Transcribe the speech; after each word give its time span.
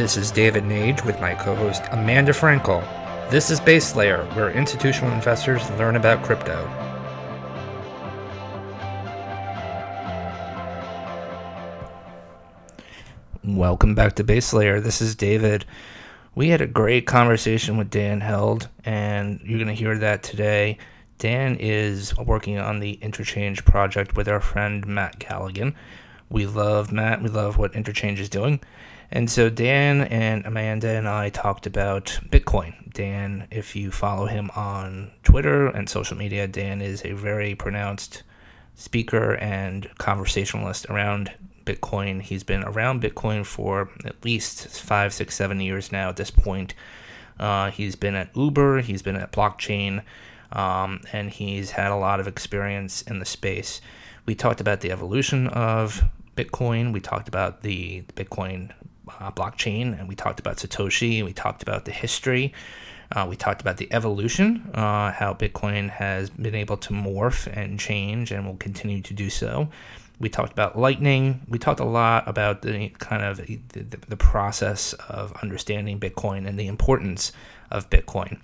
This 0.00 0.16
is 0.16 0.30
David 0.30 0.64
Nage 0.64 1.04
with 1.04 1.20
my 1.20 1.34
co 1.34 1.54
host 1.54 1.82
Amanda 1.90 2.32
Frankel. 2.32 2.80
This 3.30 3.50
is 3.50 3.60
Base 3.60 3.94
Layer, 3.94 4.24
where 4.32 4.50
institutional 4.50 5.12
investors 5.12 5.68
learn 5.72 5.94
about 5.94 6.24
crypto. 6.24 6.66
Welcome 13.44 13.94
back 13.94 14.14
to 14.14 14.24
Base 14.24 14.54
Layer. 14.54 14.80
This 14.80 15.02
is 15.02 15.14
David. 15.14 15.66
We 16.34 16.48
had 16.48 16.62
a 16.62 16.66
great 16.66 17.06
conversation 17.06 17.76
with 17.76 17.90
Dan 17.90 18.22
Held, 18.22 18.70
and 18.86 19.38
you're 19.44 19.58
going 19.58 19.68
to 19.68 19.74
hear 19.74 19.98
that 19.98 20.22
today. 20.22 20.78
Dan 21.18 21.56
is 21.56 22.16
working 22.16 22.58
on 22.58 22.80
the 22.80 22.92
Interchange 23.02 23.66
project 23.66 24.16
with 24.16 24.28
our 24.28 24.40
friend 24.40 24.86
Matt 24.86 25.18
Galligan. 25.18 25.74
We 26.30 26.46
love 26.46 26.90
Matt. 26.90 27.22
We 27.22 27.28
love 27.28 27.58
what 27.58 27.74
Interchange 27.74 28.18
is 28.18 28.30
doing. 28.30 28.60
And 29.12 29.28
so 29.28 29.50
Dan 29.50 30.02
and 30.02 30.46
Amanda 30.46 30.88
and 30.88 31.08
I 31.08 31.30
talked 31.30 31.66
about 31.66 32.18
Bitcoin. 32.28 32.92
Dan, 32.92 33.48
if 33.50 33.74
you 33.74 33.90
follow 33.90 34.26
him 34.26 34.50
on 34.54 35.10
Twitter 35.24 35.66
and 35.66 35.88
social 35.88 36.16
media, 36.16 36.46
Dan 36.46 36.80
is 36.80 37.04
a 37.04 37.12
very 37.12 37.54
pronounced 37.56 38.22
speaker 38.76 39.34
and 39.34 39.88
conversationalist 39.98 40.86
around 40.86 41.32
Bitcoin. 41.64 42.22
He's 42.22 42.44
been 42.44 42.62
around 42.62 43.02
Bitcoin 43.02 43.44
for 43.44 43.90
at 44.04 44.24
least 44.24 44.68
five, 44.80 45.12
six, 45.12 45.34
seven 45.34 45.60
years 45.60 45.90
now 45.90 46.08
at 46.08 46.16
this 46.16 46.30
point. 46.30 46.74
Uh, 47.38 47.70
he's 47.70 47.96
been 47.96 48.14
at 48.14 48.36
Uber, 48.36 48.80
he's 48.80 49.02
been 49.02 49.16
at 49.16 49.32
blockchain, 49.32 50.02
um, 50.52 51.00
and 51.12 51.30
he's 51.30 51.72
had 51.72 51.90
a 51.90 51.96
lot 51.96 52.20
of 52.20 52.28
experience 52.28 53.02
in 53.02 53.18
the 53.18 53.24
space. 53.24 53.80
We 54.26 54.34
talked 54.34 54.60
about 54.60 54.80
the 54.80 54.92
evolution 54.92 55.48
of 55.48 56.04
Bitcoin. 56.36 56.92
We 56.92 57.00
talked 57.00 57.28
about 57.28 57.62
the 57.62 58.02
Bitcoin 58.14 58.72
uh, 59.18 59.30
blockchain, 59.30 59.98
and 59.98 60.08
we 60.08 60.14
talked 60.14 60.40
about 60.40 60.58
Satoshi, 60.58 61.16
and 61.18 61.26
we 61.26 61.32
talked 61.32 61.62
about 61.62 61.84
the 61.84 61.92
history. 61.92 62.52
Uh, 63.12 63.26
we 63.28 63.34
talked 63.34 63.60
about 63.60 63.76
the 63.76 63.92
evolution, 63.92 64.70
uh, 64.72 65.10
how 65.10 65.34
Bitcoin 65.34 65.90
has 65.90 66.30
been 66.30 66.54
able 66.54 66.76
to 66.76 66.92
morph 66.92 67.48
and 67.56 67.80
change 67.80 68.30
and 68.30 68.46
will 68.46 68.56
continue 68.56 69.00
to 69.02 69.12
do 69.12 69.28
so. 69.28 69.68
We 70.20 70.28
talked 70.28 70.52
about 70.52 70.78
Lightning. 70.78 71.40
We 71.48 71.58
talked 71.58 71.80
a 71.80 71.84
lot 71.84 72.28
about 72.28 72.62
the 72.62 72.90
kind 72.98 73.24
of 73.24 73.38
the, 73.38 73.58
the, 73.72 74.16
process 74.16 74.92
of 75.08 75.32
understanding 75.42 75.98
Bitcoin 75.98 76.46
and 76.46 76.60
the 76.60 76.68
importance 76.68 77.32
of 77.70 77.88
Bitcoin. 77.88 78.38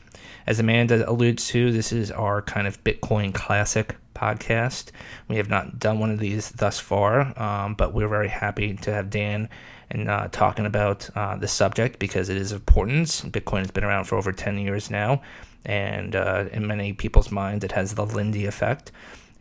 As 0.46 0.58
Amanda 0.58 1.08
alludes 1.08 1.46
to, 1.48 1.70
this 1.70 1.92
is 1.92 2.10
our 2.10 2.40
kind 2.40 2.66
of 2.66 2.82
Bitcoin 2.82 3.34
classic 3.34 3.96
podcast. 4.14 4.90
We 5.28 5.36
have 5.36 5.50
not 5.50 5.78
done 5.78 5.98
one 5.98 6.10
of 6.10 6.18
these 6.18 6.50
thus 6.50 6.80
far, 6.80 7.38
um, 7.40 7.74
but 7.74 7.92
we're 7.92 8.08
very 8.08 8.28
happy 8.28 8.74
to 8.74 8.92
have 8.92 9.10
Dan 9.10 9.48
and 9.90 10.08
uh, 10.08 10.28
talking 10.32 10.66
about 10.66 11.08
uh, 11.14 11.36
the 11.36 11.48
subject 11.48 11.98
because 11.98 12.28
it 12.28 12.36
is 12.36 12.52
important. 12.52 13.08
Bitcoin 13.08 13.60
has 13.60 13.70
been 13.70 13.84
around 13.84 14.04
for 14.04 14.16
over 14.16 14.32
10 14.32 14.58
years 14.58 14.90
now, 14.90 15.22
and 15.64 16.16
uh, 16.16 16.44
in 16.52 16.66
many 16.66 16.92
people's 16.92 17.30
minds, 17.30 17.64
it 17.64 17.72
has 17.72 17.94
the 17.94 18.06
Lindy 18.06 18.46
effect. 18.46 18.92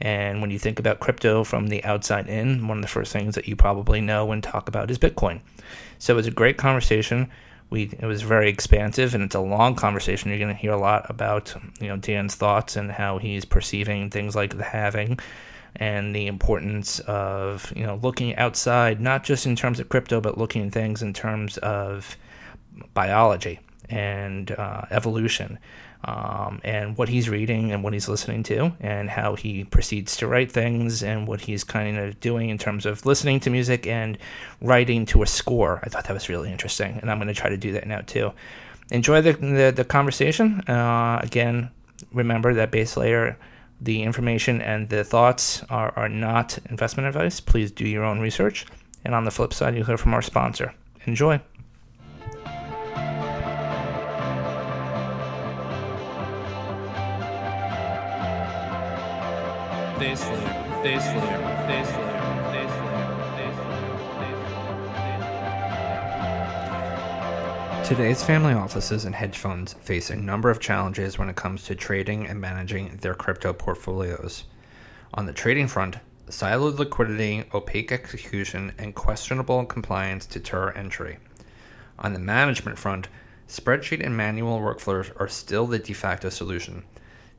And 0.01 0.41
when 0.41 0.51
you 0.51 0.59
think 0.59 0.77
about 0.77 0.99
crypto 0.99 1.43
from 1.43 1.67
the 1.67 1.83
outside 1.83 2.27
in, 2.27 2.67
one 2.67 2.79
of 2.79 2.81
the 2.81 2.87
first 2.87 3.13
things 3.13 3.35
that 3.35 3.47
you 3.47 3.55
probably 3.55 4.01
know 4.01 4.31
and 4.31 4.43
talk 4.43 4.67
about 4.67 4.91
is 4.91 4.99
Bitcoin. 4.99 5.39
So 5.99 6.13
it 6.13 6.17
was 6.17 6.27
a 6.27 6.31
great 6.31 6.57
conversation 6.57 7.31
we 7.69 7.89
it 7.99 8.05
was 8.05 8.21
very 8.21 8.49
expansive 8.49 9.15
and 9.15 9.23
it's 9.23 9.35
a 9.35 9.39
long 9.39 9.75
conversation. 9.75 10.29
You're 10.29 10.39
going 10.39 10.53
to 10.53 10.61
hear 10.61 10.71
a 10.71 10.77
lot 10.77 11.09
about 11.09 11.53
you 11.79 11.87
know 11.87 11.97
Dan's 11.97 12.35
thoughts 12.35 12.75
and 12.75 12.91
how 12.91 13.17
he's 13.17 13.45
perceiving 13.45 14.09
things 14.09 14.35
like 14.35 14.57
the 14.57 14.63
halving 14.63 15.19
and 15.77 16.15
the 16.15 16.27
importance 16.27 16.99
of 16.99 17.71
you 17.75 17.85
know 17.85 17.99
looking 18.01 18.35
outside, 18.35 18.99
not 19.01 19.23
just 19.23 19.45
in 19.45 19.55
terms 19.55 19.79
of 19.79 19.89
crypto, 19.89 20.21
but 20.21 20.37
looking 20.37 20.67
at 20.67 20.73
things 20.73 21.01
in 21.01 21.13
terms 21.13 21.57
of 21.57 22.17
biology 22.93 23.59
and 23.89 24.51
uh, 24.51 24.81
evolution 24.91 25.59
um, 26.05 26.61
and 26.63 26.97
what 26.97 27.09
he's 27.09 27.29
reading 27.29 27.71
and 27.71 27.83
what 27.83 27.93
he's 27.93 28.07
listening 28.07 28.43
to, 28.43 28.71
and 28.79 29.09
how 29.09 29.35
he 29.35 29.63
proceeds 29.63 30.15
to 30.17 30.27
write 30.27 30.51
things, 30.51 31.03
and 31.03 31.27
what 31.27 31.41
he's 31.41 31.63
kind 31.63 31.97
of 31.97 32.19
doing 32.19 32.49
in 32.49 32.57
terms 32.57 32.85
of 32.85 33.05
listening 33.05 33.39
to 33.41 33.49
music 33.49 33.87
and 33.87 34.17
writing 34.61 35.05
to 35.07 35.23
a 35.23 35.27
score. 35.27 35.79
I 35.83 35.89
thought 35.89 36.05
that 36.05 36.13
was 36.13 36.29
really 36.29 36.51
interesting, 36.51 36.99
and 37.01 37.09
I'm 37.09 37.17
going 37.17 37.27
to 37.27 37.33
try 37.33 37.49
to 37.49 37.57
do 37.57 37.71
that 37.73 37.87
now 37.87 38.01
too. 38.01 38.31
Enjoy 38.91 39.21
the 39.21 39.33
the, 39.33 39.73
the 39.75 39.83
conversation. 39.83 40.61
Uh, 40.61 41.19
again, 41.23 41.71
remember 42.13 42.53
that 42.53 42.71
base 42.71 42.95
layer. 42.97 43.37
The 43.81 44.03
information 44.03 44.61
and 44.61 44.89
the 44.89 45.03
thoughts 45.03 45.63
are, 45.69 45.93
are 45.95 46.09
not 46.09 46.57
investment 46.69 47.07
advice. 47.07 47.39
Please 47.39 47.71
do 47.71 47.87
your 47.87 48.03
own 48.03 48.19
research. 48.19 48.65
And 49.03 49.13
on 49.13 49.25
the 49.25 49.31
flip 49.31 49.53
side, 49.53 49.75
you'll 49.75 49.85
hear 49.85 49.97
from 49.97 50.13
our 50.13 50.21
sponsor. 50.21 50.73
Enjoy. 51.05 51.39
Today's 67.85 68.23
family 68.23 68.53
offices 68.53 69.05
and 69.05 69.13
hedge 69.13 69.37
funds 69.37 69.73
face 69.73 70.09
a 70.09 70.15
number 70.15 70.49
of 70.49 70.59
challenges 70.59 71.19
when 71.19 71.29
it 71.29 71.35
comes 71.35 71.65
to 71.65 71.75
trading 71.75 72.25
and 72.25 72.41
managing 72.41 72.97
their 72.97 73.13
crypto 73.13 73.53
portfolios. 73.53 74.45
On 75.13 75.27
the 75.27 75.31
trading 75.31 75.67
front, 75.67 75.97
siloed 76.27 76.79
liquidity, 76.79 77.43
opaque 77.53 77.91
execution, 77.91 78.73
and 78.79 78.95
questionable 78.95 79.63
compliance 79.65 80.25
deter 80.25 80.71
entry. 80.71 81.19
On 81.99 82.11
the 82.11 82.19
management 82.19 82.79
front, 82.79 83.07
spreadsheet 83.47 84.03
and 84.03 84.17
manual 84.17 84.59
workflows 84.59 85.11
are 85.21 85.27
still 85.27 85.67
the 85.67 85.77
de 85.77 85.93
facto 85.93 86.29
solution. 86.29 86.83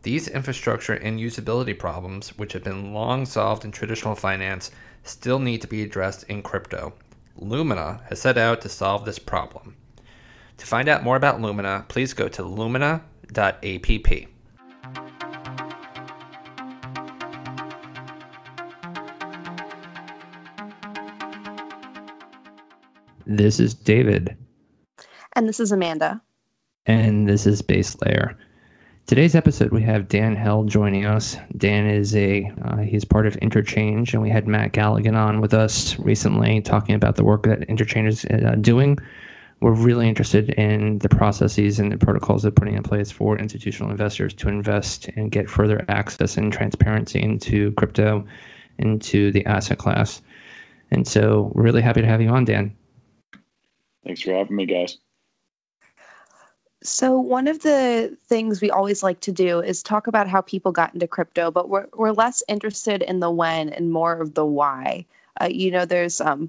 These 0.03 0.29
infrastructure 0.29 0.95
and 0.95 1.19
usability 1.19 1.77
problems, 1.77 2.39
which 2.39 2.53
have 2.53 2.63
been 2.63 2.95
long 2.95 3.27
solved 3.27 3.65
in 3.65 3.73
traditional 3.73 4.15
finance, 4.15 4.71
still 5.03 5.41
need 5.41 5.61
to 5.63 5.67
be 5.67 5.83
addressed 5.83 6.23
in 6.29 6.41
crypto. 6.41 6.93
Lumina 7.37 8.03
has 8.09 8.21
set 8.21 8.39
out 8.39 8.61
to 8.61 8.69
solve 8.69 9.05
this 9.05 9.19
problem. 9.19 9.75
To 10.59 10.67
find 10.67 10.89
out 10.89 11.05
more 11.05 11.17
about 11.17 11.41
Lumina, 11.41 11.85
please 11.89 12.13
go 12.15 12.29
to 12.29 12.43
lumina.app. 12.43 13.03
This 23.29 23.59
is 23.59 23.75
David. 23.75 24.37
And 25.35 25.49
this 25.49 25.59
is 25.61 25.73
Amanda. 25.73 26.23
And 26.87 27.29
this 27.29 27.47
is 27.47 27.61
Base 27.61 27.97
Layer. 28.03 28.39
Today's 29.07 29.35
episode, 29.35 29.73
we 29.73 29.83
have 29.83 30.09
Dan 30.09 30.35
Held 30.35 30.69
joining 30.69 31.05
us. 31.05 31.37
Dan 31.57 31.87
is 31.87 32.15
a 32.17 32.51
uh, 32.65 32.79
he's 32.79 33.05
part 33.05 33.27
of 33.27 33.37
Interchange, 33.37 34.15
and 34.15 34.23
we 34.23 34.31
had 34.31 34.49
Matt 34.49 34.73
Galligan 34.73 35.17
on 35.17 35.41
with 35.41 35.55
us 35.55 35.99
recently 35.99 36.61
talking 36.61 36.95
about 36.95 37.17
the 37.17 37.25
work 37.25 37.45
that 37.45 37.63
Interchange 37.65 38.09
is 38.09 38.25
uh, 38.25 38.57
doing. 38.61 38.99
We're 39.61 39.73
really 39.73 40.09
interested 40.09 40.51
in 40.51 40.99
the 40.99 41.09
processes 41.09 41.79
and 41.79 41.91
the 41.91 41.97
protocols 41.97 42.43
they're 42.43 42.51
putting 42.51 42.75
in 42.75 42.83
place 42.83 43.11
for 43.11 43.39
institutional 43.39 43.91
investors 43.91 44.35
to 44.35 44.49
invest 44.49 45.09
and 45.17 45.31
get 45.31 45.49
further 45.49 45.85
access 45.89 46.37
and 46.37 46.53
transparency 46.53 47.23
into 47.23 47.73
crypto, 47.73 48.27
into 48.79 49.33
the 49.33 49.47
asset 49.47 49.79
class. 49.79 50.21
And 50.91 51.09
so, 51.09 51.51
we're 51.55 51.63
really 51.63 51.83
happy 51.83 52.03
to 52.03 52.07
have 52.07 52.21
you 52.21 52.29
on, 52.29 52.45
Dan. 52.45 52.77
Thanks 54.05 54.21
for 54.21 54.33
having 54.33 54.55
me, 54.55 54.67
guys. 54.67 54.99
So, 56.83 57.19
one 57.19 57.49
of 57.49 57.63
the 57.63 58.17
things 58.29 58.61
we 58.61 58.71
always 58.71 59.03
like 59.03 59.19
to 59.21 59.33
do 59.33 59.61
is 59.61 59.83
talk 59.83 60.07
about 60.07 60.29
how 60.29 60.43
people 60.43 60.71
got 60.71 60.95
into 60.95 61.09
crypto, 61.09 61.51
but 61.51 61.69
we're, 61.69 61.87
we're 61.95 62.13
less 62.13 62.43
interested 62.47 63.03
in 63.03 63.19
the 63.19 63.31
when 63.31 63.71
and 63.71 63.91
more 63.91 64.21
of 64.21 64.35
the 64.35 64.47
why. 64.47 65.05
Uh, 65.41 65.49
you 65.51 65.71
know, 65.71 65.85
there's 65.85 66.21
um, 66.21 66.49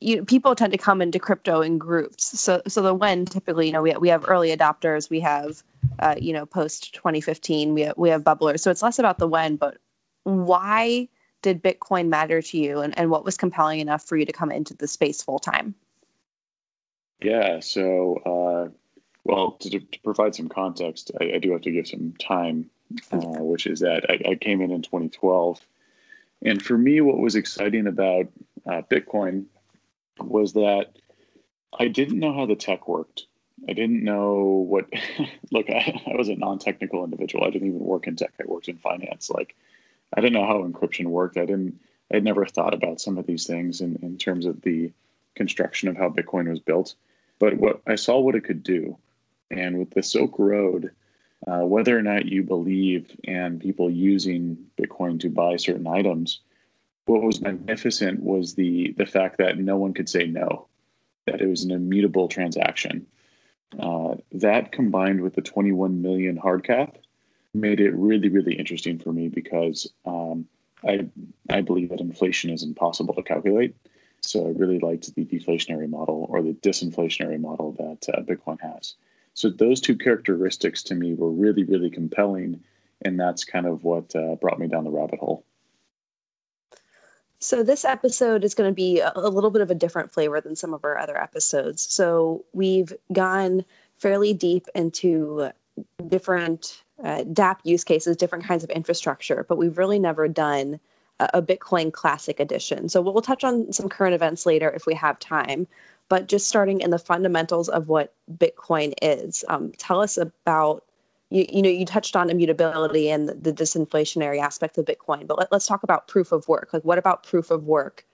you 0.00 0.24
people 0.24 0.54
tend 0.54 0.72
to 0.72 0.78
come 0.78 1.02
into 1.02 1.18
crypto 1.18 1.60
in 1.60 1.78
groups. 1.78 2.40
So, 2.40 2.62
so 2.68 2.82
the 2.82 2.94
when 2.94 3.24
typically, 3.24 3.66
you 3.66 3.72
know, 3.72 3.82
we 3.82 3.92
we 3.96 4.08
have 4.08 4.28
early 4.28 4.54
adopters, 4.56 5.10
we 5.10 5.20
have, 5.20 5.62
uh, 5.98 6.14
you 6.18 6.32
know, 6.32 6.46
post 6.46 6.94
2015, 6.94 7.74
we 7.74 7.82
have, 7.82 7.96
we 7.96 8.08
have 8.08 8.22
bubblers. 8.22 8.60
So 8.60 8.70
it's 8.70 8.82
less 8.82 8.98
about 8.98 9.18
the 9.18 9.26
when, 9.26 9.56
but 9.56 9.78
why 10.24 11.08
did 11.42 11.62
Bitcoin 11.62 12.08
matter 12.08 12.42
to 12.42 12.58
you, 12.58 12.80
and 12.80 12.96
and 12.98 13.10
what 13.10 13.24
was 13.24 13.36
compelling 13.36 13.80
enough 13.80 14.04
for 14.04 14.16
you 14.16 14.24
to 14.24 14.32
come 14.32 14.50
into 14.50 14.74
the 14.74 14.88
space 14.88 15.22
full 15.22 15.38
time? 15.38 15.74
Yeah. 17.20 17.60
So. 17.60 18.16
Uh 18.24 18.74
well, 19.24 19.52
to, 19.60 19.68
to 19.68 20.00
provide 20.02 20.34
some 20.34 20.48
context, 20.48 21.10
I, 21.20 21.32
I, 21.34 21.38
do 21.38 21.52
have 21.52 21.60
to 21.62 21.70
give 21.70 21.86
some 21.86 22.14
time, 22.18 22.70
uh, 23.12 23.18
which 23.18 23.66
is 23.66 23.80
that 23.80 24.06
I, 24.08 24.30
I, 24.30 24.34
came 24.36 24.62
in 24.62 24.70
in 24.70 24.80
2012. 24.80 25.60
And 26.46 26.62
for 26.62 26.78
me, 26.78 27.02
what 27.02 27.18
was 27.18 27.36
exciting 27.36 27.86
about 27.86 28.26
uh, 28.66 28.80
Bitcoin 28.90 29.44
was 30.22 30.52
that 30.54 30.92
I 31.78 31.88
didn't 31.88 32.18
know 32.18 32.32
how 32.32 32.46
the 32.46 32.56
tech 32.56 32.88
worked. 32.88 33.26
I 33.68 33.72
didn't 33.72 34.04
know 34.04 34.66
what, 34.68 34.86
look, 35.50 35.68
I, 35.68 36.00
I 36.06 36.16
was 36.16 36.28
a 36.28 36.36
non 36.36 36.58
technical 36.58 37.04
individual. 37.04 37.44
I 37.44 37.50
didn't 37.50 37.68
even 37.68 37.80
work 37.80 38.06
in 38.06 38.16
tech, 38.16 38.32
I 38.40 38.44
worked 38.46 38.68
in 38.68 38.76
finance. 38.76 39.30
Like, 39.30 39.56
I 40.14 40.20
didn't 40.20 40.34
know 40.34 40.46
how 40.46 40.62
encryption 40.62 41.06
worked. 41.06 41.36
I 41.36 41.44
didn't, 41.44 41.80
I'd 42.12 42.24
never 42.24 42.46
thought 42.46 42.74
about 42.74 43.00
some 43.00 43.18
of 43.18 43.26
these 43.26 43.46
things 43.46 43.80
in, 43.80 43.98
in 44.02 44.16
terms 44.16 44.46
of 44.46 44.62
the 44.62 44.92
construction 45.34 45.88
of 45.88 45.96
how 45.96 46.08
Bitcoin 46.08 46.48
was 46.48 46.60
built, 46.60 46.94
but 47.38 47.54
what 47.54 47.80
I 47.86 47.94
saw 47.94 48.18
what 48.18 48.34
it 48.34 48.44
could 48.44 48.62
do, 48.62 48.96
and 49.50 49.78
with 49.78 49.90
the 49.90 50.02
Silk 50.02 50.38
Road, 50.38 50.90
uh, 51.46 51.60
whether 51.60 51.96
or 51.96 52.02
not 52.02 52.26
you 52.26 52.42
believe 52.42 53.14
and 53.24 53.60
people 53.60 53.90
using 53.90 54.58
Bitcoin 54.76 55.20
to 55.20 55.30
buy 55.30 55.56
certain 55.56 55.86
items, 55.86 56.40
what 57.08 57.22
was 57.22 57.40
magnificent 57.40 58.22
was 58.22 58.54
the 58.54 58.92
the 58.98 59.06
fact 59.06 59.38
that 59.38 59.58
no 59.58 59.76
one 59.76 59.94
could 59.94 60.08
say 60.08 60.26
no, 60.26 60.66
that 61.26 61.40
it 61.40 61.46
was 61.46 61.64
an 61.64 61.70
immutable 61.70 62.28
transaction. 62.28 63.06
Uh, 63.78 64.14
that 64.32 64.72
combined 64.72 65.20
with 65.20 65.34
the 65.34 65.42
21 65.42 66.00
million 66.00 66.36
hard 66.36 66.64
cap 66.64 66.96
made 67.54 67.80
it 67.80 67.94
really 67.94 68.28
really 68.28 68.54
interesting 68.54 68.98
for 68.98 69.12
me 69.12 69.28
because 69.28 69.90
um, 70.04 70.46
I 70.86 71.06
I 71.48 71.62
believe 71.62 71.88
that 71.88 72.00
inflation 72.00 72.50
is 72.50 72.62
impossible 72.62 73.14
to 73.14 73.22
calculate. 73.22 73.74
So 74.20 74.46
I 74.46 74.50
really 74.50 74.78
liked 74.78 75.14
the 75.14 75.24
deflationary 75.24 75.88
model 75.88 76.26
or 76.28 76.42
the 76.42 76.54
disinflationary 76.54 77.40
model 77.40 77.72
that 77.72 78.12
uh, 78.12 78.20
Bitcoin 78.22 78.60
has. 78.60 78.96
So 79.32 79.48
those 79.48 79.80
two 79.80 79.96
characteristics 79.96 80.82
to 80.84 80.94
me 80.94 81.14
were 81.14 81.30
really 81.30 81.64
really 81.64 81.90
compelling, 81.90 82.62
and 83.02 83.18
that's 83.18 83.44
kind 83.44 83.66
of 83.66 83.84
what 83.84 84.14
uh, 84.14 84.34
brought 84.34 84.58
me 84.58 84.68
down 84.68 84.84
the 84.84 84.90
rabbit 84.90 85.20
hole. 85.20 85.44
So, 87.40 87.62
this 87.62 87.84
episode 87.84 88.42
is 88.42 88.54
going 88.54 88.68
to 88.68 88.74
be 88.74 89.00
a, 89.00 89.12
little 89.16 89.50
bit 89.50 89.62
of 89.62 89.70
a 89.70 89.74
different 89.74 90.10
flavor 90.10 90.40
than 90.40 90.56
some 90.56 90.74
of 90.74 90.84
our 90.84 90.98
other 90.98 91.16
episodes. 91.16 91.82
So, 91.82 92.44
we've 92.52 92.92
gone 93.12 93.64
fairly 93.96 94.32
deep 94.34 94.66
into 94.74 95.50
different 96.08 96.82
uh, 97.02 97.22
DApp 97.24 97.58
use 97.62 97.84
cases, 97.84 98.16
different 98.16 98.44
kinds 98.44 98.64
of 98.64 98.70
infrastructure, 98.70 99.46
but 99.48 99.56
we've 99.56 99.78
really 99.78 100.00
never 100.00 100.26
done 100.26 100.80
a, 101.20 101.40
Bitcoin 101.40 101.92
Classic 101.92 102.40
edition. 102.40 102.88
So, 102.88 103.00
we'll 103.00 103.22
touch 103.22 103.44
on 103.44 103.72
some 103.72 103.88
current 103.88 104.14
events 104.14 104.44
later 104.44 104.70
if 104.70 104.84
we 104.84 104.94
have 104.94 105.18
time. 105.20 105.68
But 106.08 106.26
just 106.26 106.48
starting 106.48 106.80
in 106.80 106.90
the 106.90 106.98
fundamentals 106.98 107.68
of 107.68 107.86
what 107.86 108.14
Bitcoin 108.36 108.94
is, 109.00 109.44
um, 109.48 109.72
tell 109.78 110.00
us 110.00 110.16
about 110.16 110.84
you, 111.30 111.46
you 111.48 111.62
know 111.62 111.68
you 111.68 111.84
touched 111.84 112.16
on 112.16 112.30
immutability 112.30 113.10
and 113.10 113.28
the, 113.28 113.52
disinflationary 113.52 114.40
aspect 114.40 114.78
of 114.78 114.84
bitcoin 114.84 115.26
but 115.26 115.38
let, 115.38 115.52
us 115.52 115.66
talk 115.66 115.82
about 115.82 116.08
proof 116.08 116.32
of 116.32 116.46
work. 116.48 116.70
Like 116.72 116.84
what 116.84 116.98
about 116.98 117.22
proof 117.22 117.50
of 117.50 117.64
work 117.64 118.06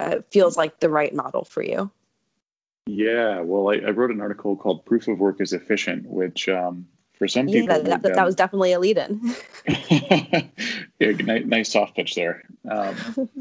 uh, 0.00 0.16
feels 0.30 0.56
like 0.56 0.80
the 0.80 0.90
right 0.90 1.14
model 1.14 1.44
for 1.44 1.62
you? 1.62 1.90
Yeah 2.86 3.40
well 3.40 3.70
I, 3.70 3.86
I, 3.86 3.90
wrote 3.90 4.10
an 4.10 4.20
article 4.20 4.56
called 4.56 4.84
proof 4.84 5.08
of 5.08 5.18
work 5.18 5.40
is 5.40 5.52
efficient 5.52 6.06
which 6.06 6.48
um, 6.48 6.86
for 7.14 7.28
some 7.28 7.48
yeah, 7.48 7.60
people 7.60 7.82
that, 7.82 8.02
that, 8.02 8.14
that, 8.14 8.24
was 8.24 8.34
definitely 8.34 8.72
a 8.72 8.80
lead 8.80 8.98
in 8.98 9.34
yeah, 11.00 11.10
nice, 11.22 11.44
nice, 11.46 11.72
soft 11.72 11.96
pitch 11.96 12.14
there. 12.14 12.42
Um, 12.68 12.96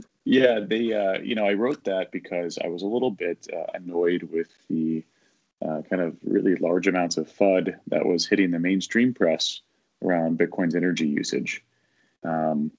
yeah 0.25 0.59
they 0.59 0.93
uh, 0.93 1.19
you 1.19 1.35
know 1.35 1.45
i 1.45 1.53
wrote 1.53 1.83
that 1.83 2.11
because 2.11 2.57
i 2.63 2.67
was 2.67 2.81
a 2.81 2.87
little 2.87 3.11
bit 3.11 3.47
uh, 3.51 3.65
annoyed 3.73 4.23
with 4.31 4.47
the 4.69 5.03
uh, 5.63 5.81
kind 5.89 6.01
of 6.01 6.15
really 6.23 6.55
large 6.55 6.87
amounts 6.87 7.17
of 7.17 7.27
FUD 7.27 7.75
that 7.87 8.05
was 8.05 8.27
hitting 8.27 8.51
the 8.51 8.59
mainstream 8.59 9.13
press 9.13 9.61
around 10.03 10.37
Bitcoin's 10.37 10.75
energy 10.75 11.07
usage. 11.07 11.63
Um, 12.23 12.71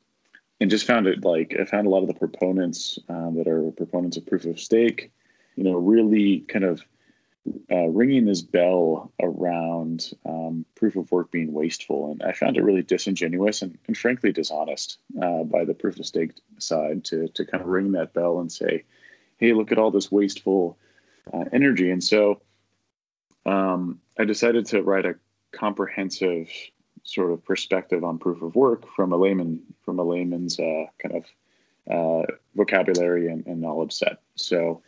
and 0.61 0.71
just 0.71 0.87
found 0.87 1.07
it 1.07 1.25
like 1.25 1.55
I 1.61 1.65
found 1.65 1.87
a 1.87 1.91
lot 1.91 2.03
of 2.03 2.09
the 2.09 2.15
proponents 2.15 2.99
um, 3.09 3.35
that 3.37 3.49
are 3.49 3.71
proponents 3.73 4.17
of 4.17 4.27
proof 4.27 4.45
of 4.45 4.61
stake, 4.61 5.11
you 5.57 5.65
know, 5.65 5.75
really 5.75 6.41
kind 6.41 6.65
of 6.65 6.83
uh, 7.71 7.87
ringing 7.89 8.25
this 8.25 8.41
bell 8.41 9.13
around 9.21 10.13
um, 10.25 10.65
proof 10.75 10.97
of 10.97 11.11
work 11.13 11.31
being 11.31 11.53
wasteful. 11.53 12.13
And 12.13 12.23
I 12.23 12.33
found 12.33 12.57
it 12.57 12.65
really 12.65 12.83
disingenuous 12.83 13.61
and, 13.63 13.77
and 13.87 13.97
frankly 13.97 14.33
dishonest 14.33 14.99
uh, 15.21 15.43
by 15.43 15.65
the 15.65 15.75
proof 15.75 15.99
of 15.99 16.07
stake 16.07 16.33
side 16.59 17.05
to, 17.07 17.29
to 17.29 17.45
kind 17.45 17.63
of 17.63 17.69
ring 17.69 17.93
that 17.93 18.15
bell 18.15 18.41
and 18.41 18.51
say, 18.51 18.85
hey, 19.37 19.53
look 19.53 19.73
at 19.73 19.79
all 19.79 19.91
this 19.91 20.11
wasteful 20.11 20.79
uh, 21.33 21.45
energy. 21.53 21.91
And 21.91 22.03
so 22.03 22.41
um, 23.46 24.00
I 24.19 24.25
decided 24.25 24.67
to 24.67 24.82
write 24.82 25.06
a 25.06 25.17
comprehensive 25.52 26.49
sort 27.02 27.32
of 27.32 27.44
perspective 27.44 28.02
on 28.02 28.19
proof 28.19 28.43
of 28.43 28.56
work 28.56 28.87
from 28.96 29.12
a 29.12 29.17
layman 29.17 29.62
from 29.85 29.99
a 29.99 30.02
layman's 30.02 30.58
uh, 30.58 30.87
kind 30.99 31.17
of 31.17 31.25
uh, 31.91 32.32
vocabulary 32.55 33.29
and, 33.29 33.46
and, 33.46 33.61
knowledge 33.61 33.93
set. 33.93 34.20
So 34.37 34.82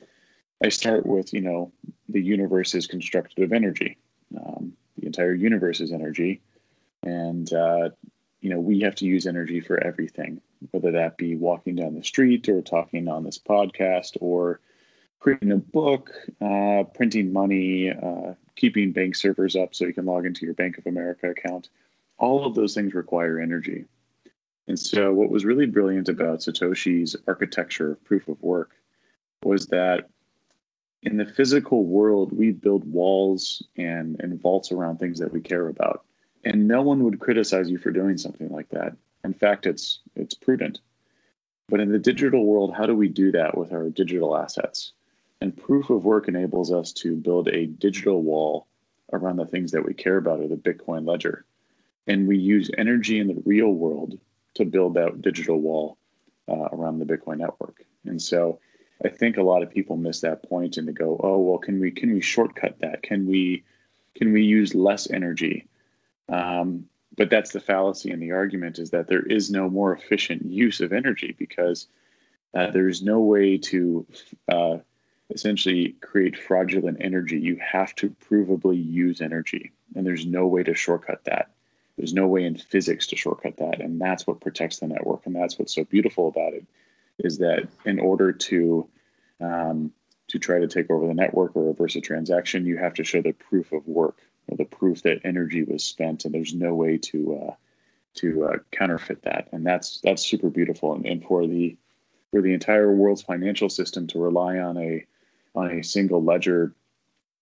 I 0.64 0.70
start 0.70 1.05
with 1.05 1.32
you 1.35 1.43
know 1.43 1.73
the 2.08 2.23
universe 2.23 2.75
is 2.75 2.87
constructed 2.87 3.44
of 3.44 3.53
energy. 3.53 3.99
Um, 4.37 4.73
the 4.99 5.06
entire 5.06 5.35
universe 5.35 5.81
is 5.81 5.93
energy, 5.93 6.41
and 7.02 7.52
uh, 7.52 7.91
you 8.41 8.50
know 8.50 8.61
we 8.61 8.81
have 8.81 8.94
to 8.97 9.05
use 9.05 9.26
energy 9.26 9.61
for 9.61 9.82
everything, 9.85 10.41
whether 10.70 10.93
that 10.93 11.19
be 11.19 11.37
walking 11.37 11.76
down 11.76 11.94
the 11.94 12.05
street 12.05 12.49
or 12.49 12.62
talking 12.62 13.09
on 13.09 13.25
this 13.25 13.38
podcast 13.38 14.17
or 14.20 14.61
creating 15.20 15.52
a 15.52 15.56
book, 15.56 16.12
uh, 16.41 16.85
printing 16.94 17.32
money, 17.32 17.91
uh, 17.91 18.32
keeping 18.56 18.93
bank 18.93 19.14
servers 19.14 19.55
up 19.55 19.75
so 19.75 19.85
you 19.85 19.93
can 19.93 20.06
log 20.06 20.26
into 20.26 20.44
your 20.44 20.55
Bank 20.55 20.79
of 20.79 20.87
America 20.87 21.31
account. 21.31 21.69
All 22.19 22.44
of 22.44 22.55
those 22.55 22.75
things 22.75 22.94
require 22.94 23.38
energy. 23.38 23.85
And 24.69 24.79
so, 24.79 25.12
what 25.12 25.31
was 25.31 25.44
really 25.44 25.67
brilliant 25.67 26.08
about 26.08 26.41
Satoshi's 26.41 27.14
architecture 27.29 27.93
of 27.93 28.05
proof 28.05 28.26
of 28.26 28.43
work 28.43 28.73
was 29.44 29.67
that 29.67 30.08
in 31.03 31.19
the 31.19 31.26
physical 31.26 31.85
world, 31.85 32.32
we 32.32 32.50
build 32.50 32.91
walls 32.91 33.62
and, 33.76 34.17
and 34.20 34.41
vaults 34.41 34.73
around 34.73 34.99
things 34.99 35.20
that 35.20 35.32
we 35.32 35.41
care 35.41 35.69
about. 35.69 36.05
And 36.44 36.67
no 36.67 36.82
one 36.82 37.05
would 37.05 37.20
criticize 37.20 37.70
you 37.70 37.79
for 37.79 37.93
doing 37.93 38.19
something 38.19 38.50
like 38.50 38.69
that. 38.70 38.97
In 39.25 39.35
fact, 39.35 39.67
it's 39.67 40.00
it's 40.14 40.35
prudent. 40.35 40.81
But 41.69 41.81
in 41.81 41.91
the 41.91 41.99
digital 41.99 42.44
world, 42.44 42.75
how 42.75 42.87
do 42.87 42.94
we 42.94 43.09
do 43.09 43.32
that 43.32 43.56
with 43.56 43.73
our 43.73 43.88
digital 43.91 44.37
assets? 44.37 44.93
And 45.41 45.56
proof 45.56 45.91
of 45.91 46.05
work 46.05 46.29
enables 46.29 46.73
us 46.73 46.93
to 46.94 47.17
build 47.17 47.49
a 47.49 47.67
digital 47.67 48.23
wall 48.23 48.67
around 49.12 49.37
the 49.37 49.47
things 49.47 49.71
that 49.73 49.85
we 49.85 49.94
care 49.94 50.17
about 50.17 50.41
or 50.41 50.49
the 50.49 50.56
Bitcoin 50.56 51.06
ledger. 51.06 51.44
And 52.06 52.27
we 52.27 52.38
use 52.38 52.71
energy 52.79 53.19
in 53.19 53.29
the 53.29 53.43
real 53.44 53.73
world 53.73 54.19
to 54.55 54.65
build 54.65 54.94
that 54.94 55.21
digital 55.21 55.61
wall 55.61 55.99
uh, 56.49 56.69
around 56.73 56.99
the 56.99 57.05
Bitcoin 57.05 57.38
network. 57.38 57.85
And 58.05 58.21
so 58.21 58.61
I 59.05 59.09
think 59.09 59.37
a 59.37 59.43
lot 59.43 59.62
of 59.62 59.71
people 59.71 59.97
miss 59.97 60.21
that 60.21 60.49
point 60.49 60.77
and 60.77 60.88
they 60.88 60.93
go, 60.93 61.21
oh, 61.23 61.38
well, 61.38 61.59
can 61.59 61.81
we 61.81 61.91
can 61.91 62.12
we 62.15 62.21
shortcut 62.21 62.79
that? 62.81 63.03
Can 63.03 63.27
we 63.27 63.65
can 64.15 64.33
we 64.33 64.43
use 64.43 64.75
less 64.75 65.11
energy? 65.11 65.67
Um, 66.29 66.87
but 67.17 67.31
that's 67.31 67.53
the 67.53 67.61
fallacy 67.61 68.11
in 68.11 68.21
the 68.21 68.33
argument 68.33 68.79
is 68.79 68.91
that 68.91 69.09
there 69.09 69.23
is 69.23 69.50
no 69.50 69.69
more 69.69 69.94
efficient 69.94 70.44
use 70.44 70.81
of 70.81 70.93
energy 70.93 71.35
because 71.38 71.88
uh, 72.55 72.71
there's 72.71 73.03
no 73.03 73.21
way 73.21 73.59
to 73.59 74.06
uh, 74.49 74.76
essentially 75.30 75.97
create 76.00 76.38
fraudulent 76.38 76.99
energy, 77.00 77.38
you 77.38 77.56
have 77.56 77.95
to 77.97 78.11
provably 78.11 78.85
use 78.85 79.21
energy. 79.21 79.73
And 79.95 80.06
there's 80.06 80.26
no 80.26 80.47
way 80.47 80.62
to 80.62 80.75
shortcut 80.75 81.25
that. 81.25 81.50
There's 81.97 82.14
no 82.14 82.26
way 82.26 82.45
in 82.45 82.56
physics 82.56 83.06
to 83.09 83.16
shortcut 83.16 83.56
that. 83.56 83.80
And 83.80 84.00
that's 84.00 84.26
what 84.26 84.40
protects 84.40 84.78
the 84.78 84.87
network. 84.87 85.26
And 85.26 85.35
that's 85.35 85.59
what's 85.59 85.75
so 85.75 85.85
beautiful 85.85 86.28
about 86.28 86.52
it 86.52 86.66
is 87.18 87.38
that 87.38 87.66
in 87.85 87.99
order 87.99 88.33
to 88.33 88.88
um, 89.40 89.92
to 90.28 90.38
try 90.38 90.59
to 90.59 90.66
take 90.66 90.90
over 90.90 91.06
the 91.06 91.14
network 91.14 91.54
or 91.54 91.66
reverse 91.66 91.95
a 91.97 92.00
transaction, 92.00 92.66
you 92.66 92.76
have 92.76 92.95
to 92.95 93.04
show 93.04 93.23
the 93.23 93.33
proof 93.33 93.73
of 93.73 93.87
work 93.87 94.18
or 94.49 94.56
the 94.56 94.64
proof 94.64 95.02
that 95.02 95.21
energy 95.25 95.62
was 95.62 95.85
spent, 95.85 96.25
and 96.25 96.35
there's 96.35 96.54
no 96.54 96.75
way 96.75 96.99
to 96.99 97.49
uh, 97.49 97.54
to 98.16 98.45
uh, 98.45 98.56
counterfeit 98.73 99.23
that. 99.23 99.49
And 99.52 99.64
that's 99.64 100.00
that's 100.02 100.26
super 100.26 100.50
beautiful. 100.50 100.95
And, 100.95 101.06
and 101.06 101.25
for 101.25 101.47
the 101.47 101.76
for 102.30 102.42
the 102.42 102.52
entire 102.52 102.92
world's 102.92 103.23
financial 103.23 103.68
system 103.68 104.06
to 104.09 104.18
rely 104.18 104.59
on 104.59 104.76
a 104.76 105.04
on 105.57 105.71
a 105.71 105.83
single 105.83 106.23
ledger, 106.23 106.75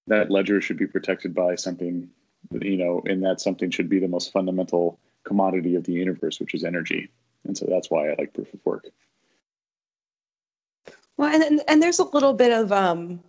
that 0.07 0.31
ledger 0.31 0.61
should 0.61 0.79
be 0.79 0.87
protected 0.87 1.35
by 1.35 1.57
something, 1.57 2.09
you 2.53 2.77
know, 2.77 3.03
and 3.07 3.23
that 3.25 3.41
something 3.41 3.71
should 3.71 3.89
be 3.89 3.99
the 3.99 4.09
most 4.09 4.33
fundamental 4.33 4.99
commodity 5.25 5.75
of 5.75 5.85
the 5.85 5.93
universe, 5.93 6.39
which 6.39 6.55
is 6.55 6.65
energy. 6.65 7.11
And 7.45 7.57
so 7.57 7.67
that's 7.69 7.91
why 7.91 8.11
I 8.11 8.15
like 8.19 8.33
proof 8.33 8.53
of 8.55 8.61
work. 8.65 8.87
Well, 11.17 11.33
and 11.35 11.61
and 11.69 11.83
there's 11.83 11.99
a 11.99 12.05
little 12.05 12.33
bit 12.35 12.53
of 12.53 12.73
um, 12.73 13.23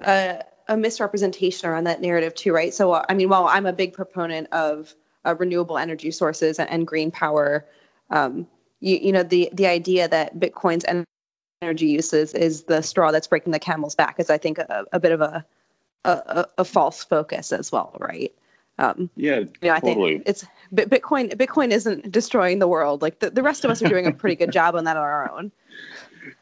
a, 0.00 0.42
a 0.68 0.76
misrepresentation 0.76 1.68
around 1.68 1.84
that 1.84 2.00
narrative 2.00 2.34
too, 2.34 2.52
right? 2.52 2.72
So, 2.72 3.04
I 3.08 3.14
mean, 3.14 3.28
while 3.28 3.46
I'm 3.46 3.66
a 3.66 3.72
big 3.72 3.92
proponent 3.92 4.48
of 4.52 4.94
uh, 5.24 5.34
renewable 5.38 5.78
energy 5.78 6.10
sources 6.10 6.58
and, 6.58 6.70
and 6.70 6.86
green 6.86 7.10
power, 7.10 7.66
um, 8.10 8.46
you, 8.80 8.96
you 8.96 9.12
know, 9.12 9.22
the 9.22 9.50
the 9.52 9.66
idea 9.66 10.08
that 10.08 10.38
Bitcoin's 10.38 10.84
energy 11.62 11.86
uses 11.86 12.34
is 12.34 12.64
the 12.64 12.82
straw 12.82 13.10
that's 13.10 13.26
breaking 13.26 13.52
the 13.52 13.58
camel's 13.58 13.94
back 13.94 14.18
is 14.18 14.28
i 14.30 14.36
think 14.36 14.58
a, 14.58 14.84
a 14.92 15.00
bit 15.00 15.12
of 15.12 15.20
a, 15.20 15.44
a, 16.04 16.46
a 16.58 16.64
false 16.64 17.04
focus 17.04 17.52
as 17.52 17.72
well 17.72 17.96
right? 18.00 18.34
Um, 18.78 19.10
yeah 19.16 19.40
you 19.40 19.50
know, 19.62 19.74
i 19.74 19.80
totally. 19.80 20.14
think 20.14 20.28
it's 20.28 20.46
bitcoin 20.74 21.34
bitcoin 21.34 21.70
isn't 21.70 22.10
destroying 22.10 22.58
the 22.58 22.68
world. 22.68 23.02
Like 23.02 23.20
the, 23.20 23.30
the 23.30 23.42
rest 23.42 23.64
of 23.64 23.70
us 23.70 23.82
are 23.82 23.88
doing 23.88 24.06
a 24.06 24.12
pretty 24.12 24.36
good 24.36 24.50
job 24.50 24.74
on 24.74 24.84
that 24.84 24.96
on 24.96 25.02
our 25.02 25.30
own. 25.30 25.52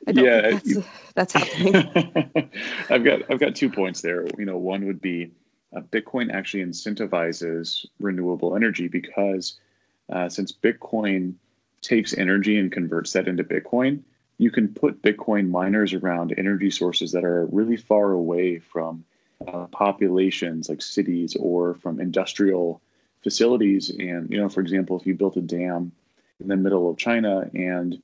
Yeah 0.07 0.53
that's, 0.53 0.79
that's, 1.15 1.33
happening. 1.33 2.51
I've 2.91 3.05
got 3.05 3.31
i've 3.31 3.41
got 3.41 3.57
two 3.57 3.69
points 3.69 4.01
there. 4.01 4.27
You 4.39 4.45
know 4.45 4.57
one 4.57 4.87
would 4.87 5.01
be 5.01 5.33
uh, 5.77 5.81
bitcoin 5.81 6.33
actually 6.33 6.65
incentivizes 6.65 7.85
renewable 7.99 8.55
energy 8.55 8.87
because 8.89 9.59
uh, 10.11 10.29
since 10.29 10.53
bitcoin 10.53 11.35
takes 11.83 12.17
energy 12.17 12.59
and 12.59 12.71
converts 12.71 13.13
that 13.13 13.27
into 13.27 13.43
bitcoin 13.43 14.03
you 14.41 14.51
can 14.51 14.69
put 14.69 15.03
Bitcoin 15.03 15.51
miners 15.51 15.93
around 15.93 16.33
energy 16.39 16.71
sources 16.71 17.13
that 17.13 17.27
are 17.27 17.45
really 17.53 17.77
far 17.77 18.13
away 18.13 18.59
from 18.59 19.05
uh, 19.47 19.67
populations 19.67 20.71
like 20.71 20.81
cities 20.81 21.37
or 21.39 21.75
from 21.75 22.01
industrial 22.01 22.81
facilities. 23.23 23.91
And, 23.91 24.31
you 24.31 24.39
know, 24.39 24.49
for 24.49 24.63
example, 24.63 24.99
if 24.99 25.07
you 25.07 25.15
built 25.15 25.37
a 25.37 25.43
dam 25.43 25.93
in 26.41 26.49
the 26.49 26.57
middle 26.57 26.89
of 26.89 26.97
China 26.97 27.51
and 27.53 28.01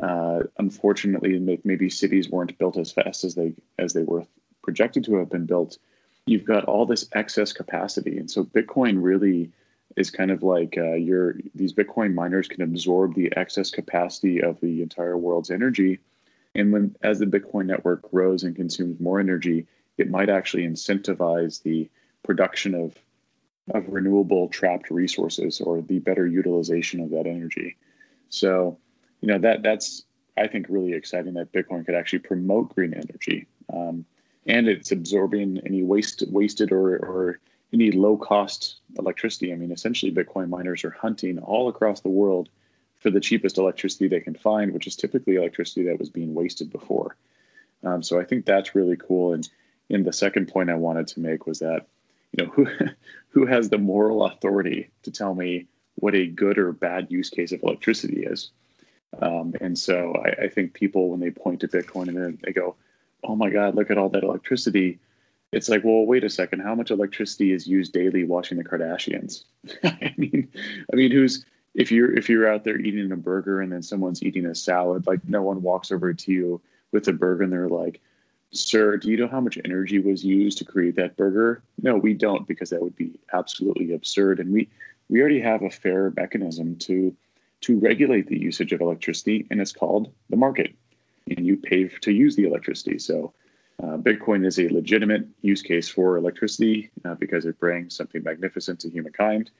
uh, 0.00 0.40
unfortunately 0.58 1.60
maybe 1.62 1.88
cities 1.88 2.28
weren't 2.28 2.58
built 2.58 2.76
as 2.76 2.90
fast 2.90 3.22
as 3.22 3.36
they 3.36 3.54
as 3.78 3.92
they 3.92 4.02
were 4.02 4.26
projected 4.64 5.04
to 5.04 5.14
have 5.14 5.30
been 5.30 5.46
built, 5.46 5.78
you've 6.26 6.44
got 6.44 6.64
all 6.64 6.84
this 6.84 7.08
excess 7.12 7.52
capacity. 7.52 8.18
And 8.18 8.28
so 8.28 8.42
Bitcoin 8.42 8.96
really 9.00 9.52
is 9.96 10.10
kind 10.10 10.30
of 10.30 10.42
like 10.42 10.76
uh, 10.76 10.92
your 10.92 11.36
these 11.54 11.72
Bitcoin 11.72 12.14
miners 12.14 12.48
can 12.48 12.62
absorb 12.62 13.14
the 13.14 13.34
excess 13.36 13.70
capacity 13.70 14.42
of 14.42 14.60
the 14.60 14.82
entire 14.82 15.16
world's 15.16 15.50
energy, 15.50 15.98
and 16.54 16.72
when 16.72 16.94
as 17.02 17.18
the 17.18 17.26
Bitcoin 17.26 17.66
network 17.66 18.10
grows 18.10 18.44
and 18.44 18.54
consumes 18.54 19.00
more 19.00 19.18
energy, 19.18 19.66
it 19.98 20.10
might 20.10 20.28
actually 20.28 20.66
incentivize 20.66 21.62
the 21.62 21.88
production 22.22 22.74
of 22.74 22.94
of 23.74 23.88
renewable 23.88 24.48
trapped 24.48 24.90
resources 24.90 25.60
or 25.60 25.82
the 25.82 25.98
better 25.98 26.26
utilization 26.26 27.00
of 27.00 27.10
that 27.10 27.26
energy. 27.26 27.76
So, 28.28 28.78
you 29.22 29.28
know 29.28 29.38
that 29.38 29.62
that's 29.62 30.04
I 30.36 30.46
think 30.46 30.66
really 30.68 30.92
exciting 30.92 31.34
that 31.34 31.52
Bitcoin 31.52 31.86
could 31.86 31.94
actually 31.94 32.18
promote 32.18 32.74
green 32.74 32.92
energy, 32.92 33.46
um, 33.72 34.04
and 34.46 34.68
it's 34.68 34.92
absorbing 34.92 35.60
any 35.64 35.82
waste 35.82 36.22
wasted 36.28 36.70
or 36.70 36.96
or 36.98 37.40
you 37.76 37.84
need 37.84 37.94
low 37.94 38.16
cost 38.16 38.76
electricity. 38.98 39.52
I 39.52 39.56
mean, 39.56 39.70
essentially, 39.70 40.10
Bitcoin 40.10 40.48
miners 40.48 40.82
are 40.84 40.90
hunting 40.90 41.38
all 41.38 41.68
across 41.68 42.00
the 42.00 42.08
world 42.08 42.48
for 43.00 43.10
the 43.10 43.20
cheapest 43.20 43.58
electricity 43.58 44.08
they 44.08 44.20
can 44.20 44.34
find, 44.34 44.72
which 44.72 44.86
is 44.86 44.96
typically 44.96 45.36
electricity 45.36 45.84
that 45.84 45.98
was 45.98 46.08
being 46.08 46.34
wasted 46.34 46.72
before. 46.72 47.16
Um, 47.84 48.02
so 48.02 48.18
I 48.18 48.24
think 48.24 48.46
that's 48.46 48.74
really 48.74 48.96
cool. 48.96 49.34
And 49.34 49.48
in 49.90 50.04
the 50.04 50.12
second 50.12 50.48
point 50.48 50.70
I 50.70 50.74
wanted 50.74 51.06
to 51.08 51.20
make 51.20 51.46
was 51.46 51.58
that, 51.58 51.86
you 52.32 52.44
know, 52.44 52.50
who 52.52 52.66
who 53.28 53.44
has 53.44 53.68
the 53.68 53.78
moral 53.78 54.24
authority 54.24 54.88
to 55.02 55.10
tell 55.10 55.34
me 55.34 55.66
what 55.96 56.14
a 56.14 56.26
good 56.26 56.56
or 56.56 56.72
bad 56.72 57.10
use 57.10 57.28
case 57.28 57.52
of 57.52 57.62
electricity 57.62 58.24
is? 58.24 58.50
Um, 59.20 59.54
and 59.60 59.78
so 59.78 60.14
I, 60.24 60.44
I, 60.44 60.48
think 60.48 60.74
people 60.74 61.10
when 61.10 61.20
they 61.20 61.30
point 61.30 61.60
to 61.60 61.68
Bitcoin 61.68 62.08
and 62.08 62.16
then 62.16 62.38
they 62.42 62.52
go, 62.52 62.74
"Oh 63.22 63.36
my 63.36 63.50
God, 63.50 63.74
look 63.74 63.90
at 63.90 63.98
all 63.98 64.08
that 64.10 64.24
electricity," 64.24 64.98
it's 65.52 65.68
like, 65.68 65.84
well, 65.84 66.04
wait 66.04 66.24
a 66.24 66.30
second. 66.30 66.60
How 66.60 66.74
much 66.74 66.90
electricity 66.90 67.52
is 67.52 67.66
used 67.66 67.92
daily 67.92 68.24
watching 68.24 68.58
the 68.58 68.64
Kardashians? 68.64 69.44
I 69.84 70.14
mean, 70.16 70.48
I 70.92 70.96
mean, 70.96 71.10
who's 71.10 71.44
if 71.74 71.92
you're 71.92 72.12
if 72.16 72.28
you're 72.28 72.50
out 72.50 72.64
there 72.64 72.80
eating 72.80 73.12
a 73.12 73.16
burger 73.16 73.60
and 73.60 73.70
then 73.70 73.82
someone's 73.82 74.22
eating 74.22 74.46
a 74.46 74.54
salad, 74.54 75.06
like 75.06 75.20
no 75.28 75.42
one 75.42 75.62
walks 75.62 75.92
over 75.92 76.12
to 76.12 76.32
you 76.32 76.60
with 76.92 77.06
a 77.08 77.12
burger 77.12 77.44
and 77.44 77.52
they're 77.52 77.68
like, 77.68 78.00
"Sir, 78.50 78.96
do 78.96 79.10
you 79.10 79.16
know 79.16 79.28
how 79.28 79.40
much 79.40 79.58
energy 79.64 79.98
was 79.98 80.24
used 80.24 80.58
to 80.58 80.64
create 80.64 80.96
that 80.96 81.16
burger?" 81.16 81.62
No, 81.82 81.96
we 81.96 82.14
don't 82.14 82.48
because 82.48 82.70
that 82.70 82.82
would 82.82 82.96
be 82.96 83.20
absolutely 83.32 83.92
absurd. 83.92 84.40
And 84.40 84.52
we 84.52 84.68
we 85.08 85.20
already 85.20 85.40
have 85.40 85.62
a 85.62 85.70
fair 85.70 86.12
mechanism 86.16 86.76
to 86.76 87.14
to 87.62 87.78
regulate 87.78 88.26
the 88.26 88.38
usage 88.38 88.72
of 88.72 88.80
electricity, 88.80 89.46
and 89.50 89.60
it's 89.60 89.72
called 89.72 90.12
the 90.30 90.36
market. 90.36 90.74
And 91.28 91.46
you 91.46 91.56
pay 91.56 91.88
to 91.88 92.12
use 92.12 92.36
the 92.36 92.44
electricity. 92.44 92.98
So 92.98 93.32
uh, 93.82 93.96
Bitcoin 93.98 94.46
is 94.46 94.58
a 94.58 94.68
legitimate 94.68 95.26
use 95.42 95.62
case 95.62 95.88
for 95.88 96.16
electricity 96.16 96.90
uh, 97.04 97.14
because 97.14 97.44
it 97.44 97.58
brings 97.60 97.96
something 97.96 98.22
magnificent 98.22 98.80
to 98.80 98.90
humankind. 98.90 99.50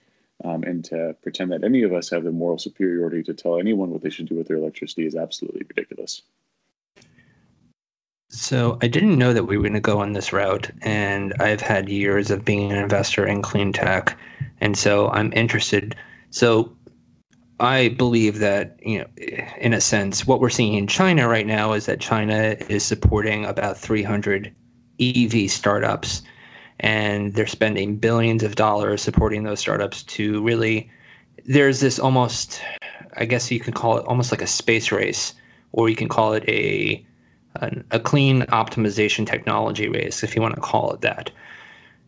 Um, 0.44 0.64
and 0.64 0.84
to 0.86 1.16
pretend 1.22 1.50
that 1.52 1.64
any 1.64 1.82
of 1.82 1.94
us 1.94 2.10
have 2.10 2.24
the 2.24 2.30
moral 2.30 2.58
superiority 2.58 3.22
to 3.22 3.32
tell 3.32 3.58
anyone 3.58 3.90
what 3.90 4.02
they 4.02 4.10
should 4.10 4.28
do 4.28 4.34
with 4.34 4.48
their 4.48 4.58
electricity 4.58 5.06
is 5.06 5.16
absolutely 5.16 5.62
ridiculous. 5.66 6.22
So 8.28 8.76
I 8.82 8.88
didn't 8.88 9.16
know 9.16 9.32
that 9.32 9.44
we 9.44 9.56
were 9.56 9.62
going 9.62 9.72
to 9.74 9.80
go 9.80 9.98
on 9.98 10.12
this 10.12 10.34
route, 10.34 10.70
and 10.82 11.32
I've 11.40 11.62
had 11.62 11.88
years 11.88 12.30
of 12.30 12.44
being 12.44 12.70
an 12.70 12.76
investor 12.76 13.26
in 13.26 13.40
clean 13.40 13.72
tech, 13.72 14.18
and 14.60 14.76
so 14.76 15.08
I'm 15.08 15.32
interested. 15.32 15.96
So 16.28 16.75
I 17.58 17.88
believe 17.88 18.38
that, 18.40 18.78
you 18.82 18.98
know, 18.98 19.06
in 19.58 19.72
a 19.72 19.80
sense, 19.80 20.26
what 20.26 20.40
we're 20.40 20.50
seeing 20.50 20.74
in 20.74 20.86
China 20.86 21.28
right 21.28 21.46
now 21.46 21.72
is 21.72 21.86
that 21.86 22.00
China 22.00 22.56
is 22.68 22.84
supporting 22.84 23.46
about 23.46 23.78
300 23.78 24.54
EV 25.00 25.50
startups, 25.50 26.22
and 26.80 27.34
they're 27.34 27.46
spending 27.46 27.96
billions 27.96 28.42
of 28.42 28.56
dollars 28.56 29.00
supporting 29.00 29.44
those 29.44 29.60
startups 29.60 30.02
to 30.04 30.42
really. 30.42 30.90
There's 31.46 31.80
this 31.80 31.98
almost, 31.98 32.60
I 33.16 33.24
guess 33.24 33.50
you 33.50 33.60
can 33.60 33.72
call 33.72 33.98
it 33.98 34.06
almost 34.06 34.32
like 34.32 34.42
a 34.42 34.46
space 34.46 34.90
race, 34.90 35.32
or 35.72 35.88
you 35.88 35.96
can 35.96 36.08
call 36.08 36.34
it 36.34 36.44
a 36.48 37.06
a, 37.62 37.70
a 37.92 38.00
clean 38.00 38.42
optimization 38.42 39.26
technology 39.26 39.88
race, 39.88 40.22
if 40.22 40.36
you 40.36 40.42
want 40.42 40.54
to 40.54 40.60
call 40.60 40.92
it 40.92 41.00
that. 41.00 41.30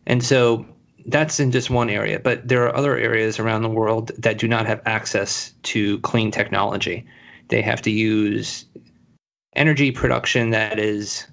And 0.05 0.23
so 0.23 0.65
that's 1.11 1.39
in 1.39 1.51
just 1.51 1.69
one 1.69 1.89
area, 1.89 2.19
but 2.19 2.47
there 2.47 2.63
are 2.63 2.75
other 2.75 2.97
areas 2.97 3.39
around 3.39 3.61
the 3.61 3.69
world 3.69 4.11
that 4.17 4.37
do 4.37 4.47
not 4.47 4.65
have 4.65 4.81
access 4.85 5.53
to 5.63 5.99
clean 5.99 6.31
technology. 6.31 7.05
They 7.49 7.61
have 7.61 7.81
to 7.83 7.91
use 7.91 8.65
energy 9.55 9.91
production 9.91 10.51
that 10.51 10.79
is 10.79 11.27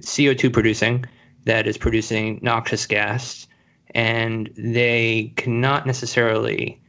CO2 0.00 0.52
producing, 0.52 1.04
that 1.44 1.66
is 1.66 1.78
producing 1.78 2.38
noxious 2.42 2.86
gas, 2.86 3.46
and 3.94 4.50
they 4.56 5.32
cannot 5.36 5.86
necessarily 5.86 6.80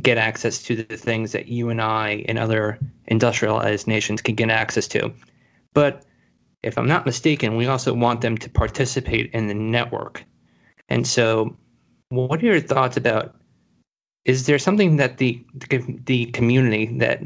get 0.00 0.16
access 0.16 0.62
to 0.62 0.76
the 0.76 0.96
things 0.96 1.32
that 1.32 1.48
you 1.48 1.68
and 1.68 1.80
I 1.80 2.24
and 2.28 2.38
other 2.38 2.78
industrialized 3.06 3.86
nations 3.86 4.22
can 4.22 4.34
get 4.34 4.50
access 4.50 4.88
to. 4.88 5.12
But 5.74 6.04
if 6.62 6.78
I'm 6.78 6.88
not 6.88 7.04
mistaken, 7.04 7.56
we 7.56 7.66
also 7.66 7.92
want 7.92 8.20
them 8.22 8.38
to 8.38 8.48
participate 8.48 9.30
in 9.32 9.48
the 9.48 9.54
network 9.54 10.24
and 10.88 11.06
so, 11.06 11.56
what 12.08 12.42
are 12.42 12.46
your 12.46 12.60
thoughts 12.60 12.96
about? 12.96 13.34
Is 14.24 14.46
there 14.46 14.58
something 14.58 14.96
that 14.96 15.18
the 15.18 15.44
the 16.06 16.26
community 16.26 16.86
that 16.98 17.22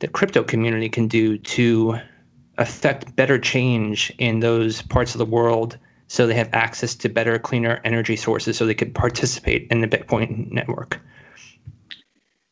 the 0.00 0.08
crypto 0.08 0.42
community 0.42 0.88
can 0.88 1.08
do 1.08 1.38
to 1.38 1.98
affect 2.58 3.14
better 3.16 3.38
change 3.38 4.12
in 4.18 4.40
those 4.40 4.82
parts 4.82 5.14
of 5.14 5.18
the 5.18 5.24
world 5.24 5.78
so 6.08 6.26
they 6.26 6.34
have 6.34 6.50
access 6.52 6.94
to 6.94 7.08
better, 7.08 7.38
cleaner 7.38 7.80
energy 7.84 8.16
sources 8.16 8.56
so 8.56 8.66
they 8.66 8.74
could 8.74 8.94
participate 8.94 9.66
in 9.70 9.80
the 9.80 9.88
Bitcoin 9.88 10.50
network? 10.50 11.00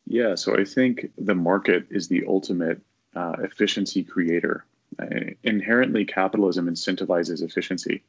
Yeah, 0.05 0.35
so 0.35 0.57
I 0.57 0.63
think 0.63 1.11
the 1.17 1.35
market 1.35 1.85
is 1.89 2.07
the 2.07 2.23
ultimate 2.27 2.79
uh, 3.15 3.35
efficiency 3.39 4.03
creator. 4.03 4.63
Uh, 4.99 5.31
inherently, 5.43 6.05
capitalism 6.05 6.67
incentivizes 6.67 7.41
efficiency. 7.41 8.03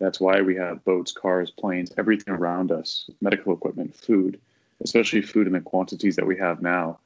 That's 0.00 0.18
why 0.18 0.40
we 0.40 0.56
have 0.56 0.84
boats, 0.84 1.12
cars, 1.12 1.50
planes, 1.50 1.92
everything 1.98 2.34
around 2.34 2.72
us, 2.72 3.08
medical 3.20 3.52
equipment, 3.52 3.94
food, 3.94 4.40
especially 4.82 5.20
food 5.20 5.46
in 5.46 5.52
the 5.52 5.60
quantities 5.60 6.16
that 6.16 6.26
we 6.26 6.38
have 6.38 6.62
now, 6.62 6.98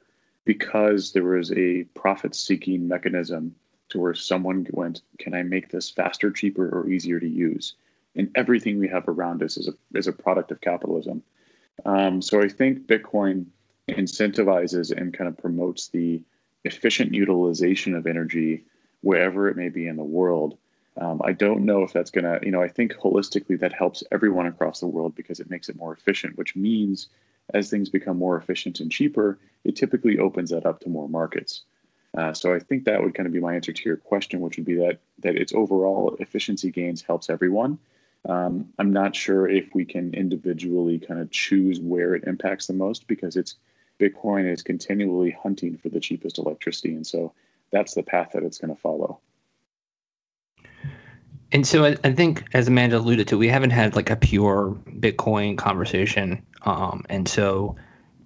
because 0.45 1.11
there 1.11 1.25
was 1.25 1.51
a 1.51 1.83
profit 1.93 2.33
seeking 2.33 2.87
mechanism 2.87 3.53
to 3.89 3.99
where 3.99 4.13
someone 4.13 4.65
went, 4.71 5.01
Can 5.19 5.33
I 5.33 5.43
make 5.43 5.69
this 5.69 5.89
faster, 5.89 6.31
cheaper, 6.31 6.69
or 6.69 6.89
easier 6.89 7.19
to 7.19 7.27
use? 7.27 7.75
And 8.15 8.31
everything 8.35 8.79
we 8.79 8.87
have 8.87 9.09
around 9.09 9.43
us 9.43 9.57
is 9.57 9.67
a, 9.67 9.73
is 9.97 10.07
a 10.07 10.13
product 10.13 10.51
of 10.51 10.61
capitalism. 10.61 11.21
Um, 11.85 12.21
so 12.21 12.41
I 12.41 12.47
think 12.47 12.87
Bitcoin 12.87 13.45
incentivizes 13.89 14.95
and 14.95 15.13
kind 15.13 15.27
of 15.27 15.37
promotes 15.37 15.89
the 15.89 16.21
efficient 16.63 17.13
utilization 17.13 17.93
of 17.93 18.07
energy 18.07 18.63
wherever 19.01 19.49
it 19.49 19.57
may 19.57 19.67
be 19.69 19.87
in 19.87 19.97
the 19.97 20.03
world 20.03 20.57
um, 20.97 21.21
I 21.23 21.33
don't 21.33 21.65
know 21.65 21.83
if 21.83 21.91
that's 21.91 22.11
going 22.11 22.23
to, 22.23 22.39
you 22.45 22.51
know, 22.51 22.61
I 22.61 22.69
think 22.69 22.93
holistically 22.93 23.59
that 23.59 23.73
helps 23.73 24.03
everyone 24.11 24.47
across 24.47 24.79
the 24.79 24.87
world 24.87 25.15
because 25.15 25.39
it 25.39 25.49
makes 25.49 25.67
it 25.67 25.75
more 25.75 25.93
efficient, 25.93 26.37
which 26.37 26.55
means 26.55 27.09
as 27.53 27.69
things 27.69 27.89
become 27.89 28.17
more 28.17 28.37
efficient 28.37 28.79
and 28.79 28.91
cheaper, 28.91 29.37
it 29.63 29.75
typically 29.75 30.17
opens 30.19 30.49
that 30.51 30.65
up 30.65 30.79
to 30.81 30.89
more 30.89 31.09
markets. 31.09 31.63
Uh, 32.17 32.33
so 32.33 32.53
I 32.53 32.59
think 32.59 32.85
that 32.85 33.01
would 33.03 33.13
kind 33.13 33.27
of 33.27 33.33
be 33.33 33.41
my 33.41 33.55
answer 33.55 33.73
to 33.73 33.83
your 33.83 33.97
question, 33.97 34.39
which 34.39 34.57
would 34.57 34.65
be 34.65 34.75
that 34.75 34.99
that 35.19 35.35
its 35.35 35.53
overall 35.53 36.15
efficiency 36.19 36.71
gains 36.71 37.01
helps 37.01 37.29
everyone. 37.29 37.77
Um, 38.27 38.69
I'm 38.79 38.93
not 38.93 39.15
sure 39.15 39.47
if 39.47 39.75
we 39.75 39.85
can 39.85 40.13
individually 40.13 40.97
kind 40.97 41.19
of 41.19 41.29
choose 41.29 41.79
where 41.79 42.15
it 42.15 42.23
impacts 42.23 42.67
the 42.67 42.73
most 42.73 43.07
because 43.07 43.35
it's 43.35 43.55
Bitcoin 43.99 44.51
is 44.51 44.63
continually 44.63 45.31
hunting 45.31 45.77
for 45.77 45.89
the 45.89 45.99
cheapest 45.99 46.37
electricity, 46.37 46.95
and 46.95 47.05
so 47.05 47.33
that's 47.71 47.93
the 47.93 48.03
path 48.03 48.31
that 48.33 48.43
it's 48.43 48.57
going 48.57 48.73
to 48.73 48.81
follow. 48.81 49.19
And 51.55 51.65
so 51.65 51.85
I, 51.85 51.95
I, 52.03 52.11
think, 52.11 52.43
as 52.53 52.67
Amanda 52.67 52.97
alluded 52.97 53.29
to, 53.29 53.37
we 53.37 53.47
haven't 53.47 53.69
had 53.69 53.95
like 53.95 54.09
a 54.09 54.17
pure 54.17 54.77
Bitcoin 54.99 55.57
conversation. 55.57 56.45
Um, 56.63 57.05
and 57.07 57.29
so 57.29 57.77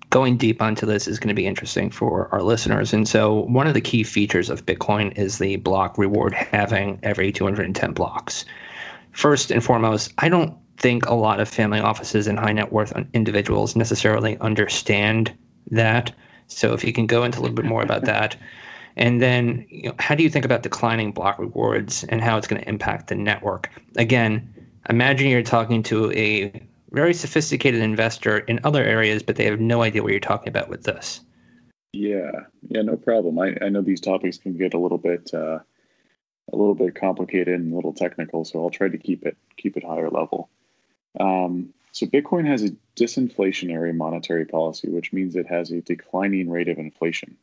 going 0.10 0.36
deep 0.36 0.64
onto 0.64 0.88
this 0.88 1.08
is 1.08 1.20
going 1.20 1.28
to 1.28 1.36
be 1.36 1.46
interesting 1.46 1.92
for 1.92 2.28
our 2.34 2.42
listeners. 2.42 2.92
And 2.92 3.08
so 3.08 3.42
one 3.42 3.68
of 3.68 3.76
the 3.76 3.82
key 3.82 4.02
features 4.02 4.50
of 4.50 4.66
Bitcoin 4.66 5.16
is 5.16 5.38
the 5.38 5.58
block 5.58 5.96
reward 5.96 6.34
halving 6.34 7.00
every 7.04 7.32
210 7.32 7.94
blocks. 7.94 8.46
First 9.12 9.52
and 9.52 9.64
foremost, 9.64 10.12
I 10.18 10.28
don't 10.28 10.58
think 10.78 11.06
a 11.06 11.14
lot 11.14 11.40
of 11.40 11.48
family 11.48 11.82
offices 11.82 12.26
and 12.26 12.40
high 12.40 12.54
net 12.54 12.72
worth 12.72 12.92
individuals 13.14 13.76
necessarily 13.76 14.40
understand 14.40 15.38
that. 15.70 16.12
So 16.48 16.74
if 16.74 16.84
you 16.84 16.92
can 16.92 17.06
go 17.06 17.24
into 17.24 17.38
a 17.38 17.42
little 17.42 17.56
bit 17.56 17.66
more 17.66 17.84
about 17.84 18.06
that. 18.06 18.36
And 19.00 19.22
then, 19.22 19.66
you 19.70 19.90
know, 19.90 19.96
how 19.98 20.14
do 20.14 20.24
you 20.24 20.30
think 20.30 20.44
about 20.44 20.62
declining 20.62 21.14
block 21.14 21.40
rewards 21.40 22.04
and 22.10 22.22
how 22.22 22.38
it's 22.38 22.48
going 22.48 22.62
to 22.62 22.68
impact 22.68 23.08
the 23.08 23.16
network? 23.16 23.70
Again, 23.96 24.54
imagine 24.90 25.30
you're 25.30 25.42
talking 25.42 25.82
to 25.84 26.12
a 26.12 26.52
very 26.92 27.14
sophisticated 27.14 27.82
investor 27.82 28.40
in 28.40 28.60
other 28.66 28.84
areas, 28.84 29.24
but 29.24 29.38
they 29.38 29.46
have 29.46 29.62
no 29.62 29.84
idea 29.84 30.04
what 30.04 30.12
you're 30.12 30.20
talking 30.20 30.50
about 30.50 30.68
with 30.68 30.84
this. 30.84 31.22
Yeah, 31.94 32.32
yeah, 32.68 32.82
no 32.82 32.98
problem. 32.98 33.40
I, 33.40 33.56
I 33.62 33.70
know 33.70 33.82
these 33.82 34.02
topics 34.02 34.38
can 34.38 34.58
get 34.58 34.74
a 34.74 34.80
little 34.80 34.98
bit 34.98 35.34
uh, 35.34 35.60
a 36.52 36.56
little 36.56 36.76
bit 36.76 36.96
complicated 36.96 37.60
and 37.60 37.72
a 37.72 37.76
little 37.76 37.94
technical, 37.94 38.44
so 38.44 38.62
I'll 38.62 38.70
try 38.70 38.90
to 38.90 38.98
keep 38.98 39.26
it 39.26 39.38
keep 39.58 39.78
it 39.78 39.84
higher 39.84 40.10
level. 40.10 40.50
Um, 41.20 41.74
so 41.94 42.06
Bitcoin 42.06 42.46
has 42.46 42.64
a 42.64 42.76
disinflationary 42.96 43.96
monetary 43.96 44.46
policy, 44.46 44.90
which 44.90 45.14
means 45.14 45.36
it 45.36 45.48
has 45.48 45.72
a 45.72 45.82
declining 45.82 46.50
rate 46.50 46.68
of 46.68 46.78
inflation, 46.78 47.38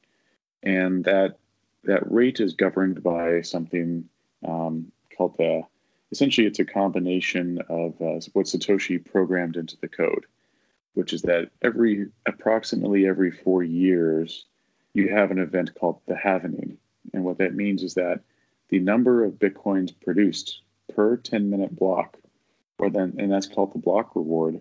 and 0.62 1.04
that 1.04 1.38
that 1.86 2.10
rate 2.10 2.40
is 2.40 2.54
governed 2.54 3.02
by 3.02 3.42
something 3.42 4.08
um, 4.46 4.90
called 5.16 5.36
the. 5.38 5.62
Essentially, 6.12 6.46
it's 6.46 6.60
a 6.60 6.64
combination 6.64 7.60
of 7.68 8.00
uh, 8.00 8.20
what 8.32 8.46
Satoshi 8.46 9.04
programmed 9.04 9.56
into 9.56 9.76
the 9.78 9.88
code, 9.88 10.24
which 10.94 11.12
is 11.12 11.22
that 11.22 11.50
every 11.62 12.06
approximately 12.26 13.06
every 13.06 13.30
four 13.30 13.62
years, 13.64 14.46
you 14.94 15.08
have 15.08 15.30
an 15.30 15.38
event 15.38 15.74
called 15.74 16.00
the 16.06 16.14
halvening, 16.14 16.76
and 17.12 17.24
what 17.24 17.38
that 17.38 17.54
means 17.54 17.82
is 17.82 17.94
that 17.94 18.20
the 18.68 18.78
number 18.78 19.24
of 19.24 19.32
bitcoins 19.32 19.92
produced 20.04 20.60
per 20.94 21.16
10 21.16 21.50
minute 21.50 21.74
block 21.74 22.16
or 22.78 22.90
then 22.90 23.14
and 23.18 23.32
that's 23.32 23.46
called 23.46 23.72
the 23.72 23.78
block 23.78 24.14
reward 24.14 24.60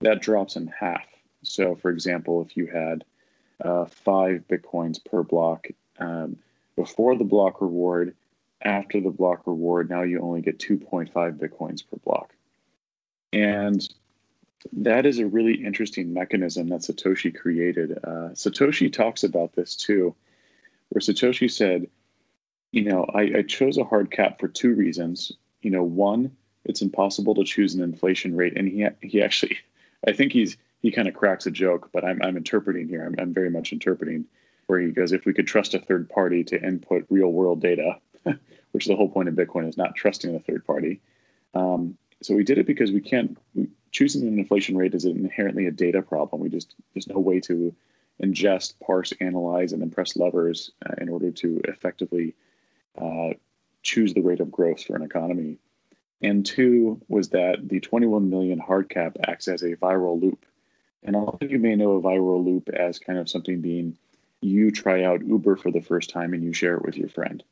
that 0.00 0.20
drops 0.20 0.56
in 0.56 0.66
half 0.66 1.06
so 1.42 1.74
for 1.74 1.90
example 1.90 2.42
if 2.42 2.56
you 2.56 2.66
had 2.66 3.04
uh, 3.64 3.84
five 3.84 4.42
bitcoins 4.48 5.04
per 5.04 5.22
block 5.22 5.68
um, 5.98 6.36
before 6.80 7.16
the 7.16 7.24
block 7.24 7.60
reward 7.60 8.14
after 8.62 9.00
the 9.00 9.10
block 9.10 9.42
reward 9.46 9.88
now 9.88 10.02
you 10.02 10.20
only 10.20 10.40
get 10.40 10.58
2.5 10.58 11.10
bitcoins 11.12 11.82
per 11.88 11.96
block 12.04 12.34
and 13.32 13.88
that 14.72 15.06
is 15.06 15.18
a 15.18 15.26
really 15.26 15.54
interesting 15.64 16.12
mechanism 16.12 16.68
that 16.68 16.80
satoshi 16.80 17.34
created 17.34 17.98
uh, 18.04 18.30
satoshi 18.34 18.92
talks 18.92 19.24
about 19.24 19.54
this 19.54 19.74
too 19.74 20.14
where 20.90 21.00
satoshi 21.00 21.50
said 21.50 21.86
you 22.72 22.84
know, 22.84 23.04
I, 23.14 23.20
I 23.38 23.42
chose 23.42 23.78
a 23.78 23.84
hard 23.84 24.10
cap 24.10 24.38
for 24.38 24.48
two 24.48 24.74
reasons. 24.74 25.32
You 25.62 25.70
know, 25.70 25.82
one, 25.82 26.30
it's 26.64 26.82
impossible 26.82 27.34
to 27.34 27.44
choose 27.44 27.74
an 27.74 27.82
inflation 27.82 28.36
rate, 28.36 28.56
and 28.56 28.68
he 28.68 28.86
he 29.02 29.22
actually, 29.22 29.58
I 30.06 30.12
think 30.12 30.32
he's 30.32 30.56
he 30.82 30.90
kind 30.90 31.08
of 31.08 31.14
cracks 31.14 31.46
a 31.46 31.50
joke, 31.50 31.90
but 31.92 32.04
I'm 32.04 32.22
I'm 32.22 32.36
interpreting 32.36 32.88
here. 32.88 33.04
I'm, 33.04 33.14
I'm 33.18 33.34
very 33.34 33.50
much 33.50 33.72
interpreting 33.72 34.24
where 34.70 34.80
he 34.80 34.90
goes, 34.92 35.12
if 35.12 35.24
we 35.24 35.34
could 35.34 35.46
trust 35.46 35.74
a 35.74 35.80
third 35.80 36.08
party 36.08 36.44
to 36.44 36.62
input 36.62 37.04
real 37.10 37.32
world 37.32 37.60
data, 37.60 37.96
which 38.70 38.86
the 38.86 38.94
whole 38.94 39.08
point 39.08 39.28
of 39.28 39.34
Bitcoin 39.34 39.68
is 39.68 39.76
not 39.76 39.96
trusting 39.96 40.34
a 40.34 40.38
third 40.38 40.64
party. 40.64 41.00
Um, 41.54 41.98
so 42.22 42.34
we 42.34 42.44
did 42.44 42.58
it 42.58 42.66
because 42.66 42.92
we 42.92 43.00
can't 43.00 43.36
choosing 43.90 44.26
an 44.28 44.38
inflation 44.38 44.76
rate 44.76 44.94
is 44.94 45.04
inherently 45.04 45.66
a 45.66 45.72
data 45.72 46.02
problem. 46.02 46.40
We 46.40 46.48
just 46.48 46.74
there's 46.94 47.08
no 47.08 47.18
way 47.18 47.40
to 47.40 47.74
ingest, 48.22 48.74
parse, 48.84 49.12
analyze, 49.20 49.72
and 49.72 49.82
then 49.82 49.90
press 49.90 50.16
levers 50.16 50.70
uh, 50.86 50.94
in 51.00 51.08
order 51.08 51.30
to 51.30 51.60
effectively 51.64 52.34
uh, 53.00 53.30
choose 53.82 54.14
the 54.14 54.20
rate 54.20 54.40
of 54.40 54.52
growth 54.52 54.84
for 54.84 54.94
an 54.94 55.02
economy. 55.02 55.58
And 56.22 56.44
two 56.44 57.00
was 57.08 57.30
that 57.30 57.68
the 57.68 57.80
21 57.80 58.28
million 58.28 58.58
hard 58.58 58.90
cap 58.90 59.16
acts 59.26 59.48
as 59.48 59.62
a 59.62 59.76
viral 59.76 60.20
loop. 60.20 60.44
And 61.02 61.16
a 61.16 61.18
lot 61.18 61.42
of 61.42 61.50
you 61.50 61.58
may 61.58 61.74
know 61.76 61.92
a 61.92 62.02
viral 62.02 62.44
loop 62.44 62.68
as 62.68 62.98
kind 62.98 63.18
of 63.18 63.28
something 63.28 63.62
being 63.62 63.96
you 64.40 64.70
try 64.70 65.04
out 65.04 65.24
Uber 65.24 65.56
for 65.56 65.70
the 65.70 65.80
first 65.80 66.10
time 66.10 66.34
and 66.34 66.42
you 66.42 66.52
share 66.52 66.76
it 66.76 66.84
with 66.84 66.96
your 66.96 67.08
friend. 67.08 67.42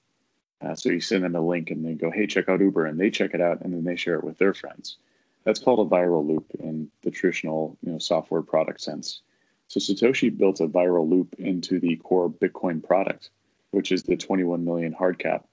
Uh, 0.61 0.75
so 0.75 0.89
you 0.89 1.01
send 1.01 1.23
them 1.23 1.37
a 1.37 1.41
link 1.41 1.71
and 1.71 1.85
they 1.85 1.95
go, 1.95 2.11
hey, 2.11 2.27
check 2.27 2.49
out 2.49 2.61
Uber. 2.61 2.87
And 2.87 2.99
they 2.99 3.11
check 3.11 3.35
it 3.35 3.41
out 3.41 3.61
and 3.61 3.73
then 3.73 3.85
they 3.85 3.97
share 3.97 4.17
it 4.17 4.25
with 4.25 4.39
their 4.39 4.55
friends. 4.55 4.97
That's 5.45 5.61
called 5.61 5.87
a 5.87 5.89
viral 5.89 6.27
loop 6.27 6.47
in 6.59 6.91
the 7.03 7.11
traditional 7.11 7.77
you 7.83 7.93
know, 7.93 7.99
software 7.99 8.43
product 8.43 8.81
sense. 8.81 9.21
So 9.69 9.81
Satoshi 9.81 10.37
built 10.37 10.61
a 10.61 10.67
viral 10.67 11.09
loop 11.09 11.35
into 11.39 11.79
the 11.79 11.97
core 11.97 12.31
Bitcoin 12.31 12.83
product 12.83 13.31
which 13.71 13.93
is 13.93 14.03
the 14.03 14.17
21 14.17 14.65
million 14.65 14.93
hard 14.93 15.19
cap. 15.19 15.47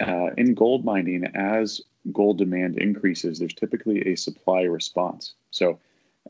Uh, 0.00 0.30
in 0.36 0.54
gold 0.54 0.84
mining, 0.84 1.24
as 1.34 1.80
gold 2.12 2.38
demand 2.38 2.78
increases, 2.78 3.38
there's 3.38 3.54
typically 3.54 4.00
a 4.08 4.16
supply 4.16 4.62
response. 4.62 5.34
So, 5.50 5.78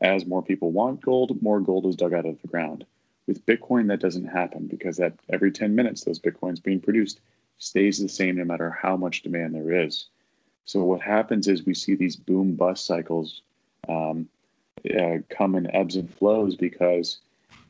as 0.01 0.25
more 0.25 0.43
people 0.43 0.71
want 0.71 1.01
gold, 1.01 1.41
more 1.41 1.59
gold 1.59 1.85
is 1.87 1.95
dug 1.95 2.13
out 2.13 2.25
of 2.25 2.39
the 2.41 2.47
ground. 2.47 2.85
With 3.27 3.45
Bitcoin, 3.45 3.87
that 3.89 3.99
doesn't 3.99 4.25
happen 4.25 4.67
because 4.67 4.97
that 4.97 5.13
every 5.29 5.51
10 5.51 5.75
minutes, 5.75 6.03
those 6.03 6.19
Bitcoins 6.19 6.63
being 6.63 6.79
produced 6.79 7.19
stays 7.57 7.99
the 7.99 8.07
same 8.07 8.37
no 8.37 8.45
matter 8.45 8.69
how 8.69 8.95
much 8.95 9.21
demand 9.21 9.53
there 9.53 9.71
is. 9.71 10.07
So, 10.65 10.83
what 10.83 11.01
happens 11.01 11.47
is 11.47 11.65
we 11.65 11.73
see 11.73 11.95
these 11.95 12.15
boom 12.15 12.55
bust 12.55 12.85
cycles 12.85 13.41
um, 13.87 14.27
uh, 14.97 15.17
come 15.29 15.55
in 15.55 15.73
ebbs 15.75 15.95
and 15.95 16.13
flows 16.13 16.55
because 16.55 17.19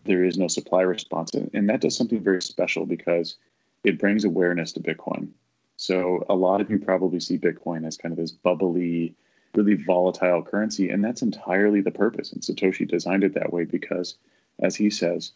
there 0.06 0.24
is 0.24 0.38
no 0.38 0.48
supply 0.48 0.82
response. 0.82 1.32
And 1.54 1.70
that 1.70 1.82
does 1.82 1.96
something 1.96 2.24
very 2.24 2.41
special 2.41 2.86
because 2.86 3.36
it 3.84 4.00
brings 4.00 4.26
awareness 4.26 4.72
to 4.74 4.80
Bitcoin. 4.80 5.30
So 5.76 6.26
a 6.30 6.36
lot 6.36 6.62
of 6.62 6.72
you 6.72 6.80
probably 6.80 7.20
see 7.20 7.38
Bitcoin 7.38 7.86
as 7.86 7.98
kind 7.98 8.12
of 8.12 8.17
this 8.17 8.32
bubbly, 8.32 9.13
really 9.54 9.76
volatile 9.76 10.41
currency, 10.41 10.89
and 10.89 11.04
that's 11.04 11.22
entirely 11.22 11.82
the 11.82 11.91
purpose. 11.91 12.32
And 12.32 12.41
Satoshi 12.41 12.88
designed 12.88 13.24
it 13.24 13.34
that 13.36 13.54
way 13.54 13.63
because, 13.65 14.15
as 14.60 14.76
he 14.76 14.89
says, 14.89 15.34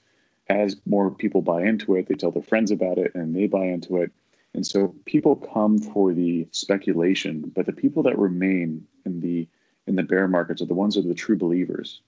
as 0.52 0.76
more 0.86 1.10
people 1.10 1.42
buy 1.42 1.64
into 1.64 1.96
it, 1.96 2.08
they 2.08 2.16
tell 2.16 2.32
their 2.32 2.44
friends 2.44 2.72
about 2.72 2.98
it, 2.98 3.14
and 3.16 3.36
they 3.36 3.48
buy 3.48 3.66
into 3.66 3.98
it. 3.98 4.12
And 4.54 4.66
so 4.66 4.94
people 5.06 5.36
come 5.36 5.80
for 5.80 6.14
the 6.14 6.48
speculation, 6.52 7.52
but 7.56 7.66
the 7.66 7.72
people 7.72 8.04
that 8.04 8.18
remain 8.18 8.86
in 9.06 9.22
the 9.22 9.48
in 9.88 9.96
the 9.96 10.04
bear 10.04 10.28
markets 10.28 10.62
are 10.62 10.66
the 10.66 10.74
ones 10.74 10.96
that 10.96 11.06
are 11.06 11.08
the 11.08 11.16
true 11.16 11.38
believers. 11.38 12.02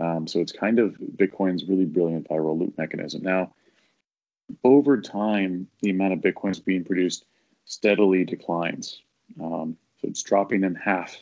Um, 0.00 0.26
so 0.26 0.40
it's 0.40 0.50
kind 0.50 0.78
of 0.78 0.96
Bitcoin's 1.16 1.64
really 1.64 1.84
brilliant 1.84 2.28
viral 2.28 2.58
loop 2.58 2.76
mechanism. 2.76 3.22
Now, 3.22 3.52
over 4.64 5.00
time, 5.00 5.68
the 5.80 5.90
amount 5.90 6.14
of 6.14 6.18
Bitcoins 6.20 6.64
being 6.64 6.84
produced 6.84 7.26
steadily 7.64 8.24
declines. 8.24 9.02
Um, 9.40 9.76
so 10.00 10.08
it's 10.08 10.22
dropping 10.22 10.64
in 10.64 10.74
half 10.74 11.16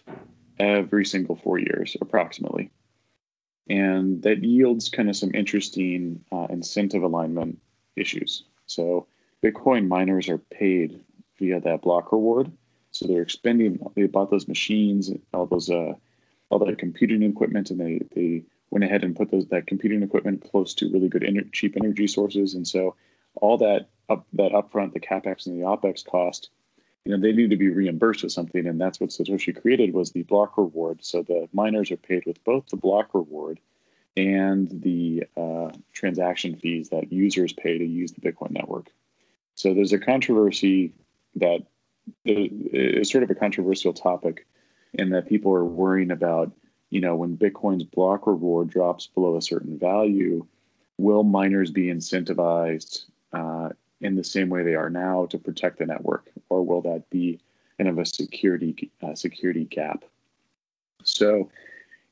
every 0.59 1.05
single 1.05 1.37
four 1.37 1.59
years, 1.59 1.96
approximately. 2.01 2.70
And 3.68 4.22
that 4.22 4.42
yields 4.42 4.88
kind 4.88 5.09
of 5.09 5.16
some 5.16 5.35
interesting 5.35 6.25
uh, 6.33 6.46
incentive 6.51 7.03
alignment 7.03 7.59
issues. 7.96 8.44
So 8.66 9.07
Bitcoin 9.42 9.88
miners 9.88 10.29
are 10.29 10.38
paid 10.38 11.01
via 11.38 11.61
that 11.61 11.83
block 11.83 12.12
reward. 12.12 12.51
So 12.90 13.07
they're 13.07 13.22
expending, 13.22 13.79
they 13.94 14.07
bought 14.07 14.31
those 14.31 14.48
machines, 14.48 15.11
all 15.33 15.46
those, 15.46 15.70
uh, 15.70 15.94
all 16.51 16.59
that 16.59 16.79
computing 16.79 17.22
equipment, 17.22 17.70
and 17.70 17.81
they, 17.81 18.01
they 18.14 18.42
went 18.70 18.85
ahead 18.85 19.05
and 19.05 19.16
put 19.16 19.31
those 19.31 19.46
that 19.46 19.66
computing 19.66 20.03
equipment 20.03 20.44
close 20.51 20.75
to 20.75 20.90
really 20.90 21.09
good 21.09 21.22
ener- 21.22 21.51
cheap 21.53 21.77
energy 21.77 22.07
sources, 22.07 22.55
and 22.55 22.66
so 22.66 22.94
all 23.37 23.57
that 23.59 23.88
up 24.09 24.27
that 24.35 24.53
upfront, 24.53 24.92
the 24.92 25.01
capex 25.01 25.46
and 25.46 25.59
the 25.59 25.64
opex 25.64 26.05
cost, 26.05 26.51
you 27.05 27.12
know, 27.12 27.21
they 27.21 27.33
need 27.33 27.51
to 27.51 27.57
be 27.57 27.69
reimbursed 27.69 28.23
with 28.23 28.33
something, 28.33 28.67
and 28.67 28.81
that's 28.81 29.01
what 29.01 29.11
Satoshi 29.11 29.61
created 29.61 29.93
was 29.93 30.12
the 30.12 30.23
block 30.23 30.57
reward. 30.57 31.05
So 31.05 31.23
the 31.23 31.49
miners 31.53 31.91
are 31.91 31.97
paid 31.97 32.25
with 32.27 32.43
both 32.45 32.67
the 32.69 32.77
block 32.77 33.15
reward 33.15 33.61
and 34.17 34.69
the 34.83 35.25
uh, 35.37 35.71
transaction 35.93 36.57
fees 36.57 36.91
that 36.91 37.12
users 37.12 37.53
pay 37.53 37.79
to 37.79 37.85
use 37.85 38.12
the 38.12 38.21
Bitcoin 38.21 38.51
network. 38.51 38.91
So 39.55 39.75
there's 39.75 39.93
a 39.93 39.99
controversy 39.99 40.93
that 41.37 41.61
is 42.25 43.11
sort 43.11 43.25
of 43.25 43.31
a 43.31 43.35
controversial 43.35 43.93
topic 43.93 44.47
in 44.95 45.11
that 45.11 45.29
people 45.29 45.53
are 45.53 45.65
worrying 45.65 46.11
about 46.11 46.53
you 46.93 47.01
know, 47.01 47.17
when 47.17 47.38
Bitcoin's 47.38 47.85
block 47.85 48.27
reward 48.27 48.69
drops 48.69 49.07
below 49.07 49.37
a 49.37 49.43
certain 49.43 49.79
value, 49.79 50.47
will 50.99 51.25
miners 51.25 51.71
be 51.71 51.87
incentivized 51.87 53.07
uh, 53.33 53.71
in 54.03 54.17
the 54.17 54.25
same 54.25 54.49
way 54.49 54.62
they 54.62 54.75
are 54.75 54.91
now 54.91 55.27
to 55.27 55.38
protect 55.38 55.79
the 55.79 55.87
network, 55.87 56.31
or 56.49 56.65
will 56.65 56.83
that 56.83 57.09
be 57.11 57.41
kind 57.79 57.88
of 57.88 57.99
a 57.99 58.05
security 58.05 58.91
uh, 59.03 59.15
security 59.15 59.65
gap? 59.65 60.05
So, 61.05 61.51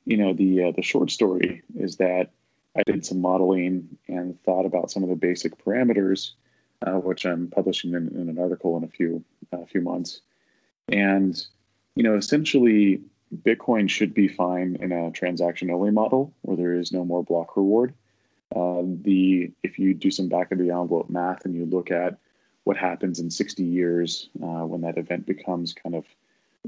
you 0.04 0.16
know, 0.16 0.32
the 0.32 0.64
uh, 0.64 0.72
the 0.72 0.82
short 0.82 1.10
story 1.10 1.62
is 1.76 1.96
that 1.96 2.30
I 2.76 2.82
did 2.84 3.04
some 3.04 3.20
modeling 3.20 3.98
and 4.08 4.40
thought 4.44 4.66
about 4.66 4.90
some 4.90 5.02
of 5.02 5.08
the 5.08 5.16
basic 5.16 5.62
parameters, 5.62 6.32
uh, 6.86 6.92
which 6.92 7.26
I'm 7.26 7.48
publishing 7.48 7.94
in, 7.94 8.08
in, 8.08 8.28
an 8.28 8.38
article 8.38 8.76
in 8.76 8.84
a 8.84 8.88
few 8.88 9.24
a 9.52 9.66
few 9.66 9.80
months, 9.80 10.20
and 10.88 11.44
you 11.96 12.04
know, 12.04 12.16
essentially 12.16 13.00
Bitcoin 13.42 13.88
should 13.88 14.14
be 14.14 14.28
fine 14.28 14.76
in 14.80 14.92
a 14.92 15.10
transaction 15.10 15.70
only 15.70 15.90
model 15.90 16.32
where 16.42 16.56
there 16.56 16.74
is 16.74 16.92
no 16.92 17.04
more 17.04 17.22
block 17.22 17.56
reward. 17.56 17.94
Uh, 18.54 18.82
the 19.02 19.50
if 19.62 19.78
you 19.78 19.94
do 19.94 20.10
some 20.10 20.28
back 20.28 20.50
of 20.50 20.58
the 20.58 20.70
envelope 20.70 21.08
math 21.08 21.44
and 21.44 21.54
you 21.54 21.64
look 21.66 21.90
at 21.90 22.18
what 22.64 22.76
happens 22.76 23.20
in 23.20 23.30
60 23.30 23.62
years 23.62 24.28
uh, 24.42 24.66
when 24.66 24.80
that 24.80 24.98
event 24.98 25.24
becomes 25.24 25.72
kind 25.72 25.94
of 25.94 26.04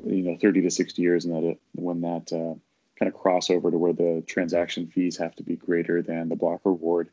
you 0.05 0.23
know 0.23 0.37
30 0.41 0.63
to 0.63 0.71
60 0.71 1.03
years 1.03 1.25
and 1.25 1.35
that 1.35 1.59
when 1.75 2.01
that 2.03 2.33
uh, 2.33 2.55
kind 2.99 3.13
of 3.13 3.15
crossover 3.15 3.71
to 3.71 3.79
where 3.79 3.93
the 3.93 4.23
transaction 4.27 4.87
fees 4.87 5.17
have 5.17 5.35
to 5.35 5.43
be 5.43 5.57
greater 5.57 6.03
than 6.03 6.29
the 6.29 6.37
block 6.37 6.61
reward 6.65 7.11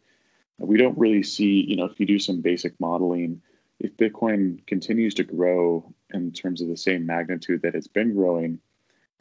we 0.59 0.77
don't 0.77 0.97
really 0.97 1.23
see, 1.23 1.65
you 1.67 1.75
know, 1.75 1.85
if 1.85 1.99
you 1.99 2.05
do 2.05 2.19
some 2.19 2.41
basic 2.41 2.79
modeling, 2.79 3.41
if 3.79 3.95
Bitcoin 3.95 4.65
continues 4.67 5.13
to 5.15 5.23
grow 5.23 5.93
in 6.13 6.31
terms 6.31 6.61
of 6.61 6.67
the 6.67 6.77
same 6.77 7.05
magnitude 7.05 7.61
that 7.61 7.75
it's 7.75 7.87
been 7.87 8.13
growing, 8.13 8.59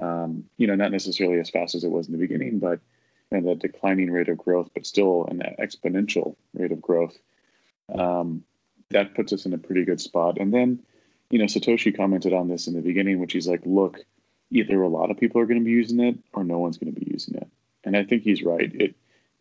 um, 0.00 0.44
you 0.56 0.66
know, 0.66 0.74
not 0.74 0.90
necessarily 0.90 1.38
as 1.38 1.50
fast 1.50 1.74
as 1.74 1.84
it 1.84 1.90
was 1.90 2.06
in 2.06 2.12
the 2.12 2.18
beginning, 2.18 2.58
but 2.58 2.80
and 3.30 3.46
a 3.48 3.54
declining 3.54 4.10
rate 4.10 4.28
of 4.28 4.38
growth, 4.38 4.70
but 4.74 4.86
still 4.86 5.26
an 5.26 5.42
exponential 5.58 6.36
rate 6.54 6.72
of 6.72 6.80
growth. 6.80 7.16
Um, 7.94 8.44
that 8.90 9.14
puts 9.14 9.32
us 9.32 9.44
in 9.44 9.52
a 9.52 9.58
pretty 9.58 9.84
good 9.84 10.00
spot. 10.00 10.38
And 10.38 10.52
then, 10.52 10.80
you 11.30 11.38
know, 11.38 11.44
Satoshi 11.44 11.94
commented 11.94 12.32
on 12.32 12.48
this 12.48 12.66
in 12.66 12.74
the 12.74 12.80
beginning, 12.80 13.18
which 13.18 13.32
he's 13.34 13.48
like, 13.48 13.60
look, 13.64 14.00
either 14.50 14.80
a 14.80 14.88
lot 14.88 15.10
of 15.10 15.18
people 15.18 15.40
are 15.40 15.46
going 15.46 15.60
to 15.60 15.64
be 15.64 15.70
using 15.70 16.00
it 16.00 16.18
or 16.32 16.44
no 16.44 16.58
one's 16.58 16.78
going 16.78 16.92
to 16.92 17.00
be 17.00 17.10
using 17.10 17.34
it. 17.34 17.48
And 17.84 17.96
I 17.96 18.04
think 18.04 18.22
he's 18.22 18.42
right. 18.42 18.72
It 18.74 18.94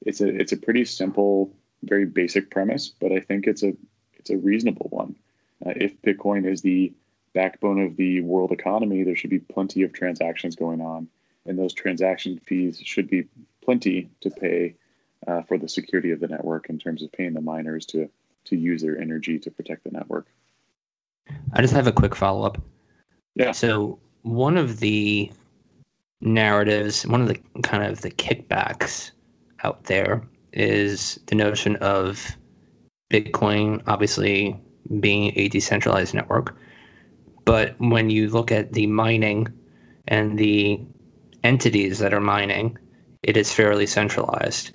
it's 0.05 0.21
a 0.21 0.27
it's 0.27 0.51
a 0.51 0.57
pretty 0.57 0.85
simple, 0.85 1.51
very 1.83 2.05
basic 2.05 2.51
premise, 2.51 2.91
but 2.99 3.11
I 3.11 3.19
think 3.19 3.47
it's 3.47 3.63
a 3.63 3.73
it's 4.13 4.29
a 4.29 4.37
reasonable 4.37 4.87
one. 4.89 5.15
Uh, 5.65 5.73
if 5.75 5.99
Bitcoin 6.01 6.45
is 6.45 6.61
the 6.61 6.93
backbone 7.33 7.81
of 7.81 7.97
the 7.97 8.21
world 8.21 8.51
economy, 8.51 9.03
there 9.03 9.15
should 9.15 9.29
be 9.29 9.39
plenty 9.39 9.83
of 9.83 9.93
transactions 9.93 10.55
going 10.55 10.81
on, 10.81 11.07
and 11.45 11.57
those 11.57 11.73
transaction 11.73 12.39
fees 12.45 12.79
should 12.83 13.09
be 13.09 13.25
plenty 13.67 14.09
to 14.21 14.29
pay 14.29 14.73
uh, 15.27 15.41
for 15.41 15.57
the 15.57 15.67
security 15.67 16.11
of 16.11 16.21
the 16.21 16.27
network 16.27 16.69
in 16.69 16.79
terms 16.79 17.03
of 17.03 17.11
paying 17.11 17.33
the 17.33 17.41
miners 17.41 17.85
to 17.85 18.09
to 18.45 18.55
use 18.55 18.81
their 18.81 18.97
energy 18.97 19.37
to 19.37 19.51
protect 19.51 19.83
the 19.83 19.91
network. 19.91 20.25
I 21.51 21.61
just 21.61 21.73
have 21.73 21.85
a 21.85 21.91
quick 21.91 22.15
follow 22.15 22.45
up. 22.45 22.57
Yeah. 23.35 23.51
So 23.51 23.99
one 24.21 24.55
of 24.57 24.79
the 24.79 25.29
narratives, 26.21 27.05
one 27.05 27.21
of 27.21 27.27
the 27.27 27.37
kind 27.63 27.83
of 27.83 27.99
the 27.99 28.11
kickbacks 28.11 29.11
out 29.65 29.83
there 29.83 30.23
is 30.53 31.19
the 31.25 31.35
notion 31.35 31.75
of 31.77 32.37
Bitcoin 33.11 33.83
obviously 33.85 34.57
being 35.01 35.33
a 35.35 35.49
decentralized 35.49 36.13
network. 36.13 36.55
But 37.43 37.75
when 37.79 38.09
you 38.09 38.29
look 38.29 38.49
at 38.49 38.71
the 38.71 38.87
mining 38.87 39.47
and 40.07 40.37
the 40.37 40.79
entities 41.43 41.99
that 41.99 42.13
are 42.13 42.21
mining, 42.21 42.77
it 43.23 43.37
is 43.37 43.51
fairly 43.51 43.85
centralized. 43.85 44.71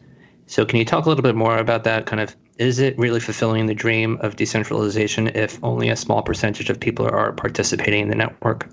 So, 0.47 0.65
can 0.65 0.79
you 0.79 0.85
talk 0.85 1.07
a 1.07 1.09
little 1.09 1.23
bit 1.23 1.35
more 1.35 1.59
about 1.59 1.85
that? 1.85 2.07
Kind 2.07 2.21
of, 2.21 2.37
is 2.59 2.79
it 2.79 2.99
really 2.99 3.21
fulfilling 3.21 3.67
the 3.67 3.75
dream 3.75 4.19
of 4.21 4.37
decentralization 4.37 5.29
if 5.29 5.59
only 5.63 5.89
a 5.89 5.97
small 5.97 6.23
percentage 6.23 6.69
of 6.69 6.79
people 6.79 7.07
are 7.07 7.33
participating 7.33 8.03
in 8.03 8.09
the 8.09 8.15
network? 8.15 8.69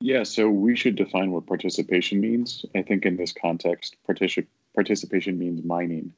Yeah, 0.00 0.22
so 0.22 0.48
we 0.48 0.76
should 0.76 0.96
define 0.96 1.30
what 1.30 1.46
participation 1.46 2.20
means. 2.20 2.64
I 2.74 2.82
think 2.82 3.04
in 3.04 3.16
this 3.16 3.32
context, 3.32 3.96
particip- 4.08 4.46
participation 4.74 5.38
means 5.38 5.62
mining. 5.62 6.12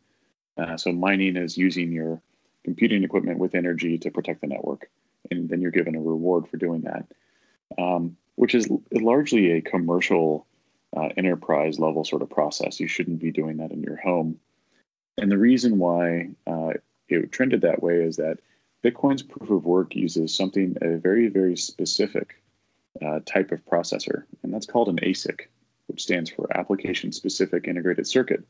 Uh, 0.56 0.76
so 0.76 0.92
mining 0.92 1.36
is 1.36 1.58
using 1.58 1.90
your 1.90 2.22
computing 2.64 3.02
equipment 3.02 3.38
with 3.38 3.54
energy 3.54 3.98
to 3.98 4.10
protect 4.10 4.40
the 4.40 4.46
network, 4.46 4.88
and 5.30 5.48
then 5.48 5.60
you're 5.60 5.72
given 5.72 5.96
a 5.96 6.00
reward 6.00 6.46
for 6.48 6.56
doing 6.58 6.82
that, 6.82 7.06
um, 7.76 8.16
which 8.36 8.54
is 8.54 8.68
largely 8.92 9.50
a 9.50 9.60
commercial 9.60 10.46
uh, 10.96 11.08
enterprise 11.16 11.78
level 11.78 12.04
sort 12.04 12.22
of 12.22 12.30
process. 12.30 12.80
You 12.80 12.88
shouldn't 12.88 13.20
be 13.20 13.30
doing 13.30 13.56
that 13.58 13.70
in 13.70 13.82
your 13.82 13.96
home. 13.96 14.38
And 15.18 15.30
the 15.30 15.38
reason 15.38 15.78
why 15.78 16.30
uh, 16.46 16.72
it 17.08 17.32
trended 17.32 17.60
that 17.62 17.82
way 17.82 17.96
is 17.96 18.16
that 18.16 18.38
Bitcoin's 18.84 19.22
proof 19.22 19.50
of 19.50 19.64
work 19.64 19.94
uses 19.94 20.34
something 20.34 20.76
a 20.82 20.96
very 20.96 21.28
very 21.28 21.56
specific 21.56 22.42
uh, 23.04 23.20
type 23.24 23.52
of 23.52 23.64
processor, 23.64 24.24
and 24.42 24.52
that's 24.52 24.66
called 24.66 24.88
an 24.88 24.96
ASIC, 24.96 25.42
which 25.86 26.02
stands 26.02 26.30
for 26.30 26.54
Application 26.56 27.12
Specific 27.12 27.66
Integrated 27.66 28.06
Circuit. 28.06 28.44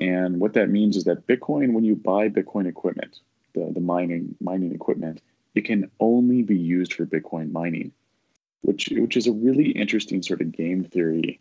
And 0.00 0.40
what 0.40 0.54
that 0.54 0.70
means 0.70 0.96
is 0.96 1.04
that 1.04 1.26
Bitcoin, 1.26 1.72
when 1.72 1.84
you 1.84 1.94
buy 1.94 2.28
Bitcoin 2.28 2.66
equipment, 2.66 3.20
the, 3.54 3.70
the 3.72 3.80
mining 3.80 4.34
mining 4.40 4.74
equipment, 4.74 5.20
it 5.54 5.64
can 5.64 5.90
only 6.00 6.42
be 6.42 6.56
used 6.56 6.94
for 6.94 7.06
Bitcoin 7.06 7.52
mining, 7.52 7.92
which 8.62 8.88
which 8.92 9.16
is 9.16 9.26
a 9.26 9.32
really 9.32 9.70
interesting 9.70 10.22
sort 10.22 10.40
of 10.40 10.52
game 10.52 10.84
theory 10.84 11.40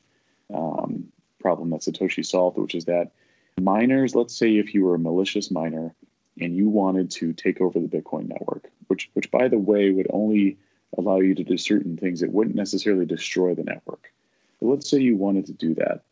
um, 0.54 1.06
problem 1.40 1.70
that 1.70 1.82
Satoshi 1.82 2.26
solved, 2.26 2.58
which 2.58 2.76
is 2.76 2.86
that 2.86 3.12
miners, 3.60 4.16
let's 4.16 4.36
say 4.36 4.58
if 4.58 4.74
you 4.74 4.86
were 4.86 4.96
a 4.96 5.00
malicious 5.00 5.52
miner 5.52 5.94
and 6.40 6.56
you 6.56 6.70
wanted 6.70 7.12
to 7.12 7.34
take 7.34 7.60
over 7.62 7.80
the 7.80 7.88
Bitcoin 7.88 8.28
network, 8.28 8.70
which 8.88 9.10
which 9.14 9.30
by 9.32 9.48
the 9.48 9.58
way 9.58 9.92
would 9.92 10.08
only 10.12 10.58
allow 10.98 11.20
you 11.20 11.36
to 11.36 11.44
do 11.44 11.58
certain 11.58 11.98
things. 11.98 12.22
It 12.22 12.32
wouldn't 12.32 12.56
necessarily 12.56 13.06
destroy 13.06 13.54
the 13.54 13.64
network. 13.64 14.12
But 14.60 14.68
let's 14.68 14.90
say 14.90 15.00
you 15.00 15.16
wanted 15.16 15.46
to 15.48 15.54
do 15.54 15.76
that. 15.76 16.04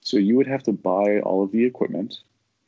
So 0.00 0.16
you 0.18 0.36
would 0.36 0.46
have 0.46 0.62
to 0.64 0.72
buy 0.72 1.20
all 1.20 1.42
of 1.42 1.52
the 1.52 1.64
equipment 1.64 2.18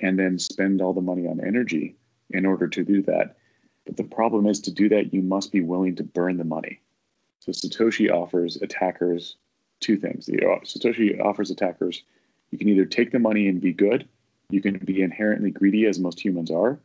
and 0.00 0.18
then 0.18 0.38
spend 0.38 0.80
all 0.80 0.92
the 0.92 1.00
money 1.00 1.26
on 1.26 1.40
energy 1.44 1.96
in 2.30 2.46
order 2.46 2.68
to 2.68 2.84
do 2.84 3.02
that. 3.02 3.36
But 3.84 3.96
the 3.96 4.04
problem 4.04 4.46
is 4.46 4.60
to 4.60 4.70
do 4.70 4.88
that, 4.88 5.12
you 5.12 5.22
must 5.22 5.52
be 5.52 5.60
willing 5.60 5.96
to 5.96 6.04
burn 6.04 6.38
the 6.38 6.44
money. 6.44 6.80
So 7.46 7.52
Satoshi 7.52 8.10
offers 8.10 8.56
attackers 8.56 9.36
two 9.80 9.96
things. 9.96 10.26
Satoshi 10.26 11.20
offers 11.20 11.50
attackers 11.50 12.02
you 12.50 12.58
can 12.58 12.68
either 12.68 12.84
take 12.84 13.10
the 13.10 13.18
money 13.18 13.48
and 13.48 13.60
be 13.60 13.72
good, 13.72 14.08
you 14.50 14.60
can 14.60 14.78
be 14.78 15.02
inherently 15.02 15.50
greedy 15.50 15.86
as 15.86 15.98
most 15.98 16.24
humans 16.24 16.50
are, 16.50 16.78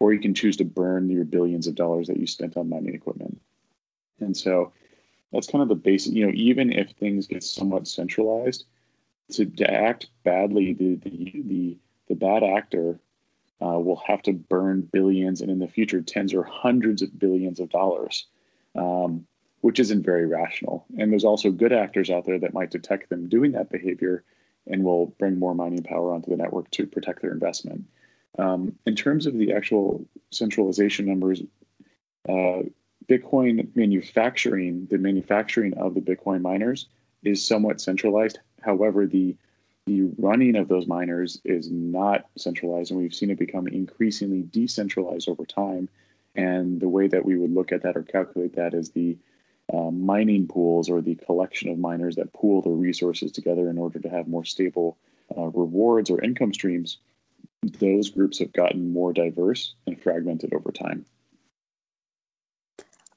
or 0.00 0.12
you 0.12 0.20
can 0.20 0.34
choose 0.34 0.56
to 0.58 0.64
burn 0.64 1.10
your 1.10 1.24
billions 1.24 1.66
of 1.66 1.74
dollars 1.74 2.06
that 2.06 2.18
you 2.18 2.26
spent 2.26 2.56
on 2.56 2.68
mining 2.68 2.94
equipment. 2.94 3.40
And 4.20 4.36
so 4.36 4.72
that's 5.32 5.48
kind 5.48 5.62
of 5.62 5.68
the 5.68 5.74
basic, 5.74 6.14
you 6.14 6.26
know, 6.26 6.32
even 6.34 6.72
if 6.72 6.90
things 6.92 7.26
get 7.26 7.42
somewhat 7.42 7.88
centralized, 7.88 8.64
to, 9.32 9.44
to 9.44 9.70
act 9.70 10.08
badly, 10.24 10.72
the, 10.72 10.94
the, 10.96 11.42
the, 11.44 11.78
the 12.08 12.14
bad 12.14 12.42
actor 12.42 12.98
uh, 13.60 13.78
will 13.78 14.00
have 14.06 14.22
to 14.22 14.32
burn 14.32 14.88
billions 14.92 15.40
and 15.40 15.50
in 15.50 15.58
the 15.58 15.68
future 15.68 16.00
tens 16.00 16.32
or 16.32 16.44
hundreds 16.44 17.02
of 17.02 17.18
billions 17.18 17.60
of 17.60 17.68
dollars, 17.70 18.26
um, 18.76 19.26
which 19.60 19.80
isn't 19.80 20.04
very 20.04 20.26
rational. 20.26 20.86
And 20.98 21.10
there's 21.10 21.24
also 21.24 21.50
good 21.50 21.72
actors 21.72 22.10
out 22.10 22.24
there 22.24 22.38
that 22.38 22.54
might 22.54 22.70
detect 22.70 23.08
them 23.08 23.28
doing 23.28 23.52
that 23.52 23.70
behavior 23.70 24.24
and 24.66 24.84
will 24.84 25.06
bring 25.18 25.38
more 25.38 25.54
mining 25.54 25.82
power 25.82 26.12
onto 26.12 26.30
the 26.30 26.36
network 26.36 26.70
to 26.72 26.86
protect 26.86 27.22
their 27.22 27.32
investment. 27.32 27.84
Um, 28.38 28.76
in 28.86 28.94
terms 28.94 29.26
of 29.26 29.34
the 29.34 29.52
actual 29.52 30.04
centralization 30.30 31.06
numbers, 31.06 31.42
uh, 32.28 32.62
Bitcoin 33.08 33.74
manufacturing, 33.74 34.86
the 34.90 34.98
manufacturing 34.98 35.74
of 35.74 35.94
the 35.94 36.00
Bitcoin 36.00 36.42
miners 36.42 36.86
is 37.24 37.44
somewhat 37.44 37.80
centralized. 37.80 38.38
However, 38.62 39.06
the 39.06 39.36
the 39.86 40.02
running 40.18 40.54
of 40.54 40.68
those 40.68 40.86
miners 40.86 41.40
is 41.46 41.70
not 41.70 42.26
centralized, 42.36 42.90
and 42.90 43.00
we've 43.00 43.14
seen 43.14 43.30
it 43.30 43.38
become 43.38 43.66
increasingly 43.66 44.42
decentralized 44.42 45.30
over 45.30 45.46
time. 45.46 45.88
And 46.34 46.78
the 46.78 46.90
way 46.90 47.08
that 47.08 47.24
we 47.24 47.38
would 47.38 47.54
look 47.54 47.72
at 47.72 47.82
that 47.84 47.96
or 47.96 48.02
calculate 48.02 48.54
that 48.56 48.74
is 48.74 48.90
the 48.90 49.16
uh, 49.72 49.90
mining 49.90 50.46
pools 50.46 50.88
or 50.88 51.00
the 51.00 51.14
collection 51.16 51.68
of 51.70 51.78
miners 51.78 52.16
that 52.16 52.32
pool 52.32 52.62
their 52.62 52.72
resources 52.72 53.30
together 53.30 53.68
in 53.68 53.78
order 53.78 53.98
to 53.98 54.08
have 54.08 54.26
more 54.26 54.44
stable 54.44 54.96
uh, 55.36 55.46
rewards 55.48 56.10
or 56.10 56.22
income 56.22 56.54
streams. 56.54 56.98
Those 57.62 58.08
groups 58.08 58.38
have 58.38 58.52
gotten 58.52 58.92
more 58.92 59.12
diverse 59.12 59.74
and 59.86 60.00
fragmented 60.00 60.54
over 60.54 60.72
time. 60.72 61.04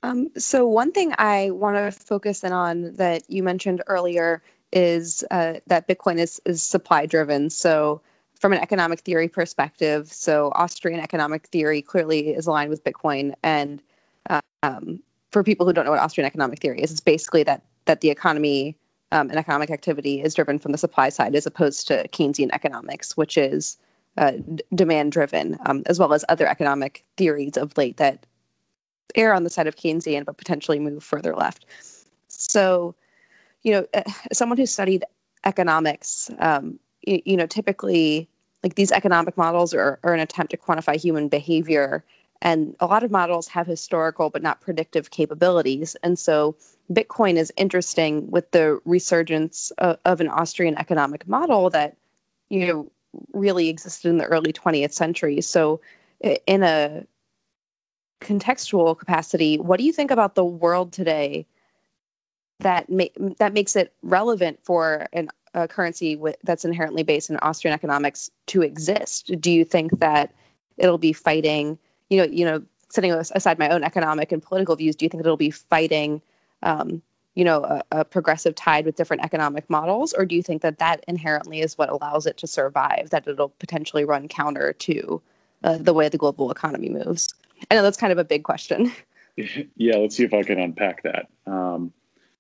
Um, 0.04 0.30
so 0.36 0.68
one 0.68 0.92
thing 0.92 1.14
I 1.20 1.52
want 1.52 1.78
to 1.78 1.92
focus 1.92 2.44
in 2.44 2.52
on 2.52 2.94
that 2.96 3.30
you 3.30 3.44
mentioned 3.44 3.84
earlier 3.88 4.42
is 4.74 5.24
uh, 5.32 5.56
that 5.68 5.88
Bitcoin 5.88 6.18
is, 6.18 6.42
is 6.46 6.64
supply 6.64 7.06
driven. 7.06 7.50
So 7.50 8.02
from 8.40 8.52
an 8.52 8.60
economic 8.60 9.02
theory 9.02 9.28
perspective, 9.28 10.12
so 10.12 10.52
Austrian 10.56 11.00
economic 11.00 11.48
theory 11.48 11.82
clearly 11.82 12.30
is 12.30 12.48
aligned 12.48 12.72
with 12.72 12.84
Bitcoin. 12.84 13.36
And 13.44 13.82
um, 14.64 15.02
for 15.32 15.44
people 15.44 15.66
who 15.66 15.74
don't 15.74 15.86
know 15.86 15.92
what 15.92 16.00
Austrian 16.00 16.28
economic 16.28 16.60
theory 16.60 16.82
is, 16.82 16.92
it's 16.92 17.00
basically 17.00 17.44
that 17.44 17.64
that 17.86 18.02
the 18.02 18.10
economy 18.10 18.76
um, 19.12 19.30
and 19.30 19.38
economic 19.38 19.70
activity 19.70 20.22
is 20.22 20.34
driven 20.34 20.60
from 20.60 20.72
the 20.72 20.78
supply 20.78 21.10
side 21.10 21.36
as 21.36 21.46
opposed 21.46 21.88
to 21.88 22.08
Keynesian 22.10 22.50
economics, 22.54 23.18
which 23.18 23.38
is 23.38 23.78
uh, 24.18 24.32
d- 24.32 24.64
demand 24.76 25.12
driven, 25.12 25.58
um, 25.66 25.84
as 25.88 26.00
well 26.00 26.14
as 26.14 26.24
other 26.30 26.48
economic 26.48 27.04
theories 27.18 27.58
of 27.58 27.78
late 27.78 27.98
that 27.98 28.26
err 29.16 29.34
on 29.34 29.44
the 29.44 29.50
side 29.50 29.68
of 29.68 29.76
Keynesian, 29.76 30.26
but 30.26 30.38
potentially 30.38 30.80
move 30.80 31.04
further 31.04 31.36
left. 31.36 31.66
So, 32.28 32.96
you 33.64 33.72
know, 33.74 33.86
uh, 33.94 34.04
someone 34.32 34.58
who 34.58 34.66
studied 34.66 35.04
economics, 35.46 36.30
um, 36.40 36.80
you, 37.02 37.22
you, 37.26 37.38
know, 37.38 37.48
typically 37.48 38.30
like 38.64 38.76
these 38.76 38.92
economic 38.92 39.38
models 39.38 39.74
are, 39.74 40.00
are 40.04 40.14
an 40.14 40.20
attempt 40.20 40.52
to 40.52 40.58
quantify 40.58 40.96
human 40.96 41.28
behavior. 41.28 42.04
And 42.42 42.76
a 42.80 42.88
lot 42.88 43.04
of 43.04 43.12
models 43.12 43.48
have 43.50 43.68
historical 43.68 44.30
but 44.30 44.42
not 44.42 44.62
predictive 44.62 45.12
capabilities. 45.12 45.96
And 46.04 46.18
so 46.18 46.56
Bitcoin 46.92 47.36
is 47.36 47.54
interesting 47.58 48.30
with 48.32 48.50
the 48.52 48.80
resurgence 48.86 49.72
of, 49.78 49.98
of 50.06 50.22
an 50.22 50.28
Austrian 50.28 50.78
economic 50.78 51.28
model 51.28 51.70
that, 51.70 51.96
you 52.50 52.66
know, 52.66 52.92
really 53.34 53.70
existed 53.70 54.10
in 54.10 54.18
the 54.18 54.26
early 54.26 54.54
20th 54.54 54.94
century. 54.94 55.42
So 55.42 55.82
in 56.22 56.64
a 56.64 57.06
contextual 58.22 58.98
capacity, 58.98 59.58
what 59.58 59.78
do 59.78 59.84
you 59.84 59.92
think 59.92 60.12
about 60.12 60.36
the 60.36 60.46
world 60.46 60.94
today 60.94 61.46
that 62.60 62.90
ma- 62.90 63.06
that 63.40 63.54
makes 63.54 63.76
it 63.76 63.94
relevant 64.04 64.60
for 64.64 65.08
an 65.14 65.30
a 65.54 65.68
currency 65.68 66.16
w- 66.16 66.36
that's 66.44 66.64
inherently 66.64 67.04
based 67.04 67.30
in 67.30 67.38
Austrian 67.42 67.74
economics 67.74 68.30
to 68.48 68.62
exist? 68.62 69.32
Do 69.40 69.52
you 69.52 69.66
think 69.66 70.00
that 70.00 70.34
it'll 70.78 70.98
be 70.98 71.14
fighting, 71.14 71.78
you 72.12 72.18
know, 72.18 72.26
you 72.26 72.46
know, 72.46 72.62
setting 72.90 73.12
aside 73.14 73.58
my 73.58 73.70
own 73.70 73.84
economic 73.84 74.32
and 74.32 74.44
political 74.44 74.76
views, 74.76 74.96
do 74.96 75.06
you 75.06 75.10
think 75.10 75.24
that 75.24 75.28
it'll 75.28 75.38
be 75.38 75.50
fighting, 75.50 76.22
um, 76.62 77.02
you 77.36 77.46
know, 77.46 77.64
a, 77.64 77.82
a, 77.92 78.06
progressive 78.06 78.54
tide 78.54 78.86
with 78.86 78.98
different 78.98 79.24
economic 79.24 79.68
models, 79.70 80.14
or 80.14 80.26
do 80.26 80.36
you 80.36 80.44
think 80.44 80.62
that 80.62 80.78
that 80.80 81.04
inherently 81.08 81.62
is 81.62 81.78
what 81.78 81.90
allows 81.90 82.26
it 82.26 82.36
to 82.38 82.48
survive? 82.48 83.10
That 83.12 83.26
it'll 83.26 83.50
potentially 83.50 84.04
run 84.04 84.28
counter 84.28 84.74
to 84.74 85.22
uh, 85.64 85.78
the 85.78 85.94
way 85.94 86.10
the 86.10 86.18
global 86.18 86.52
economy 86.52 86.90
moves? 86.90 87.34
I 87.72 87.76
know 87.76 87.82
that's 87.82 87.98
kind 87.98 88.12
of 88.12 88.20
a 88.20 88.26
big 88.26 88.44
question. 88.44 88.92
Yeah, 89.78 89.96
let's 89.96 90.18
see 90.18 90.26
if 90.26 90.34
I 90.34 90.44
can 90.44 90.60
unpack 90.60 91.04
that. 91.04 91.28
Um, 91.48 91.94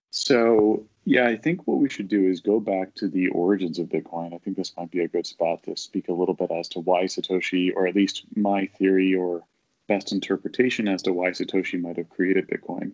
so, 0.10 0.86
yeah, 1.06 1.26
I 1.26 1.38
think 1.38 1.66
what 1.66 1.78
we 1.78 1.90
should 1.90 2.10
do 2.10 2.28
is 2.28 2.42
go 2.42 2.60
back 2.60 2.94
to 2.96 3.08
the 3.08 3.30
origins 3.30 3.80
of 3.80 3.88
Bitcoin. 3.88 4.36
I 4.36 4.38
think 4.40 4.58
this 4.58 4.74
might 4.76 4.92
be 4.92 5.00
a 5.00 5.08
good 5.08 5.26
spot 5.26 5.64
to 5.64 5.78
speak 5.78 6.10
a 6.10 6.14
little 6.14 6.36
bit 6.36 6.52
as 6.52 6.68
to 6.70 6.82
why 6.82 7.06
Satoshi, 7.06 7.72
or 7.74 7.88
at 7.88 7.96
least 7.96 8.26
my 8.36 8.66
theory 8.78 9.16
or 9.16 9.42
best 9.88 10.12
interpretation 10.12 10.88
as 10.88 11.02
to 11.04 11.14
why 11.14 11.30
Satoshi 11.30 11.80
might 11.80 11.98
have 11.98 12.10
created 12.10 12.48
Bitcoin. 12.48 12.92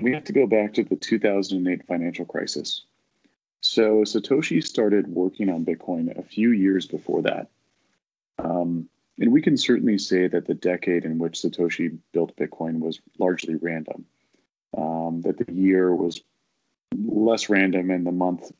We 0.00 0.12
have 0.12 0.24
to 0.24 0.32
go 0.32 0.46
back 0.46 0.74
to 0.74 0.84
the 0.84 0.96
2008 0.96 1.86
financial 1.86 2.24
crisis. 2.24 2.82
So, 3.60 4.02
Satoshi 4.02 4.62
started 4.62 5.08
working 5.08 5.48
on 5.48 5.64
Bitcoin 5.64 6.16
a 6.18 6.22
few 6.22 6.52
years 6.52 6.86
before 6.86 7.22
that. 7.22 7.48
Um, 8.38 8.88
and 9.18 9.32
we 9.32 9.40
can 9.40 9.56
certainly 9.56 9.98
say 9.98 10.28
that 10.28 10.46
the 10.46 10.54
decade 10.54 11.04
in 11.04 11.18
which 11.18 11.40
Satoshi 11.40 11.96
built 12.12 12.36
Bitcoin 12.36 12.80
was 12.80 13.00
largely 13.18 13.54
random 13.56 14.04
um, 14.76 15.22
that 15.22 15.38
the 15.38 15.52
year 15.52 15.94
was 15.94 16.20
less 16.94 17.48
random 17.48 17.90
and 17.90 18.06
the 18.06 18.12
month 18.12 18.52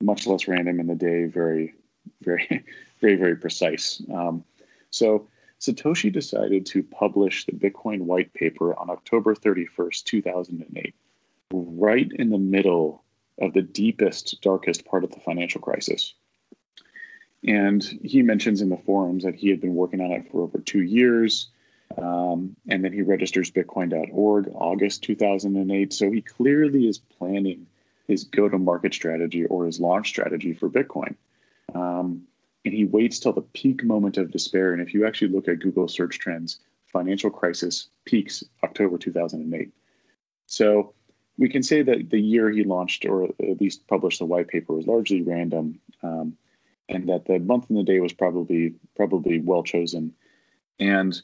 much 0.00 0.26
less 0.26 0.48
random 0.48 0.80
and 0.80 0.88
the 0.88 0.94
day 0.94 1.24
very 1.24 1.74
very 2.22 2.64
very 3.00 3.16
very 3.16 3.36
precise 3.36 4.02
um, 4.12 4.44
so 4.90 5.28
satoshi 5.62 6.12
decided 6.12 6.66
to 6.66 6.82
publish 6.82 7.46
the 7.46 7.52
bitcoin 7.52 8.00
white 8.00 8.32
paper 8.34 8.78
on 8.78 8.90
october 8.90 9.34
31st 9.34 10.04
2008 10.04 10.94
right 11.52 12.10
in 12.16 12.30
the 12.30 12.38
middle 12.38 13.02
of 13.40 13.52
the 13.52 13.62
deepest 13.62 14.40
darkest 14.42 14.84
part 14.84 15.04
of 15.04 15.10
the 15.10 15.20
financial 15.20 15.60
crisis 15.60 16.14
and 17.44 17.98
he 18.02 18.22
mentions 18.22 18.60
in 18.60 18.68
the 18.68 18.76
forums 18.76 19.24
that 19.24 19.34
he 19.34 19.48
had 19.48 19.60
been 19.60 19.74
working 19.74 20.00
on 20.00 20.10
it 20.10 20.30
for 20.30 20.42
over 20.42 20.58
two 20.58 20.82
years 20.82 21.48
um, 21.98 22.56
and 22.68 22.84
then 22.84 22.92
he 22.92 23.02
registers 23.02 23.50
Bitcoin.org 23.50 24.50
August 24.54 25.02
2008. 25.02 25.92
So 25.92 26.10
he 26.10 26.20
clearly 26.22 26.88
is 26.88 26.98
planning 26.98 27.66
his 28.08 28.24
go 28.24 28.48
to 28.48 28.58
market 28.58 28.94
strategy 28.94 29.44
or 29.46 29.66
his 29.66 29.80
launch 29.80 30.08
strategy 30.08 30.54
for 30.54 30.68
Bitcoin. 30.68 31.14
Um, 31.74 32.22
and 32.64 32.74
he 32.74 32.84
waits 32.84 33.18
till 33.18 33.32
the 33.32 33.42
peak 33.42 33.82
moment 33.84 34.16
of 34.16 34.30
despair. 34.30 34.72
And 34.72 34.80
if 34.80 34.94
you 34.94 35.06
actually 35.06 35.28
look 35.28 35.48
at 35.48 35.60
Google 35.60 35.88
search 35.88 36.18
trends, 36.18 36.60
financial 36.86 37.30
crisis 37.30 37.88
peaks 38.04 38.44
October 38.62 38.98
2008. 38.98 39.70
So 40.46 40.94
we 41.38 41.48
can 41.48 41.62
say 41.62 41.82
that 41.82 42.10
the 42.10 42.20
year 42.20 42.50
he 42.50 42.62
launched, 42.62 43.04
or 43.04 43.24
at 43.24 43.60
least 43.60 43.86
published 43.86 44.18
the 44.18 44.26
white 44.26 44.48
paper, 44.48 44.74
was 44.74 44.86
largely 44.86 45.22
random, 45.22 45.80
um, 46.02 46.36
and 46.88 47.08
that 47.08 47.24
the 47.24 47.38
month 47.38 47.68
and 47.70 47.78
the 47.78 47.82
day 47.82 48.00
was 48.00 48.12
probably 48.12 48.74
probably 48.94 49.40
well 49.40 49.62
chosen. 49.62 50.12
And 50.78 51.20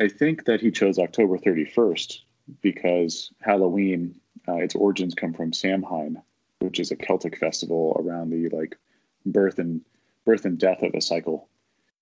I 0.00 0.08
think 0.08 0.44
that 0.44 0.60
he 0.60 0.70
chose 0.70 0.98
October 0.98 1.38
31st 1.38 2.18
because 2.60 3.32
Halloween, 3.40 4.20
uh, 4.48 4.56
its 4.56 4.74
origins 4.74 5.14
come 5.14 5.32
from 5.32 5.52
Samhain, 5.52 6.20
which 6.58 6.80
is 6.80 6.90
a 6.90 6.96
Celtic 6.96 7.38
festival 7.38 7.96
around 8.04 8.30
the 8.30 8.48
like 8.48 8.76
birth 9.24 9.58
and 9.58 9.80
birth 10.26 10.44
and 10.44 10.58
death 10.58 10.82
of 10.82 10.92
a 10.94 11.00
cycle. 11.00 11.48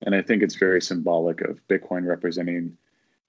And 0.03 0.15
I 0.15 0.23
think 0.23 0.43
it's 0.43 0.57
very 0.57 0.83
symbolic 0.83 1.41
of 1.43 1.67
Bitcoin 1.69 2.07
representing 2.07 2.77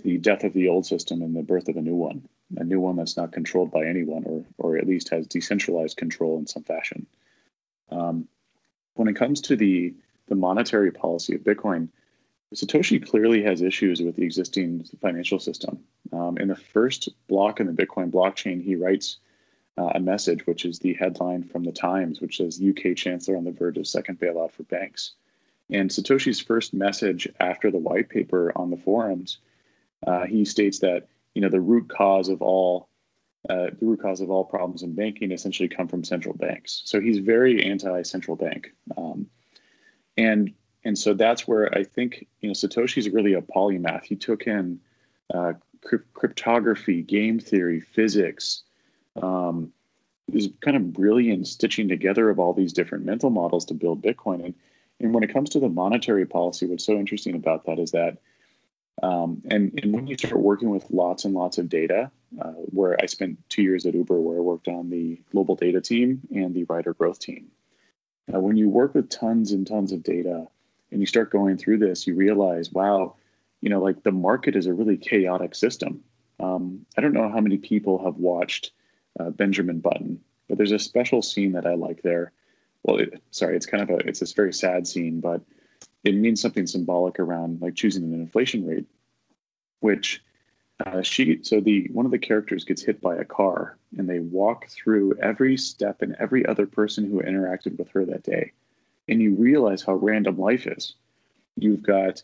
the 0.04 0.18
death 0.18 0.44
of 0.44 0.54
the 0.54 0.68
old 0.68 0.86
system 0.86 1.22
and 1.22 1.36
the 1.36 1.44
birth 1.44 1.70
of 1.70 1.78
a 1.78 1.82
new 1.82 1.96
one, 1.96 2.28
a 2.58 2.64
new 2.64 2.80
one 2.80 2.96
that's 2.96 3.18
not 3.18 3.32
controlled 3.32 3.72
by 3.72 3.86
anyone, 3.86 4.24
or 4.26 4.44
or 4.58 4.78
at 4.78 4.88
least 4.88 5.10
has 5.10 5.28
decentralized 5.28 5.98
control 5.98 6.40
in 6.40 6.48
some 6.48 6.64
fashion. 6.64 7.06
Um, 7.92 8.28
when 8.96 9.08
it 9.08 9.16
comes 9.16 9.42
to 9.42 9.56
the 9.56 9.94
the 10.28 10.36
monetary 10.36 10.92
policy 10.92 11.36
of 11.36 11.42
Bitcoin, 11.42 11.90
Satoshi 12.54 13.06
clearly 13.06 13.44
has 13.44 13.62
issues 13.62 14.02
with 14.02 14.16
the 14.16 14.24
existing 14.24 14.86
financial 15.02 15.40
system. 15.40 15.80
Um, 16.12 16.38
in 16.38 16.48
the 16.48 16.56
first 16.56 17.10
block 17.28 17.60
in 17.60 17.68
the 17.68 17.86
Bitcoin 17.86 18.12
blockchain, 18.12 18.64
he 18.64 18.76
writes 18.76 19.18
uh, 19.78 19.92
a 19.96 20.00
message, 20.00 20.46
which 20.46 20.66
is 20.66 20.80
the 20.80 20.94
headline 20.94 21.44
from 21.44 21.64
the 21.64 21.72
Times, 21.72 22.22
which 22.22 22.38
says 22.38 22.62
UK 22.62 22.96
Chancellor 22.96 23.38
on 23.38 23.44
the 23.44 23.52
verge 23.52 23.78
of 23.78 23.88
second 23.88 24.20
bailout 24.20 24.52
for 24.52 24.64
banks. 24.64 25.14
And 25.70 25.90
Satoshi's 25.90 26.40
first 26.40 26.74
message 26.74 27.28
after 27.40 27.72
the 27.72 27.80
white 27.80 28.10
paper 28.10 28.52
on 28.56 28.70
the 28.70 28.78
forums, 28.78 29.40
uh, 30.06 30.26
he 30.26 30.46
states 30.46 30.80
that 30.80 31.08
you 31.34 31.42
know 31.42 31.50
the 31.50 31.62
root 31.62 31.90
cause 31.90 32.30
of 32.30 32.42
all 32.42 32.88
uh, 33.50 33.68
the 33.80 33.86
root 33.86 34.02
cause 34.02 34.22
of 34.22 34.30
all 34.30 34.44
problems 34.44 34.84
in 34.84 34.94
banking 34.94 35.32
essentially 35.32 35.70
come 35.70 35.88
from 35.88 36.04
central 36.04 36.36
banks. 36.36 36.82
So 36.86 37.00
he's 37.00 37.18
very 37.20 37.64
anti-central 37.64 38.38
bank, 38.38 38.74
um, 38.98 39.28
and 40.18 40.54
and 40.84 40.98
so 40.98 41.14
that's 41.14 41.48
where 41.48 41.76
I 41.76 41.84
think 41.84 42.28
you 42.42 42.50
know 42.50 42.54
Satoshi's 42.54 43.10
really 43.10 43.34
a 43.34 43.42
polymath. 43.42 44.06
He 44.06 44.16
took 44.16 44.44
in 44.44 44.80
uh, 45.34 45.54
cryptography, 46.14 47.02
game 47.02 47.40
theory, 47.40 47.82
physics. 47.82 48.64
Um, 49.22 49.72
is 50.34 50.50
kind 50.62 50.76
of 50.76 50.94
brilliant 50.94 51.48
stitching 51.48 51.88
together 51.88 52.30
of 52.30 52.40
all 52.40 52.54
these 52.54 52.74
different 52.74 53.06
mental 53.06 53.30
models 53.30 53.66
to 53.66 53.74
build 53.74 54.02
Bitcoin. 54.02 54.44
And 54.44 54.54
and 55.00 55.14
when 55.14 55.24
it 55.24 55.34
comes 55.34 55.50
to 55.52 55.60
the 55.60 55.70
monetary 55.70 56.26
policy, 56.26 56.66
what's 56.66 56.86
so 56.86 56.94
interesting 56.94 57.36
about 57.36 57.66
that 57.66 57.80
is 57.80 57.92
that, 57.92 58.18
um, 59.04 59.42
and 59.52 59.78
and 59.82 59.94
when 59.94 60.08
you 60.08 60.18
start 60.18 60.40
working 60.40 60.70
with 60.70 60.90
lots 60.90 61.26
and 61.26 61.34
lots 61.34 61.58
of 61.58 61.68
data, 61.68 62.10
uh, 62.42 62.52
where 62.52 62.96
I 63.02 63.06
spent 63.06 63.38
two 63.50 63.62
years 63.62 63.86
at 63.86 63.94
Uber, 63.94 64.20
where 64.20 64.38
I 64.38 64.42
worked 64.42 64.68
on 64.68 64.90
the 64.90 65.20
global 65.32 65.56
data 65.56 65.82
team 65.82 66.22
and 66.34 66.54
the 66.56 66.64
rider 66.64 66.94
growth 66.94 67.20
team. 67.20 67.48
Uh, 68.34 68.40
when 68.40 68.58
you 68.58 68.70
work 68.70 68.96
with 68.96 69.10
tons 69.10 69.52
and 69.52 69.68
tons 69.68 69.92
of 69.92 70.02
data, 70.02 70.48
and 70.92 71.02
you 71.02 71.06
start 71.06 71.30
going 71.30 71.58
through 71.58 71.78
this, 71.78 72.08
you 72.08 72.16
realize, 72.16 72.72
wow, 72.72 73.16
you 73.62 73.70
know, 73.70 73.82
like 73.82 74.04
the 74.04 74.12
market 74.12 74.56
is 74.56 74.66
a 74.66 74.74
really 74.74 74.98
chaotic 74.98 75.56
system. 75.56 76.02
Um, 76.40 76.86
I 76.98 77.02
don't 77.02 77.14
know 77.14 77.30
how 77.30 77.42
many 77.42 77.58
people 77.58 78.04
have 78.06 78.16
watched 78.16 78.72
uh, 79.20 79.30
Benjamin 79.32 79.80
Button, 79.80 80.20
but 80.48 80.58
there's 80.58 80.72
a 80.72 80.80
special 80.80 81.22
scene 81.22 81.54
that 81.54 81.66
I 81.66 81.76
like 81.76 82.02
there. 82.02 82.32
Well, 82.84 82.98
it, 82.98 83.22
sorry, 83.32 83.56
it's 83.56 83.66
kind 83.66 83.84
of 83.84 83.90
a 83.90 83.98
it's 84.08 84.20
this 84.20 84.34
very 84.34 84.54
sad 84.54 84.88
scene, 84.88 85.20
but 85.20 85.42
it 86.04 86.16
means 86.16 86.42
something 86.42 86.68
symbolic 86.68 87.20
around 87.20 87.62
like 87.62 87.76
choosing 87.76 88.04
an 88.04 88.14
inflation 88.14 88.66
rate, 88.66 88.86
which 89.80 90.24
uh, 90.86 91.02
she 91.02 91.40
so 91.42 91.60
the 91.60 91.90
one 91.92 92.06
of 92.06 92.12
the 92.12 92.20
characters 92.20 92.64
gets 92.64 92.84
hit 92.84 93.02
by 93.02 93.16
a 93.16 93.26
car, 93.26 93.78
and 93.98 94.08
they 94.08 94.20
walk 94.20 94.68
through 94.68 95.18
every 95.22 95.58
step 95.58 96.02
and 96.02 96.16
every 96.20 96.46
other 96.46 96.66
person 96.66 97.10
who 97.10 97.22
interacted 97.22 97.78
with 97.78 97.90
her 97.90 98.06
that 98.06 98.24
day 98.24 98.52
and 99.08 99.22
you 99.22 99.36
realize 99.36 99.82
how 99.82 99.94
random 99.94 100.38
life 100.38 100.68
is. 100.68 100.96
You've 101.58 101.84
got 101.84 102.24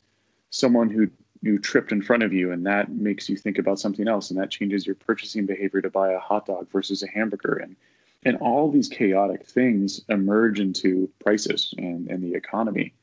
someone 0.50 0.90
who 0.90 1.10
you 1.42 1.58
tripped 1.58 1.92
in 1.92 2.02
front 2.02 2.24
of 2.24 2.34
you, 2.34 2.52
and 2.52 2.66
that 2.66 2.92
makes 2.92 3.28
you 3.28 3.36
think 3.36 3.58
about 3.58 3.80
something 3.80 4.08
else, 4.08 4.30
and 4.30 4.40
that 4.40 4.52
changes 4.52 4.86
your 4.86 4.96
purchasing 4.96 5.46
behavior 5.46 5.82
to 5.82 5.90
buy 5.90 6.12
a 6.12 6.20
hot 6.20 6.46
dog 6.46 6.70
versus 6.72 7.04
a 7.04 7.08
hamburger, 7.08 7.54
and 7.56 7.76
and 8.24 8.38
all 8.38 8.70
these 8.70 8.88
chaotic 8.88 9.48
things 9.48 10.02
emerge 10.10 10.60
into 10.60 11.10
prices 11.20 11.74
and, 11.80 12.08
and 12.08 12.24
the 12.24 12.36
economy. 12.36 12.94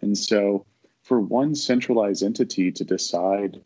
And 0.00 0.16
so, 0.16 0.64
for 1.02 1.20
one 1.20 1.54
centralized 1.54 2.22
entity 2.22 2.72
to 2.72 2.82
decide 2.82 3.60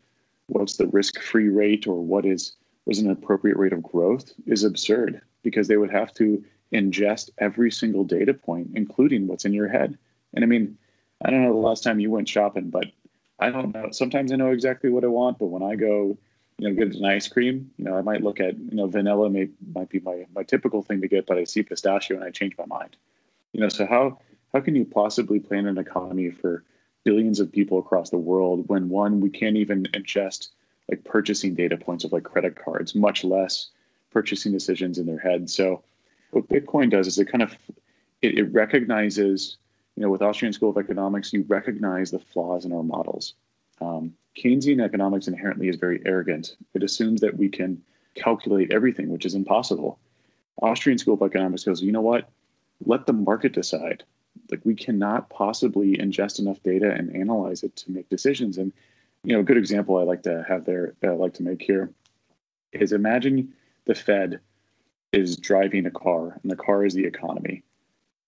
what's 0.47 0.75
the 0.75 0.87
risk-free 0.87 1.47
rate 1.47 1.87
or 1.87 2.03
what 2.03 2.25
is 2.25 2.53
was 2.85 2.99
an 2.99 3.11
appropriate 3.11 3.55
rate 3.55 3.71
of 3.71 3.83
growth 3.83 4.33
is 4.47 4.63
absurd 4.63 5.21
because 5.43 5.67
they 5.67 5.77
would 5.77 5.91
have 5.91 6.13
to 6.15 6.43
ingest 6.73 7.29
every 7.37 7.71
single 7.71 8.03
data 8.03 8.33
point, 8.33 8.69
including 8.73 9.27
what's 9.27 9.45
in 9.45 9.53
your 9.53 9.67
head. 9.67 9.97
And 10.33 10.43
I 10.43 10.47
mean, 10.47 10.77
I 11.23 11.29
don't 11.29 11.43
know 11.43 11.53
the 11.53 11.59
last 11.59 11.83
time 11.83 11.99
you 11.99 12.11
went 12.11 12.27
shopping, 12.27 12.69
but 12.69 12.85
I 13.39 13.49
don't 13.49 13.73
know. 13.73 13.89
Sometimes 13.91 14.31
I 14.31 14.35
know 14.35 14.51
exactly 14.51 14.89
what 14.89 15.03
I 15.03 15.07
want, 15.07 15.39
but 15.39 15.47
when 15.47 15.63
I 15.63 15.75
go, 15.75 16.17
you 16.57 16.69
know, 16.69 16.75
get 16.75 16.95
an 16.95 17.05
ice 17.05 17.27
cream, 17.27 17.71
you 17.77 17.85
know, 17.85 17.97
I 17.97 18.01
might 18.01 18.21
look 18.21 18.39
at, 18.39 18.57
you 18.57 18.75
know, 18.75 18.87
vanilla 18.87 19.29
may 19.29 19.49
might 19.73 19.89
be 19.89 19.99
my, 20.01 20.25
my 20.35 20.43
typical 20.43 20.81
thing 20.81 21.01
to 21.01 21.07
get, 21.07 21.25
but 21.25 21.37
I 21.37 21.45
see 21.45 21.63
pistachio 21.63 22.17
and 22.17 22.25
I 22.25 22.31
change 22.31 22.57
my 22.57 22.65
mind. 22.65 22.97
You 23.53 23.61
know, 23.61 23.69
so 23.69 23.85
how 23.85 24.19
how 24.53 24.59
can 24.59 24.75
you 24.75 24.85
possibly 24.85 25.39
plan 25.39 25.67
an 25.67 25.77
economy 25.77 26.31
for 26.31 26.63
billions 27.03 27.39
of 27.39 27.51
people 27.51 27.79
across 27.79 28.09
the 28.09 28.17
world 28.17 28.67
when 28.67 28.89
one 28.89 29.21
we 29.21 29.29
can't 29.29 29.55
even 29.55 29.83
ingest 29.93 30.49
like 30.89 31.03
purchasing 31.03 31.55
data 31.55 31.77
points 31.77 32.03
of 32.03 32.11
like 32.11 32.23
credit 32.23 32.55
cards, 32.55 32.95
much 32.95 33.23
less 33.23 33.69
purchasing 34.11 34.51
decisions 34.51 34.97
in 34.97 35.05
their 35.05 35.19
head. 35.19 35.49
So 35.49 35.83
what 36.31 36.49
Bitcoin 36.49 36.89
does 36.89 37.07
is 37.07 37.17
it 37.17 37.31
kind 37.31 37.43
of 37.43 37.55
it, 38.21 38.37
it 38.37 38.51
recognizes, 38.51 39.57
you 39.99 40.05
know, 40.05 40.11
with 40.11 40.21
Austrian 40.21 40.53
School 40.53 40.69
of 40.69 40.77
Economics, 40.77 41.33
you 41.33 41.43
recognize 41.49 42.09
the 42.09 42.19
flaws 42.19 42.63
in 42.63 42.71
our 42.71 42.83
models. 42.83 43.33
Um, 43.81 44.13
Keynesian 44.37 44.81
economics 44.81 45.27
inherently 45.27 45.67
is 45.67 45.75
very 45.75 46.01
arrogant. 46.05 46.55
It 46.73 46.83
assumes 46.83 47.19
that 47.19 47.35
we 47.35 47.49
can 47.49 47.81
calculate 48.15 48.71
everything, 48.71 49.09
which 49.09 49.25
is 49.25 49.35
impossible. 49.35 49.99
Austrian 50.61 50.97
School 50.97 51.15
of 51.15 51.21
Economics 51.21 51.65
goes, 51.65 51.81
you 51.81 51.91
know 51.91 52.01
what? 52.01 52.29
let 52.85 53.05
the 53.05 53.13
market 53.13 53.51
decide. 53.51 54.03
Like 54.49 54.61
we 54.63 54.73
cannot 54.73 55.29
possibly 55.29 55.97
ingest 55.97 56.39
enough 56.39 56.63
data 56.63 56.91
and 56.91 57.13
analyze 57.13 57.63
it 57.63 57.75
to 57.77 57.91
make 57.91 58.07
decisions. 58.07 58.57
And 58.57 58.71
you 59.25 59.33
know, 59.33 59.41
a 59.41 59.43
good 59.43 59.57
example 59.57 59.97
I 59.97 60.03
like 60.03 60.23
to 60.23 60.45
have 60.47 60.63
there, 60.63 60.93
I 61.03 61.07
like 61.07 61.33
to 61.33 61.43
make 61.43 61.61
here, 61.61 61.91
is 62.71 62.93
imagine 62.93 63.53
the 63.85 63.95
Fed 63.95 64.39
is 65.11 65.35
driving 65.35 65.85
a 65.85 65.91
car, 65.91 66.39
and 66.41 66.49
the 66.49 66.55
car 66.55 66.85
is 66.85 66.93
the 66.93 67.05
economy. 67.05 67.63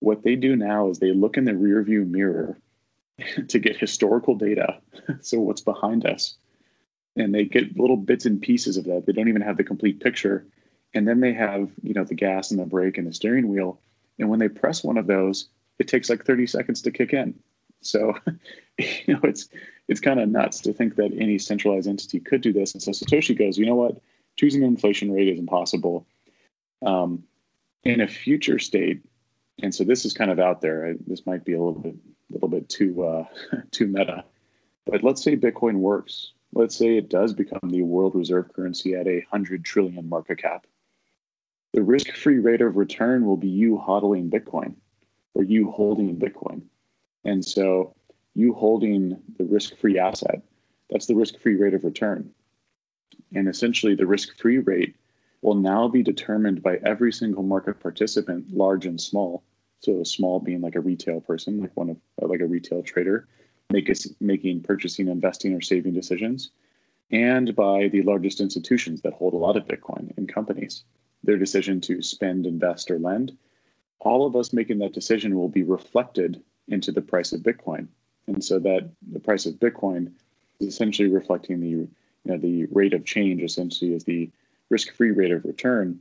What 0.01 0.23
they 0.23 0.35
do 0.35 0.55
now 0.55 0.89
is 0.89 0.99
they 0.99 1.13
look 1.13 1.37
in 1.37 1.45
the 1.45 1.53
rearview 1.53 2.07
mirror 2.07 2.57
to 3.47 3.59
get 3.59 3.77
historical 3.77 4.35
data, 4.35 4.79
so 5.21 5.39
what's 5.39 5.61
behind 5.61 6.05
us, 6.05 6.35
and 7.15 7.33
they 7.33 7.45
get 7.45 7.77
little 7.77 7.97
bits 7.97 8.25
and 8.25 8.41
pieces 8.41 8.77
of 8.77 8.85
that. 8.85 9.05
They 9.05 9.13
don't 9.13 9.29
even 9.29 9.41
have 9.41 9.57
the 9.57 9.63
complete 9.63 9.99
picture, 9.99 10.45
and 10.93 11.07
then 11.07 11.21
they 11.21 11.33
have 11.33 11.69
you 11.81 11.93
know 11.93 12.03
the 12.03 12.15
gas 12.15 12.51
and 12.51 12.59
the 12.59 12.65
brake 12.65 12.97
and 12.97 13.07
the 13.07 13.13
steering 13.13 13.47
wheel, 13.47 13.79
and 14.19 14.29
when 14.29 14.39
they 14.39 14.49
press 14.49 14.83
one 14.83 14.97
of 14.97 15.07
those, 15.07 15.47
it 15.79 15.87
takes 15.87 16.09
like 16.09 16.25
30 16.25 16.47
seconds 16.47 16.81
to 16.81 16.91
kick 16.91 17.13
in. 17.13 17.33
So, 17.81 18.13
you 18.77 19.13
know, 19.13 19.19
it's 19.23 19.49
it's 19.87 19.99
kind 19.99 20.19
of 20.19 20.29
nuts 20.29 20.61
to 20.61 20.73
think 20.73 20.95
that 20.95 21.11
any 21.17 21.37
centralized 21.37 21.87
entity 21.87 22.19
could 22.19 22.41
do 22.41 22.53
this. 22.53 22.73
And 22.73 22.81
so 22.81 22.91
Satoshi 22.91 23.37
goes, 23.37 23.57
you 23.57 23.65
know 23.65 23.75
what? 23.75 24.01
Choosing 24.37 24.63
an 24.63 24.69
inflation 24.69 25.11
rate 25.11 25.27
is 25.27 25.39
impossible. 25.39 26.07
Um, 26.83 27.23
in 27.83 27.99
a 27.99 28.07
future 28.07 28.59
state, 28.59 29.01
and 29.61 29.73
so 29.73 29.83
this 29.83 30.05
is 30.05 30.13
kind 30.13 30.31
of 30.31 30.39
out 30.39 30.61
there. 30.61 30.95
This 31.07 31.25
might 31.25 31.45
be 31.45 31.53
a 31.53 31.61
little 31.61 31.79
bit, 31.79 31.95
a 31.95 32.33
little 32.33 32.49
bit 32.49 32.69
too 32.69 33.03
uh, 33.03 33.25
too 33.71 33.87
meta. 33.87 34.23
But 34.85 35.03
let's 35.03 35.23
say 35.23 35.35
Bitcoin 35.35 35.75
works. 35.75 36.33
Let's 36.53 36.75
say 36.75 36.97
it 36.97 37.09
does 37.09 37.33
become 37.33 37.69
the 37.69 37.83
world 37.83 38.15
reserve 38.15 38.51
currency 38.53 38.95
at 38.95 39.07
a 39.07 39.25
hundred 39.31 39.63
trillion 39.63 40.09
market 40.09 40.39
cap. 40.39 40.65
The 41.73 41.83
risk-free 41.83 42.39
rate 42.39 42.61
of 42.61 42.75
return 42.75 43.25
will 43.25 43.37
be 43.37 43.47
you 43.47 43.81
hodling 43.87 44.29
Bitcoin, 44.29 44.75
or 45.33 45.43
you 45.43 45.71
holding 45.71 46.17
Bitcoin. 46.17 46.63
And 47.23 47.45
so 47.45 47.95
you 48.35 48.53
holding 48.53 49.17
the 49.37 49.45
risk-free 49.45 49.97
asset, 49.97 50.41
that's 50.89 51.05
the 51.05 51.15
risk-free 51.15 51.55
rate 51.55 51.73
of 51.73 51.85
return. 51.85 52.29
And 53.33 53.47
essentially 53.47 53.95
the 53.95 54.05
risk-free 54.05 54.59
rate 54.59 54.95
will 55.41 55.55
now 55.55 55.87
be 55.87 56.03
determined 56.03 56.61
by 56.61 56.79
every 56.85 57.13
single 57.13 57.43
market 57.43 57.79
participant, 57.79 58.51
large 58.51 58.85
and 58.85 58.99
small. 58.99 59.43
So 59.81 60.03
small 60.03 60.39
being 60.39 60.61
like 60.61 60.75
a 60.75 60.79
retail 60.79 61.21
person, 61.21 61.59
like 61.59 61.75
one 61.75 61.89
of 61.89 61.97
like 62.21 62.39
a 62.39 62.45
retail 62.45 62.83
trader, 62.83 63.27
make 63.71 63.89
us, 63.89 64.07
making 64.19 64.61
purchasing, 64.61 65.07
investing, 65.07 65.53
or 65.53 65.61
saving 65.61 65.93
decisions, 65.93 66.51
and 67.11 67.55
by 67.55 67.87
the 67.87 68.03
largest 68.03 68.39
institutions 68.39 69.01
that 69.01 69.13
hold 69.13 69.33
a 69.33 69.37
lot 69.37 69.57
of 69.57 69.65
Bitcoin 69.65 70.15
in 70.17 70.27
companies. 70.27 70.83
Their 71.23 71.37
decision 71.37 71.81
to 71.81 72.01
spend, 72.01 72.45
invest, 72.45 72.89
or 72.89 72.99
lend. 72.99 73.37
All 73.99 74.25
of 74.25 74.35
us 74.35 74.53
making 74.53 74.79
that 74.79 74.93
decision 74.93 75.35
will 75.35 75.49
be 75.49 75.63
reflected 75.63 76.41
into 76.67 76.91
the 76.91 77.01
price 77.01 77.33
of 77.33 77.41
Bitcoin. 77.41 77.87
And 78.27 78.43
so 78.43 78.59
that 78.59 78.89
the 79.11 79.19
price 79.19 79.45
of 79.45 79.55
Bitcoin 79.55 80.11
is 80.59 80.67
essentially 80.67 81.09
reflecting 81.09 81.59
the 81.59 81.69
you 81.69 81.89
know 82.25 82.37
the 82.37 82.65
rate 82.71 82.93
of 82.93 83.05
change 83.05 83.41
essentially 83.41 83.93
is 83.93 84.03
the 84.03 84.29
risk-free 84.69 85.11
rate 85.11 85.31
of 85.31 85.43
return. 85.43 85.99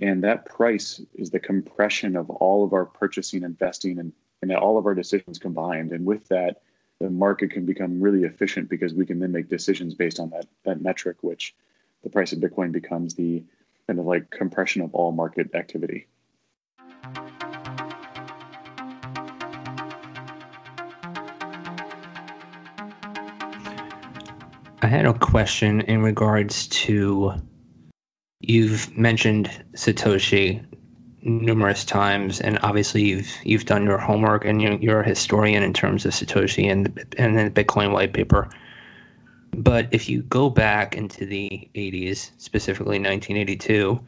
And 0.00 0.22
that 0.24 0.44
price 0.44 1.00
is 1.14 1.30
the 1.30 1.40
compression 1.40 2.16
of 2.16 2.28
all 2.28 2.64
of 2.64 2.72
our 2.74 2.84
purchasing, 2.84 3.42
investing, 3.42 3.98
and, 3.98 4.12
and 4.42 4.52
all 4.54 4.76
of 4.76 4.84
our 4.86 4.94
decisions 4.94 5.38
combined. 5.38 5.92
And 5.92 6.04
with 6.04 6.28
that, 6.28 6.60
the 7.00 7.10
market 7.10 7.50
can 7.50 7.64
become 7.64 8.00
really 8.00 8.24
efficient 8.24 8.68
because 8.68 8.94
we 8.94 9.06
can 9.06 9.18
then 9.18 9.32
make 9.32 9.48
decisions 9.48 9.94
based 9.94 10.20
on 10.20 10.30
that 10.30 10.46
that 10.64 10.82
metric, 10.82 11.18
which 11.22 11.54
the 12.02 12.10
price 12.10 12.32
of 12.32 12.38
Bitcoin 12.38 12.72
becomes 12.72 13.14
the 13.14 13.42
kind 13.86 13.98
of 13.98 14.06
like 14.06 14.30
compression 14.30 14.82
of 14.82 14.94
all 14.94 15.12
market 15.12 15.54
activity. 15.54 16.06
I 24.82 24.88
had 24.88 25.06
a 25.06 25.14
question 25.14 25.80
in 25.82 26.02
regards 26.02 26.68
to 26.68 27.32
you've 28.40 28.96
mentioned 28.96 29.50
Satoshi 29.72 30.64
numerous 31.22 31.84
times, 31.84 32.40
and 32.40 32.58
obviously 32.62 33.02
you've 33.02 33.30
you've 33.44 33.66
done 33.66 33.84
your 33.84 33.98
homework 33.98 34.44
and 34.44 34.62
you're, 34.62 34.74
you're 34.74 35.00
a 35.00 35.08
historian 35.08 35.62
in 35.62 35.72
terms 35.72 36.04
of 36.04 36.12
Satoshi 36.12 36.70
and 36.70 36.86
and 37.18 37.38
the 37.38 37.50
Bitcoin 37.50 37.92
white 37.92 38.12
paper. 38.12 38.48
But 39.52 39.88
if 39.90 40.08
you 40.08 40.22
go 40.22 40.50
back 40.50 40.96
into 40.96 41.24
the 41.24 41.68
80s, 41.74 42.30
specifically 42.36 42.98
1982, 42.98 43.98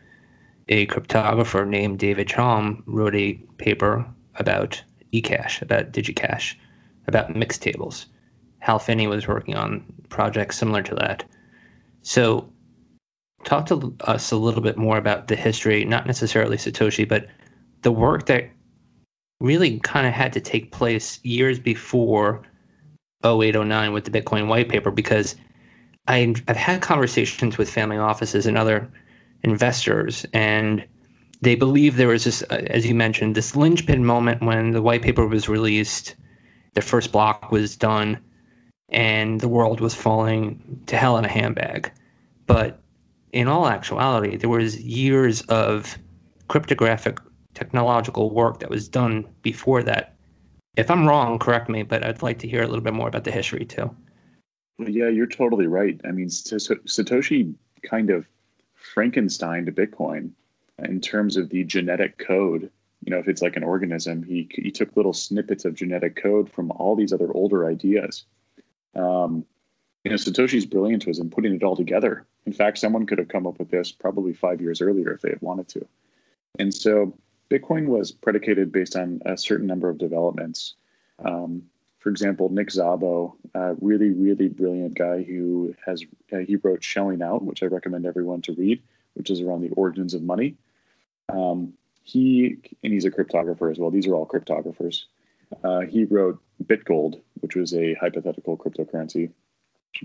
a 0.69 0.87
cryptographer 0.87 1.67
named 1.67 1.99
David 1.99 2.29
Chaum 2.29 2.83
wrote 2.85 3.15
a 3.15 3.35
paper 3.57 4.05
about 4.35 4.83
eCash, 5.13 5.63
about 5.63 5.93
DigiCash, 5.93 6.55
about 7.07 7.35
mixed 7.35 7.63
tables. 7.63 8.07
Hal 8.59 8.79
Finney 8.79 9.07
was 9.07 9.27
working 9.27 9.55
on 9.55 9.83
projects 10.11 10.59
similar 10.59 10.83
to 10.83 10.95
that. 10.97 11.25
So, 12.03 12.51
talk 13.45 13.67
to 13.67 13.95
us 14.03 14.31
a 14.31 14.37
little 14.37 14.61
bit 14.63 14.77
more 14.77 14.99
about 14.99 15.29
the 15.29 15.37
history, 15.37 15.85
not 15.85 16.07
necessarily 16.07 16.57
Satoshi, 16.57 17.09
but 17.09 17.29
the 17.83 17.93
work 17.93 18.27
that 18.27 18.51
really 19.41 19.79
kind 19.81 20.07
of 20.07 20.13
had 20.13 20.33
to 20.33 20.41
take 20.41 20.73
place 20.73 21.21
years 21.23 21.59
before 21.59 22.43
0809 23.25 23.93
with 23.93 24.05
the 24.05 24.11
Bitcoin 24.11 24.49
white 24.49 24.69
paper 24.69 24.91
because 24.91 25.37
I've 26.09 26.47
had 26.49 26.83
conversations 26.83 27.59
with 27.59 27.71
family 27.71 27.99
offices 27.99 28.47
and 28.47 28.57
other 28.57 28.91
investors, 29.43 30.25
and 30.33 30.85
they 31.43 31.55
believe 31.55 31.97
there 31.97 32.09
was 32.09 32.25
this, 32.25 32.43
uh, 32.51 32.63
as 32.69 32.87
you 32.87 32.95
mentioned, 32.95 33.35
this 33.35 33.55
linchpin 33.55 34.05
moment 34.05 34.43
when 34.43 34.73
the 34.73 34.83
white 34.83 35.03
paper 35.03 35.27
was 35.27 35.49
released, 35.49 36.17
the 36.75 36.81
first 36.81 37.13
block 37.13 37.53
was 37.53 37.77
done, 37.77 38.19
and 38.89 39.41
the 39.41 39.49
world 39.49 39.81
was 39.81 39.95
falling 39.95 40.81
to 40.87 40.97
hell 40.97 41.19
in 41.19 41.25
a 41.25 41.29
handbag. 41.29 41.93
But 42.47 42.81
in 43.33 43.49
all 43.49 43.67
actuality, 43.67 44.37
there 44.37 44.49
was 44.49 44.81
years 44.81 45.43
of 45.43 45.99
cryptographic 46.49 47.19
technological 47.55 48.31
work 48.31 48.61
that 48.61 48.71
was 48.71 48.89
done 48.89 49.27
before 49.43 49.83
that. 49.83 50.15
If 50.77 50.91
I'm 50.91 51.07
wrong, 51.07 51.39
correct 51.39 51.69
me, 51.69 51.83
but 51.83 52.05
I'd 52.05 52.23
like 52.23 52.39
to 52.41 52.49
hear 52.49 52.63
a 52.63 52.67
little 52.67 52.83
bit 52.83 52.95
more 52.95 53.09
about 53.09 53.25
the 53.25 53.33
history 53.33 53.65
too. 53.65 53.95
Yeah, 54.79 55.09
you're 55.09 55.27
totally 55.27 55.67
right. 55.67 56.01
I 56.05 56.13
mean, 56.13 56.29
Satoshi 56.29 57.53
kind 57.83 58.11
of 58.11 58.27
Frankenstein 58.75 59.67
to 59.67 59.73
Bitcoin 59.73 60.31
in 60.85 61.01
terms 61.01 61.37
of 61.37 61.49
the 61.49 61.65
genetic 61.65 62.19
code. 62.19 62.71
You 63.05 63.11
know, 63.11 63.19
if 63.19 63.29
it's 63.29 63.43
like 63.43 63.57
an 63.57 63.65
organism, 63.65 64.23
he, 64.23 64.49
he 64.53 64.71
took 64.71 64.97
little 64.97 65.13
snippets 65.13 65.65
of 65.65 65.75
genetic 65.75 66.15
code 66.17 66.51
from 66.51 66.71
all 66.73 66.95
these 66.95 67.13
other 67.13 67.33
older 67.33 67.67
ideas 67.67 68.25
um, 68.99 69.45
you 70.05 70.11
know, 70.11 70.17
Satoshi's 70.17 70.67
brilliance 70.67 71.07
was 71.07 71.19
in 71.19 71.31
putting 71.31 71.55
it 71.55 71.63
all 71.63 71.77
together. 71.77 72.27
In 72.49 72.55
fact, 72.55 72.79
someone 72.79 73.05
could 73.05 73.19
have 73.19 73.29
come 73.29 73.47
up 73.47 73.59
with 73.59 73.71
this 73.71 73.93
probably 73.93 74.33
five 74.33 74.63
years 74.63 74.81
earlier 74.81 75.13
if 75.13 75.21
they 75.21 75.29
had 75.29 75.43
wanted 75.43 75.69
to. 75.69 75.87
And 76.59 76.73
so 76.73 77.13
Bitcoin 77.51 77.89
was 77.89 78.11
predicated 78.11 78.73
based 78.73 78.97
on 78.97 79.21
a 79.27 79.37
certain 79.37 79.67
number 79.67 79.91
of 79.91 79.99
developments. 79.99 80.73
Um, 81.23 81.65
for 81.99 82.09
example, 82.09 82.49
Nick 82.49 82.69
Szabo, 82.69 83.35
a 83.53 83.75
really, 83.83 84.13
really 84.13 84.49
brilliant 84.49 84.95
guy 84.95 85.25
who 85.25 85.75
has 85.85 86.03
uh, 86.33 86.39
he 86.39 86.57
wrote 86.57 86.83
"Shelling 86.83 87.21
Out," 87.21 87.45
which 87.45 87.63
I 87.63 87.67
recommend 87.67 88.07
everyone 88.07 88.41
to 88.43 88.55
read, 88.55 88.81
which 89.13 89.29
is 89.29 89.43
around 89.43 89.61
the 89.61 89.75
origins 89.83 90.15
of 90.15 90.23
money. 90.23 90.57
Um, 91.29 91.75
he 92.03 92.57
and 92.83 92.95
he's 92.95 93.05
a 93.05 93.11
cryptographer 93.11 93.71
as 93.71 93.79
well. 93.79 93.91
These 93.91 94.07
are 94.07 94.15
all 94.15 94.27
cryptographers. 94.27 95.05
Uh, 95.63 95.81
he 95.81 96.05
wrote 96.05 96.41
BitGold, 96.65 97.21
which 97.41 97.57
was 97.57 97.75
a 97.75 97.93
hypothetical 98.01 98.57
cryptocurrency 98.57 99.33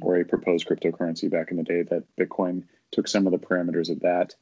or 0.02 0.18
a 0.18 0.26
proposed 0.26 0.68
cryptocurrency 0.68 1.30
back 1.30 1.52
in 1.52 1.58
the 1.58 1.64
day 1.64 1.84
that 1.84 2.04
Bitcoin 2.18 2.64
took 2.92 3.08
some 3.08 3.26
of 3.26 3.32
the 3.32 3.40
parameters 3.40 3.90
of 3.90 4.00
that. 4.02 4.36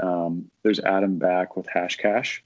Um, 0.00 0.50
there's 0.62 0.80
Adam 0.80 1.18
Back 1.18 1.56
with 1.56 1.66
Hashcash. 1.66 2.40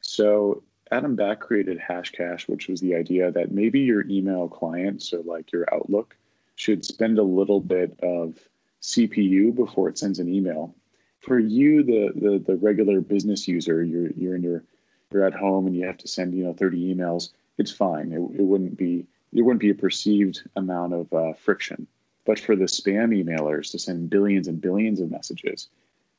So 0.00 0.62
Adam 0.90 1.16
Back 1.16 1.40
created 1.40 1.78
Hashcash, 1.78 2.48
which 2.48 2.68
was 2.68 2.80
the 2.80 2.94
idea 2.94 3.30
that 3.30 3.52
maybe 3.52 3.80
your 3.80 4.06
email 4.08 4.48
client, 4.48 5.02
so 5.02 5.22
like 5.24 5.52
your 5.52 5.66
Outlook, 5.72 6.16
should 6.56 6.84
spend 6.84 7.18
a 7.18 7.22
little 7.22 7.60
bit 7.60 7.98
of 8.02 8.38
CPU 8.82 9.54
before 9.54 9.88
it 9.88 9.98
sends 9.98 10.18
an 10.18 10.32
email. 10.32 10.74
For 11.20 11.38
you, 11.38 11.82
the 11.82 12.12
the, 12.14 12.38
the 12.38 12.56
regular 12.56 13.00
business 13.00 13.46
user, 13.46 13.82
you're 13.82 14.10
you're 14.12 14.36
in 14.36 14.42
your 14.42 14.64
you're 15.12 15.24
at 15.24 15.34
home 15.34 15.66
and 15.66 15.76
you 15.76 15.86
have 15.86 15.98
to 15.98 16.08
send 16.08 16.34
you 16.34 16.44
know 16.44 16.54
30 16.54 16.94
emails 16.94 17.30
it's 17.60 17.70
fine. 17.70 18.12
It, 18.12 18.40
it 18.40 18.42
wouldn't 18.42 18.76
be 18.76 19.06
it 19.32 19.42
wouldn't 19.42 19.60
be 19.60 19.70
a 19.70 19.74
perceived 19.74 20.42
amount 20.56 20.94
of 20.94 21.12
uh, 21.12 21.34
friction. 21.34 21.86
But 22.30 22.38
for 22.38 22.54
the 22.54 22.66
spam 22.66 23.10
emailers 23.10 23.72
to 23.72 23.78
send 23.80 24.08
billions 24.08 24.46
and 24.46 24.60
billions 24.60 25.00
of 25.00 25.10
messages, 25.10 25.66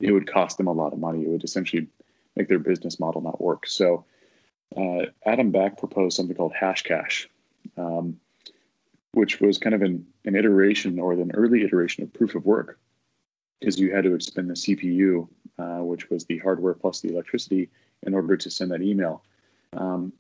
it 0.02 0.12
would 0.12 0.30
cost 0.30 0.58
them 0.58 0.68
a 0.68 0.74
lot 0.74 0.92
of 0.92 1.00
money. 1.00 1.24
It 1.24 1.30
would 1.30 1.46
essentially 1.46 1.88
make 2.36 2.50
their 2.50 2.60
business 2.60 3.00
model 3.00 3.22
not 3.22 3.40
work. 3.40 3.66
So 3.66 4.04
uh, 4.76 5.06
Adam 5.26 5.52
Back 5.52 5.78
proposed 5.78 6.18
something 6.18 6.36
called 6.36 6.52
Hashcash, 6.52 7.28
um, 7.78 8.20
which 9.14 9.40
was 9.40 9.58
kind 9.58 9.74
of 9.74 9.84
an, 9.84 10.06
an 10.26 10.36
iteration 10.36 11.00
or 11.00 11.14
an 11.14 11.32
early 11.34 11.64
iteration 11.64 12.04
of 12.04 12.12
proof 12.12 12.36
of 12.36 12.46
work, 12.46 12.78
because 13.62 13.80
you 13.80 13.96
had 13.96 14.04
to 14.04 14.14
expend 14.14 14.50
the 14.50 14.56
CPU, 14.56 15.30
uh, 15.60 15.82
which 15.82 16.10
was 16.10 16.26
the 16.26 16.40
hardware 16.40 16.74
plus 16.74 17.00
the 17.00 17.08
electricity, 17.08 17.70
in 18.04 18.14
order 18.14 18.36
to 18.36 18.52
send 18.52 18.72
that 18.72 18.82
email. 18.82 19.24
Um, 19.72 20.12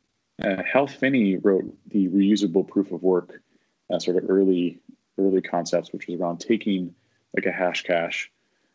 uh, 0.41 0.63
Hal 0.63 0.87
Finney 0.87 1.35
wrote 1.35 1.65
the 1.89 2.07
reusable 2.07 2.65
proof 2.65 2.93
of 2.93 3.03
work 3.03 3.41
uh, 3.91 3.99
sort 3.99 4.15
of 4.15 4.29
early 4.29 4.79
early 5.17 5.41
concepts, 5.41 5.91
which 5.91 6.07
was 6.07 6.19
around 6.19 6.39
taking 6.39 6.93
like 7.35 7.45
a 7.45 7.51
Hashcash 7.51 8.27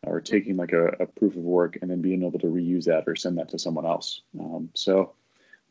or 0.03 0.21
taking 0.21 0.57
like 0.57 0.73
a, 0.73 0.87
a, 0.99 1.05
proof 1.05 1.35
of 1.35 1.41
work 1.41 1.77
and 1.81 1.89
then 1.89 2.01
being 2.01 2.23
able 2.23 2.39
to 2.39 2.47
reuse 2.47 2.85
that 2.85 3.03
or 3.07 3.15
send 3.15 3.37
that 3.37 3.49
to 3.49 3.59
someone 3.59 3.85
else. 3.85 4.21
Um, 4.39 4.69
so 4.73 5.13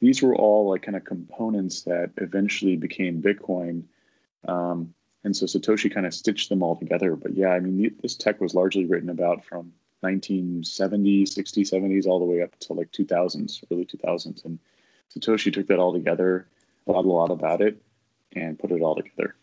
these 0.01 0.23
were 0.23 0.35
all 0.35 0.71
like 0.71 0.83
kind 0.83 0.97
of 0.97 1.05
components 1.05 1.83
that 1.83 2.11
eventually 2.19 2.77
became 2.77 3.23
Bitcoin. 3.23 3.85
Um, 4.47 4.93
and 5.25 5.35
so 5.35 5.47
Satoshi 5.47 5.93
kind 5.93 6.07
of 6.07 6.15
stitched 6.15 6.49
them 6.49 6.63
all 6.63 6.77
together. 6.77 7.17
But 7.17 7.35
yeah, 7.35 7.51
I 7.51 7.61
mean, 7.61 7.95
this 8.03 8.17
tech 8.17 8.41
was 8.41 8.55
largely 8.55 8.85
written 8.85 9.11
about 9.11 9.45
from 9.45 9.73
1970s, 10.05 11.31
60s, 11.31 11.73
70s, 11.73 12.07
all 12.07 12.19
the 12.19 12.25
way 12.25 12.43
up 12.43 12.57
to 12.61 12.73
like 12.73 12.93
2000s, 12.93 13.65
early 13.73 13.87
2000s. 13.87 14.45
And 14.45 14.59
Satoshi 15.17 15.53
took 15.53 15.67
that 15.69 15.79
all 15.79 15.93
together, 15.93 16.47
thought 16.85 17.05
a 17.05 17.09
lot 17.09 17.31
about 17.31 17.61
it, 17.61 17.81
and 18.35 18.59
put 18.59 18.71
it 18.71 18.83
all 18.83 18.95
together. 18.95 19.35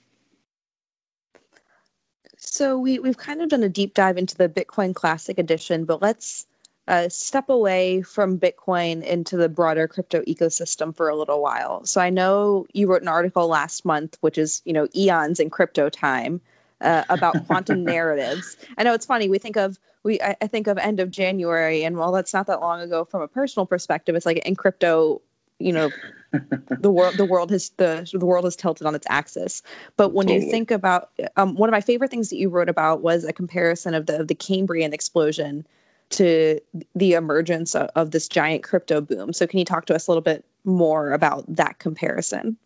So 2.54 2.78
we 2.78 2.99
we've 2.99 3.18
kind 3.18 3.41
of 3.41 3.49
done 3.49 3.64
a 3.64 3.68
deep 3.68 3.95
dive 3.95 4.16
into 4.16 4.38
the 4.38 4.47
Bitcoin 4.47 4.93
Classic 4.93 5.39
Edition, 5.39 5.86
but 5.86 6.04
let's 6.04 6.45
uh, 6.88 7.10
step 7.10 7.49
away 7.49 8.04
from 8.04 8.38
Bitcoin 8.38 9.01
into 9.04 9.38
the 9.38 9.49
broader 9.49 9.88
crypto 9.88 10.22
ecosystem 10.26 10.95
for 10.95 11.10
a 11.10 11.16
little 11.16 11.41
while. 11.41 11.84
So 11.84 11.99
I 11.99 12.12
know 12.12 12.68
you 12.72 12.86
wrote 12.86 13.01
an 13.01 13.08
article 13.08 13.47
last 13.47 13.86
month, 13.86 14.20
which 14.22 14.38
is 14.38 14.62
you 14.66 14.74
know 14.74 14.88
eons 14.95 15.39
in 15.39 15.49
crypto 15.49 15.89
time, 15.89 16.39
uh, 16.80 17.04
about 17.10 17.43
quantum 17.47 17.84
narratives. 17.95 18.56
I 18.78 18.84
know 18.84 18.93
it's 18.93 19.08
funny. 19.08 19.30
We 19.30 19.39
think 19.39 19.58
of 19.58 19.80
we 20.04 20.22
I, 20.22 20.36
I 20.39 20.45
think 20.45 20.68
of 20.68 20.78
end 20.78 20.99
of 20.99 21.10
January, 21.10 21.84
and 21.84 21.97
while 21.97 22.12
that's 22.12 22.36
not 22.36 22.45
that 22.45 22.62
long 22.62 22.82
ago 22.82 23.04
from 23.04 23.24
a 23.24 23.28
personal 23.28 23.66
perspective, 23.66 24.14
it's 24.14 24.28
like 24.28 24.38
in 24.45 24.56
crypto 24.56 25.24
you 25.60 25.72
know 25.72 25.89
the 26.80 26.91
world 26.91 27.16
the 27.18 27.26
world 27.26 27.51
has 27.51 27.70
the 27.78 28.10
the 28.14 28.26
world 28.26 28.45
has 28.45 28.56
tilted 28.56 28.88
on 28.88 28.95
its 28.95 29.08
axis. 29.10 29.62
But 29.97 30.14
when 30.14 30.28
totally. 30.28 30.45
you 30.45 30.51
think 30.51 30.72
about 30.72 31.12
um, 31.38 31.56
one 31.56 31.70
of 31.70 31.72
my 31.72 31.82
favorite 31.82 32.12
things 32.12 32.30
that 32.30 32.38
you 32.38 32.49
wrote 32.49 32.70
about 32.70 33.01
was 33.01 33.24
a 33.24 33.34
comparison 33.34 33.93
of 33.93 34.06
the 34.08 34.20
of 34.22 34.28
the 34.28 34.36
cambrian 34.36 34.93
explosion 34.93 35.66
to 36.10 36.60
the 36.95 37.14
emergence 37.14 37.76
of, 37.76 37.89
of 37.95 38.12
this 38.12 38.28
giant 38.28 38.64
crypto 38.64 39.01
boom. 39.01 39.34
So 39.34 39.47
can 39.47 39.60
you 39.60 39.66
talk 39.66 39.86
to 39.86 39.95
us 39.95 40.08
a 40.08 40.12
little 40.12 40.22
bit 40.22 40.45
more 40.64 41.12
about 41.12 41.43
that 41.47 41.80
comparison? 41.80 42.58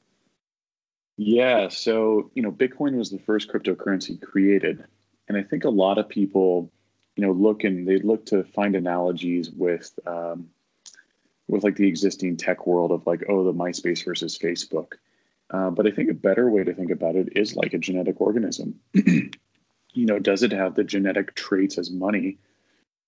Yeah 1.18 1.68
so 1.70 2.32
you 2.36 2.42
know 2.42 2.52
bitcoin 2.52 2.98
was 2.98 3.10
the 3.10 3.20
first 3.20 3.50
cryptocurrency 3.50 4.22
created. 4.22 4.84
And 5.28 5.38
i 5.38 5.44
think 5.44 5.66
a 5.66 5.70
lot 5.70 5.98
of 5.98 6.08
people 6.08 6.72
you 7.18 7.26
know 7.26 7.34
look 7.34 7.64
and 7.64 7.88
they 7.88 7.98
look 7.98 8.26
to 8.28 8.44
find 8.44 8.76
analogies 8.76 9.50
with 9.50 9.92
um, 10.06 10.48
with 11.48 11.64
like 11.64 11.76
the 11.76 11.88
existing 11.88 12.38
tech 12.38 12.68
world 12.68 12.92
of 12.92 13.06
like, 13.08 13.24
oh, 13.30 13.44
the 13.44 13.54
MySpace 13.54 14.04
versus 14.04 14.38
Facebook. 14.38 14.94
Uh, 15.50 15.70
but 15.70 15.88
I 15.88 15.92
think 15.92 16.10
a 16.10 16.14
better 16.14 16.50
way 16.50 16.64
to 16.64 16.74
think 16.74 16.92
about 16.92 17.16
it 17.16 17.30
is 17.38 17.56
like 17.56 17.74
a 17.74 17.78
genetic 17.78 18.20
organism. 18.20 18.80
you 18.94 19.32
know, 20.06 20.20
does 20.20 20.44
it 20.44 20.52
have 20.52 20.76
the 20.76 20.84
genetic 20.84 21.36
traits 21.36 21.78
as 21.78 21.90
money? 21.90 22.38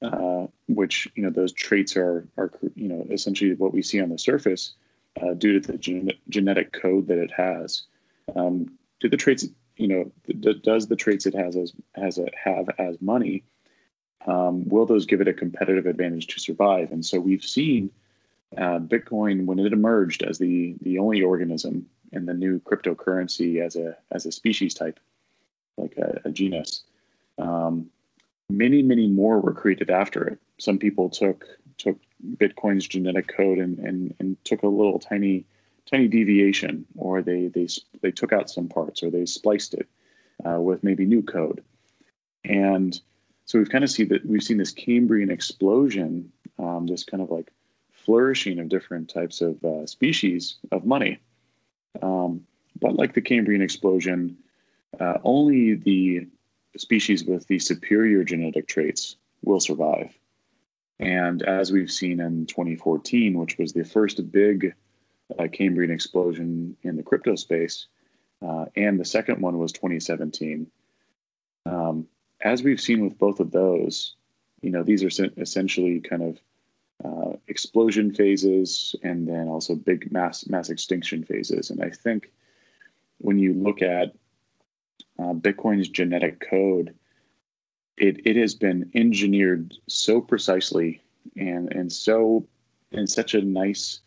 Uh, 0.01 0.47
which 0.69 1.09
you 1.15 1.23
know 1.23 1.29
those 1.29 1.51
traits 1.51 1.97
are 1.97 2.25
are 2.37 2.49
you 2.75 2.87
know 2.87 3.05
essentially 3.11 3.53
what 3.55 3.73
we 3.73 3.81
see 3.81 3.99
on 3.99 4.07
the 4.07 4.17
surface 4.17 4.75
uh, 5.21 5.33
due 5.33 5.59
to 5.59 5.71
the 5.73 5.77
gen- 5.77 6.13
genetic 6.29 6.71
code 6.71 7.05
that 7.07 7.17
it 7.17 7.31
has. 7.31 7.83
Um, 8.33 8.77
do 9.01 9.09
the 9.09 9.17
traits 9.17 9.45
you 9.75 9.89
know 9.89 10.11
th- 10.41 10.61
does 10.61 10.87
the 10.87 10.95
traits 10.95 11.25
it 11.25 11.35
has 11.35 11.57
as 11.57 11.73
has 11.95 12.17
a, 12.17 12.29
have 12.41 12.69
as 12.79 13.01
money? 13.01 13.43
Um, 14.25 14.67
will 14.69 14.85
those 14.85 15.05
give 15.05 15.19
it 15.19 15.27
a 15.27 15.33
competitive 15.33 15.85
advantage 15.85 16.27
to 16.27 16.39
survive? 16.39 16.93
And 16.93 17.05
so 17.05 17.19
we've 17.19 17.43
seen 17.43 17.91
uh, 18.57 18.79
Bitcoin, 18.79 19.45
when 19.45 19.59
it 19.59 19.73
emerged 19.73 20.23
as 20.23 20.37
the 20.37 20.75
the 20.81 20.97
only 20.97 21.21
organism 21.21 21.85
in 22.11 22.25
the 22.25 22.33
new 22.33 22.59
cryptocurrency 22.59 23.63
as 23.63 23.75
a 23.75 23.95
as 24.11 24.25
a 24.25 24.31
species 24.31 24.73
type, 24.73 24.99
like 25.77 25.95
a, 25.97 26.19
a 26.25 26.31
genus, 26.31 26.83
um, 27.37 27.89
many 28.49 28.81
many 28.81 29.07
more 29.07 29.39
were 29.39 29.53
created 29.53 29.89
after 29.89 30.27
it. 30.27 30.39
Some 30.57 30.79
people 30.79 31.09
took 31.09 31.45
took 31.77 31.97
Bitcoin's 32.37 32.87
genetic 32.87 33.27
code 33.27 33.59
and 33.59 33.77
and, 33.79 34.15
and 34.19 34.43
took 34.45 34.63
a 34.63 34.67
little 34.67 34.99
tiny 34.99 35.45
tiny 35.85 36.07
deviation, 36.07 36.85
or 36.97 37.21
they 37.21 37.47
they 37.47 37.67
they 38.01 38.11
took 38.11 38.33
out 38.33 38.49
some 38.49 38.67
parts, 38.67 39.03
or 39.03 39.11
they 39.11 39.25
spliced 39.25 39.75
it 39.75 39.87
uh, 40.45 40.59
with 40.59 40.83
maybe 40.83 41.05
new 41.05 41.21
code, 41.21 41.63
and 42.43 42.99
so 43.45 43.57
we've 43.57 43.69
kind 43.69 43.83
of 43.83 43.91
seen 43.91 44.07
that 44.09 44.25
we've 44.25 44.43
seen 44.43 44.57
this 44.57 44.71
Cambrian 44.71 45.29
explosion, 45.31 46.31
um, 46.57 46.87
this 46.87 47.03
kind 47.03 47.21
of 47.21 47.29
like 47.29 47.51
flourishing 48.09 48.57
of 48.57 48.69
different 48.69 49.07
types 49.07 49.39
of 49.39 49.63
uh, 49.63 49.85
species 49.85 50.55
of 50.71 50.83
money. 50.83 51.19
Um, 52.01 52.41
but 52.81 52.95
like 52.95 53.13
the 53.13 53.21
Cambrian 53.21 53.61
explosion, 53.61 54.35
uh, 54.99 55.19
only 55.23 55.75
the 55.75 56.25
species 56.75 57.23
with 57.23 57.45
the 57.45 57.59
superior 57.59 58.23
genetic 58.23 58.67
traits 58.67 59.17
will 59.43 59.59
survive. 59.59 60.11
And 60.99 61.43
as 61.43 61.71
we've 61.71 61.91
seen 61.91 62.19
in 62.19 62.47
2014, 62.47 63.37
which 63.37 63.59
was 63.59 63.73
the 63.73 63.83
first 63.83 64.31
big 64.31 64.73
uh, 65.37 65.47
Cambrian 65.53 65.91
explosion 65.91 66.75
in 66.81 66.97
the 66.97 67.03
crypto 67.03 67.35
space, 67.35 67.85
uh, 68.43 68.65
and 68.75 68.99
the 68.99 69.05
second 69.05 69.39
one 69.39 69.59
was 69.59 69.71
2017. 69.71 70.65
Um, 71.67 72.07
as 72.41 72.63
we've 72.63 72.81
seen 72.81 73.03
with 73.03 73.19
both 73.19 73.39
of 73.39 73.51
those, 73.51 74.15
you 74.63 74.71
know, 74.71 74.81
these 74.81 75.03
are 75.03 75.31
essentially 75.37 75.99
kind 75.99 76.23
of 76.23 76.39
uh, 77.03 77.33
explosion 77.47 78.13
phases 78.13 78.95
and 79.03 79.27
then 79.27 79.47
also 79.47 79.75
big 79.75 80.11
mass 80.11 80.47
mass 80.47 80.69
extinction 80.69 81.23
phases. 81.23 81.69
And 81.69 81.81
I 81.83 81.89
think 81.89 82.31
when 83.19 83.39
you 83.39 83.53
look 83.53 83.81
at 83.81 84.13
uh, 85.17 85.33
Bitcoin's 85.33 85.89
genetic 85.89 86.45
code, 86.49 86.93
it 87.97 88.21
it 88.25 88.35
has 88.35 88.55
been 88.55 88.89
engineered 88.95 89.73
so 89.87 90.21
precisely 90.21 91.01
and 91.35 91.71
and 91.73 91.91
so 91.91 92.45
in 92.91 93.05
such 93.05 93.33
a 93.33 93.41
nice 93.41 93.99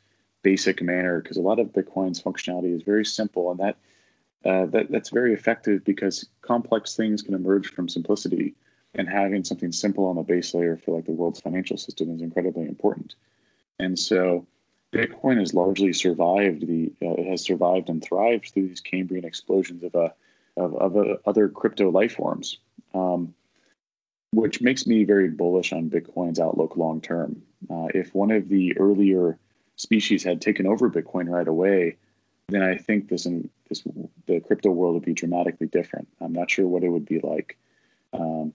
basic 0.42 0.82
manner 0.82 1.20
because 1.20 1.36
a 1.36 1.42
lot 1.42 1.60
of 1.60 1.68
Bitcoin's 1.68 2.20
functionality 2.20 2.74
is 2.74 2.82
very 2.82 3.04
simple 3.04 3.50
and 3.50 3.60
that 3.60 3.76
uh, 4.44 4.66
that 4.66 4.90
that's 4.90 5.10
very 5.10 5.32
effective 5.32 5.84
because 5.84 6.26
complex 6.40 6.96
things 6.96 7.22
can 7.22 7.34
emerge 7.34 7.68
from 7.68 7.88
simplicity 7.88 8.54
and 8.94 9.08
having 9.08 9.44
something 9.44 9.72
simple 9.72 10.06
on 10.06 10.16
the 10.16 10.22
base 10.22 10.54
layer 10.54 10.76
for 10.76 10.96
like 10.96 11.06
the 11.06 11.12
world's 11.12 11.40
financial 11.40 11.76
system 11.76 12.14
is 12.14 12.20
incredibly 12.20 12.66
important. 12.66 13.14
And 13.78 13.98
so 13.98 14.46
Bitcoin 14.92 15.38
has 15.38 15.54
largely 15.54 15.92
survived 15.92 16.66
the 16.66 16.92
uh, 17.02 17.22
has 17.30 17.42
survived 17.42 17.88
and 17.88 18.02
thrived 18.02 18.50
through 18.52 18.68
these 18.68 18.80
Cambrian 18.80 19.24
explosions 19.24 19.82
of 19.82 19.94
a 19.94 19.98
uh, 19.98 20.10
of, 20.58 20.74
of 20.76 20.96
a, 20.96 21.00
uh, 21.00 21.16
other 21.24 21.48
crypto 21.48 21.90
life 21.90 22.16
forms, 22.16 22.58
um, 22.94 23.32
which 24.32 24.60
makes 24.60 24.86
me 24.86 25.02
very 25.04 25.28
bullish 25.28 25.72
on 25.72 25.88
Bitcoin's 25.88 26.38
outlook 26.38 26.76
long 26.76 27.00
term. 27.00 27.42
Uh, 27.70 27.88
if 27.94 28.14
one 28.14 28.30
of 28.30 28.50
the 28.50 28.76
earlier 28.76 29.38
species 29.76 30.22
had 30.22 30.42
taken 30.42 30.66
over 30.66 30.90
Bitcoin 30.90 31.30
right 31.30 31.48
away, 31.48 31.96
then 32.48 32.62
I 32.62 32.76
think 32.76 33.08
this 33.08 33.24
in, 33.24 33.48
this 33.70 33.82
the 34.26 34.40
crypto 34.40 34.70
world 34.70 34.94
would 34.94 35.04
be 35.04 35.14
dramatically 35.14 35.68
different. 35.68 36.06
I'm 36.20 36.34
not 36.34 36.50
sure 36.50 36.66
what 36.66 36.84
it 36.84 36.90
would 36.90 37.06
be 37.06 37.20
like. 37.20 37.56
Um, 38.12 38.52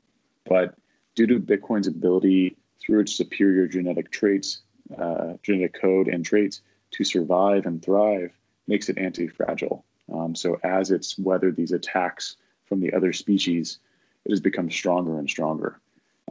but 0.48 0.76
due 1.16 1.28
to 1.28 1.40
Bitcoin's 1.40 1.88
ability 1.88 2.58
through 2.80 3.02
its 3.02 3.16
superior 3.16 3.68
genetic 3.68 4.12
traits, 4.12 4.62
uh, 4.98 5.34
genetic 5.44 5.80
code 5.80 6.08
and 6.08 6.24
traits 6.26 6.62
to 6.92 7.04
survive 7.04 7.66
and 7.66 7.84
thrive, 7.84 8.32
makes 8.68 8.90
it 8.90 8.98
anti-fragile. 8.98 9.84
Um, 10.14 10.36
so 10.36 10.60
as 10.64 10.92
it's 10.92 11.18
weathered 11.18 11.56
these 11.56 11.72
attacks 11.72 12.38
from 12.66 12.80
the 12.80 12.94
other 12.94 13.14
species, 13.14 13.80
it 14.26 14.32
has 14.32 14.40
become 14.40 14.70
stronger 14.70 15.20
and 15.20 15.30
stronger, 15.30 15.80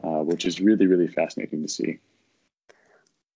uh, 0.02 0.22
which 0.22 0.46
is 0.46 0.60
really, 0.60 0.86
really 0.86 1.08
fascinating 1.08 1.62
to 1.62 1.68
see. 1.68 1.98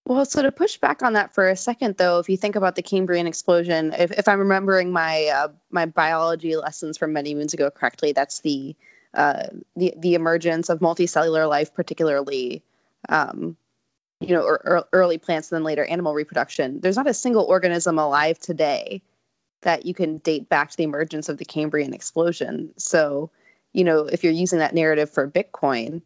Well, 0.06 0.24
so 0.24 0.42
to 0.42 0.50
push 0.50 0.76
back 0.76 1.02
on 1.02 1.12
that 1.12 1.34
for 1.34 1.48
a 1.48 1.56
second, 1.56 1.96
though, 1.96 2.18
if 2.18 2.28
you 2.28 2.36
think 2.36 2.56
about 2.56 2.74
the 2.74 2.82
Cambrian 2.82 3.26
explosion, 3.26 3.92
if, 3.96 4.10
if 4.12 4.26
I'm 4.26 4.38
remembering 4.38 4.92
my 4.92 5.26
uh, 5.26 5.48
my 5.70 5.86
biology 5.86 6.56
lessons 6.56 6.98
from 6.98 7.12
many 7.12 7.34
moons 7.34 7.54
ago 7.54 7.70
correctly, 7.70 8.12
that's 8.12 8.40
the 8.40 8.74
uh, 9.14 9.44
the 9.76 9.92
the 9.98 10.14
emergence 10.14 10.68
of 10.68 10.80
multicellular 10.80 11.48
life, 11.48 11.74
particularly 11.74 12.62
um, 13.08 13.56
you 14.20 14.34
know, 14.34 14.42
or, 14.42 14.60
or 14.66 14.84
early 14.92 15.18
plants 15.18 15.50
and 15.50 15.56
then 15.56 15.64
later 15.64 15.84
animal 15.86 16.14
reproduction. 16.14 16.80
There's 16.80 16.96
not 16.96 17.08
a 17.08 17.14
single 17.14 17.44
organism 17.44 17.98
alive 17.98 18.38
today 18.38 19.02
that 19.62 19.86
you 19.86 19.94
can 19.94 20.18
date 20.18 20.48
back 20.48 20.70
to 20.70 20.76
the 20.76 20.84
emergence 20.84 21.28
of 21.28 21.38
the 21.38 21.44
Cambrian 21.44 21.92
explosion. 21.92 22.70
So, 22.76 23.30
you 23.72 23.84
know, 23.84 24.00
if 24.00 24.22
you're 24.22 24.32
using 24.32 24.58
that 24.58 24.74
narrative 24.74 25.10
for 25.10 25.28
Bitcoin, 25.28 26.02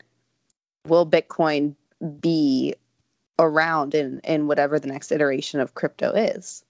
will 0.86 1.06
Bitcoin 1.06 1.74
be 2.20 2.74
around 3.38 3.94
in 3.94 4.20
in 4.20 4.46
whatever 4.46 4.78
the 4.78 4.88
next 4.88 5.10
iteration 5.10 5.60
of 5.60 5.74
crypto 5.74 6.12
is? 6.12 6.64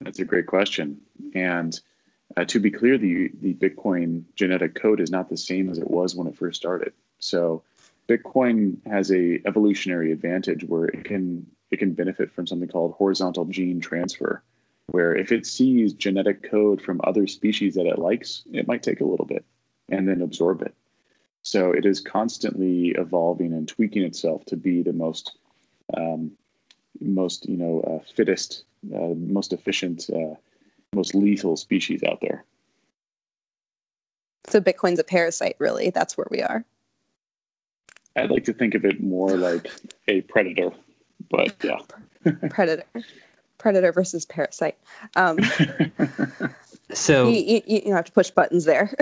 That's 0.00 0.18
a 0.18 0.24
great 0.24 0.46
question. 0.46 1.00
And 1.34 1.80
uh, 2.36 2.44
to 2.44 2.60
be 2.60 2.70
clear, 2.70 2.98
the 2.98 3.30
the 3.40 3.54
Bitcoin 3.54 4.24
genetic 4.36 4.74
code 4.74 5.00
is 5.00 5.10
not 5.10 5.28
the 5.28 5.36
same 5.36 5.70
as 5.70 5.78
it 5.78 5.90
was 5.90 6.14
when 6.14 6.26
it 6.26 6.36
first 6.36 6.60
started. 6.60 6.92
So 7.18 7.62
Bitcoin 8.08 8.84
has 8.86 9.10
a 9.12 9.40
evolutionary 9.46 10.12
advantage 10.12 10.64
where 10.64 10.86
it 10.86 11.04
can 11.04 11.46
it 11.70 11.78
can 11.78 11.92
benefit 11.92 12.32
from 12.32 12.46
something 12.46 12.68
called 12.68 12.94
horizontal 12.94 13.44
gene 13.44 13.80
transfer, 13.80 14.42
where 14.86 15.14
if 15.14 15.30
it 15.32 15.46
sees 15.46 15.92
genetic 15.92 16.48
code 16.50 16.82
from 16.82 17.00
other 17.04 17.26
species 17.26 17.74
that 17.74 17.86
it 17.86 17.98
likes, 17.98 18.42
it 18.52 18.66
might 18.66 18.82
take 18.82 19.00
a 19.00 19.04
little 19.04 19.26
bit 19.26 19.44
and 19.88 20.08
then 20.08 20.22
absorb 20.22 20.62
it. 20.62 20.74
So 21.42 21.72
it 21.72 21.86
is 21.86 22.00
constantly 22.00 22.88
evolving 22.90 23.52
and 23.52 23.66
tweaking 23.66 24.02
itself 24.02 24.44
to 24.46 24.56
be 24.56 24.82
the 24.82 24.92
most, 24.92 25.38
um, 25.96 26.32
most 27.00 27.48
you 27.48 27.56
know, 27.56 27.80
uh, 27.80 28.04
fittest, 28.14 28.64
uh, 28.94 29.14
most 29.16 29.52
efficient, 29.52 30.10
uh, 30.10 30.34
most 30.94 31.14
lethal 31.14 31.56
species 31.56 32.02
out 32.02 32.20
there. 32.20 32.44
So 34.46 34.60
Bitcoin's 34.60 34.98
a 34.98 35.04
parasite, 35.04 35.56
really. 35.58 35.90
That's 35.90 36.16
where 36.16 36.26
we 36.30 36.42
are. 36.42 36.64
I'd 38.16 38.30
like 38.30 38.44
to 38.44 38.52
think 38.52 38.74
of 38.74 38.84
it 38.84 39.00
more 39.00 39.36
like 39.36 39.70
a 40.08 40.22
predator, 40.22 40.70
but 41.30 41.54
yeah. 41.62 41.78
predator, 42.50 42.84
predator 43.58 43.92
versus 43.92 44.24
parasite. 44.24 44.76
Um, 45.14 45.38
so 46.92 47.28
you, 47.28 47.62
you, 47.66 47.82
you 47.86 47.94
have 47.94 48.06
to 48.06 48.12
push 48.12 48.30
buttons 48.30 48.64
there. 48.64 48.92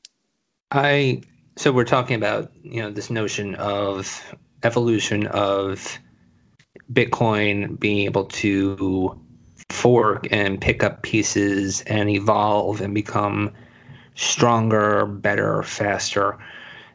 I 0.70 1.22
so 1.56 1.72
we're 1.72 1.84
talking 1.84 2.16
about 2.16 2.50
you 2.62 2.80
know 2.80 2.90
this 2.90 3.10
notion 3.10 3.56
of 3.56 4.34
evolution 4.62 5.26
of 5.26 5.98
Bitcoin 6.92 7.78
being 7.78 8.06
able 8.06 8.24
to 8.24 9.20
fork 9.72 10.26
and 10.30 10.60
pick 10.60 10.82
up 10.82 11.02
pieces 11.02 11.82
and 11.82 12.08
evolve 12.08 12.80
and 12.80 12.94
become 12.94 13.50
stronger, 14.14 15.06
better, 15.06 15.62
faster. 15.62 16.38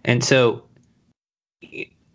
And 0.03 0.23
so 0.23 0.63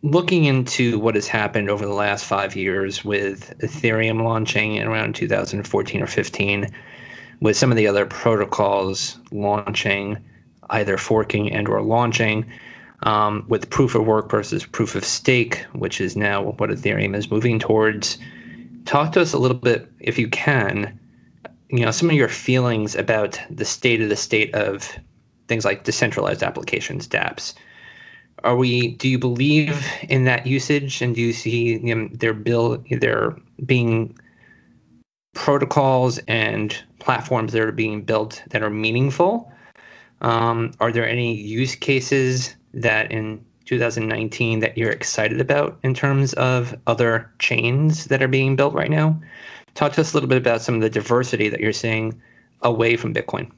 looking 0.02 0.44
into 0.44 0.98
what 0.98 1.14
has 1.14 1.26
happened 1.26 1.68
over 1.68 1.84
the 1.84 1.92
last 1.92 2.24
five 2.24 2.56
years 2.56 3.04
with 3.04 3.54
Ethereum 3.58 4.22
launching 4.22 4.76
in 4.76 4.86
around 4.86 5.14
2014 5.14 6.02
or 6.02 6.06
15, 6.06 6.66
with 7.40 7.56
some 7.56 7.70
of 7.70 7.76
the 7.76 7.86
other 7.86 8.06
protocols 8.06 9.18
launching, 9.30 10.16
either 10.70 10.96
forking 10.96 11.52
and 11.52 11.68
or 11.68 11.82
launching, 11.82 12.44
um, 13.02 13.44
with 13.48 13.70
proof 13.70 13.94
of 13.94 14.06
work 14.06 14.30
versus 14.30 14.64
proof 14.64 14.94
of 14.94 15.04
stake, 15.04 15.64
which 15.72 16.00
is 16.00 16.16
now 16.16 16.42
what 16.42 16.70
Ethereum 16.70 17.16
is 17.16 17.30
moving 17.30 17.58
towards. 17.58 18.18
Talk 18.84 19.12
to 19.12 19.20
us 19.20 19.32
a 19.32 19.38
little 19.38 19.56
bit, 19.56 19.90
if 20.00 20.18
you 20.18 20.28
can, 20.28 20.98
you 21.68 21.84
know, 21.84 21.90
some 21.90 22.10
of 22.10 22.16
your 22.16 22.28
feelings 22.28 22.94
about 22.96 23.40
the 23.50 23.64
state 23.64 24.00
of 24.00 24.08
the 24.08 24.16
state 24.16 24.54
of 24.54 24.98
things 25.48 25.64
like 25.64 25.84
decentralized 25.84 26.42
applications, 26.42 27.06
DApps. 27.06 27.54
Are 28.42 28.56
we 28.56 28.88
do 28.96 29.08
you 29.08 29.18
believe 29.18 29.86
in 30.08 30.24
that 30.24 30.46
usage? 30.46 31.02
And 31.02 31.14
do 31.14 31.20
you 31.20 31.32
see 31.32 31.78
you 31.78 31.94
know, 31.94 32.08
there 32.12 32.32
build 32.32 32.86
there 33.00 33.36
being 33.66 34.16
protocols 35.34 36.18
and 36.26 36.76
platforms 36.98 37.52
that 37.52 37.62
are 37.62 37.72
being 37.72 38.02
built 38.02 38.42
that 38.50 38.62
are 38.62 38.70
meaningful? 38.70 39.52
Um, 40.22 40.72
are 40.80 40.92
there 40.92 41.08
any 41.08 41.34
use 41.34 41.74
cases 41.74 42.56
that 42.74 43.10
in 43.10 43.44
2019 43.70 44.58
that 44.58 44.76
you're 44.76 44.90
excited 44.90 45.40
about 45.40 45.78
in 45.84 45.94
terms 45.94 46.32
of 46.34 46.76
other 46.86 47.30
chains 47.38 48.06
that 48.06 48.22
are 48.22 48.28
being 48.28 48.56
built 48.56 48.74
right 48.74 48.90
now 48.90 49.18
talk 49.74 49.92
to 49.92 50.00
us 50.00 50.12
a 50.12 50.16
little 50.16 50.28
bit 50.28 50.38
about 50.38 50.60
some 50.60 50.74
of 50.74 50.80
the 50.80 50.90
diversity 50.90 51.48
that 51.48 51.60
you're 51.60 51.72
seeing 51.72 52.20
away 52.62 52.96
from 52.96 53.14
bitcoin 53.14 53.48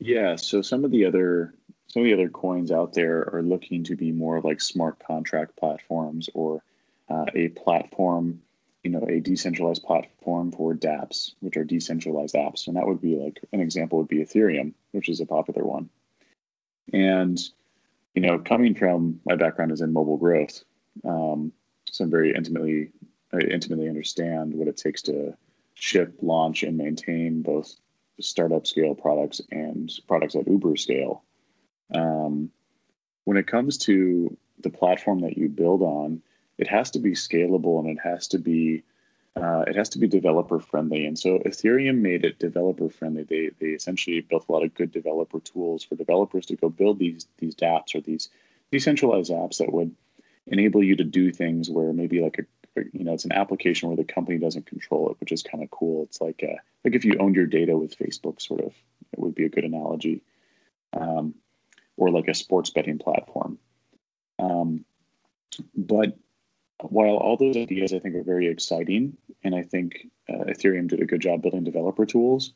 yeah 0.00 0.34
so 0.34 0.62
some 0.62 0.84
of 0.84 0.90
the 0.90 1.04
other 1.04 1.52
some 1.88 2.02
of 2.02 2.06
the 2.06 2.14
other 2.14 2.28
coins 2.28 2.70
out 2.70 2.92
there 2.94 3.28
are 3.32 3.42
looking 3.42 3.84
to 3.84 3.96
be 3.96 4.12
more 4.12 4.40
like 4.40 4.60
smart 4.60 4.98
contract 5.04 5.56
platforms 5.56 6.28
or 6.34 6.62
uh, 7.08 7.24
a 7.34 7.48
platform, 7.48 8.40
you 8.82 8.90
know, 8.90 9.04
a 9.08 9.20
decentralized 9.20 9.82
platform 9.82 10.52
for 10.52 10.74
dApps, 10.74 11.32
which 11.40 11.56
are 11.56 11.64
decentralized 11.64 12.34
apps. 12.34 12.66
And 12.66 12.76
that 12.76 12.86
would 12.86 13.00
be 13.00 13.16
like 13.16 13.40
an 13.52 13.60
example 13.60 13.98
would 13.98 14.08
be 14.08 14.18
Ethereum, 14.18 14.74
which 14.92 15.08
is 15.08 15.20
a 15.20 15.26
popular 15.26 15.64
one. 15.64 15.88
And, 16.92 17.38
you 18.18 18.26
know, 18.26 18.36
coming 18.36 18.74
from 18.74 19.20
my 19.24 19.36
background 19.36 19.70
is 19.70 19.80
in 19.80 19.92
mobile 19.92 20.16
growth, 20.16 20.64
um, 21.04 21.52
so 21.88 22.02
I'm 22.02 22.10
very 22.10 22.34
intimately, 22.34 22.90
I 23.32 23.38
intimately 23.38 23.88
understand 23.88 24.52
what 24.52 24.66
it 24.66 24.76
takes 24.76 25.02
to 25.02 25.36
ship, 25.74 26.16
launch, 26.20 26.64
and 26.64 26.76
maintain 26.76 27.42
both 27.42 27.76
startup 28.20 28.66
scale 28.66 28.96
products 28.96 29.40
and 29.52 29.92
products 30.08 30.34
at 30.34 30.48
Uber 30.48 30.74
scale. 30.74 31.22
Um, 31.94 32.50
when 33.22 33.36
it 33.36 33.46
comes 33.46 33.78
to 33.86 34.36
the 34.58 34.70
platform 34.70 35.20
that 35.20 35.38
you 35.38 35.48
build 35.48 35.82
on, 35.82 36.20
it 36.58 36.66
has 36.66 36.90
to 36.90 36.98
be 36.98 37.12
scalable 37.12 37.78
and 37.78 37.88
it 37.88 38.02
has 38.02 38.26
to 38.28 38.38
be 38.40 38.82
uh, 39.42 39.64
it 39.66 39.76
has 39.76 39.88
to 39.90 39.98
be 39.98 40.06
developer 40.06 40.58
friendly. 40.58 41.06
And 41.06 41.18
so 41.18 41.38
Ethereum 41.40 41.98
made 41.98 42.24
it 42.24 42.38
developer 42.38 42.88
friendly. 42.88 43.22
They 43.22 43.50
they 43.60 43.68
essentially 43.68 44.20
built 44.20 44.46
a 44.48 44.52
lot 44.52 44.64
of 44.64 44.74
good 44.74 44.92
developer 44.92 45.40
tools 45.40 45.84
for 45.84 45.94
developers 45.94 46.46
to 46.46 46.56
go 46.56 46.68
build 46.68 46.98
these 46.98 47.26
these 47.38 47.54
dApps 47.54 47.94
or 47.94 48.00
these 48.00 48.28
decentralized 48.70 49.30
apps 49.30 49.58
that 49.58 49.72
would 49.72 49.94
enable 50.46 50.82
you 50.82 50.96
to 50.96 51.04
do 51.04 51.30
things 51.30 51.70
where 51.70 51.92
maybe 51.92 52.20
like 52.20 52.38
a 52.38 52.82
you 52.92 53.04
know 53.04 53.12
it's 53.12 53.24
an 53.24 53.32
application 53.32 53.88
where 53.88 53.96
the 53.96 54.04
company 54.04 54.38
doesn't 54.38 54.66
control 54.66 55.10
it, 55.10 55.16
which 55.20 55.32
is 55.32 55.42
kind 55.42 55.62
of 55.62 55.70
cool. 55.70 56.04
It's 56.04 56.20
like 56.20 56.42
a, 56.42 56.52
uh, 56.52 56.56
like 56.84 56.94
if 56.94 57.04
you 57.04 57.16
owned 57.18 57.36
your 57.36 57.46
data 57.46 57.76
with 57.76 57.98
Facebook, 57.98 58.40
sort 58.40 58.60
of. 58.60 58.72
It 59.12 59.18
would 59.20 59.34
be 59.34 59.46
a 59.46 59.48
good 59.48 59.64
analogy. 59.64 60.22
Um, 60.92 61.34
or 61.96 62.10
like 62.10 62.28
a 62.28 62.34
sports 62.34 62.70
betting 62.70 62.98
platform. 62.98 63.58
Um, 64.38 64.84
but 65.74 66.16
while 66.82 67.16
all 67.16 67.36
those 67.36 67.56
ideas 67.56 67.92
I 67.92 67.98
think 67.98 68.14
are 68.14 68.22
very 68.22 68.46
exciting, 68.46 69.16
and 69.42 69.54
I 69.54 69.62
think 69.62 70.06
uh, 70.28 70.44
Ethereum 70.44 70.88
did 70.88 71.00
a 71.00 71.06
good 71.06 71.20
job 71.20 71.42
building 71.42 71.64
developer 71.64 72.06
tools, 72.06 72.52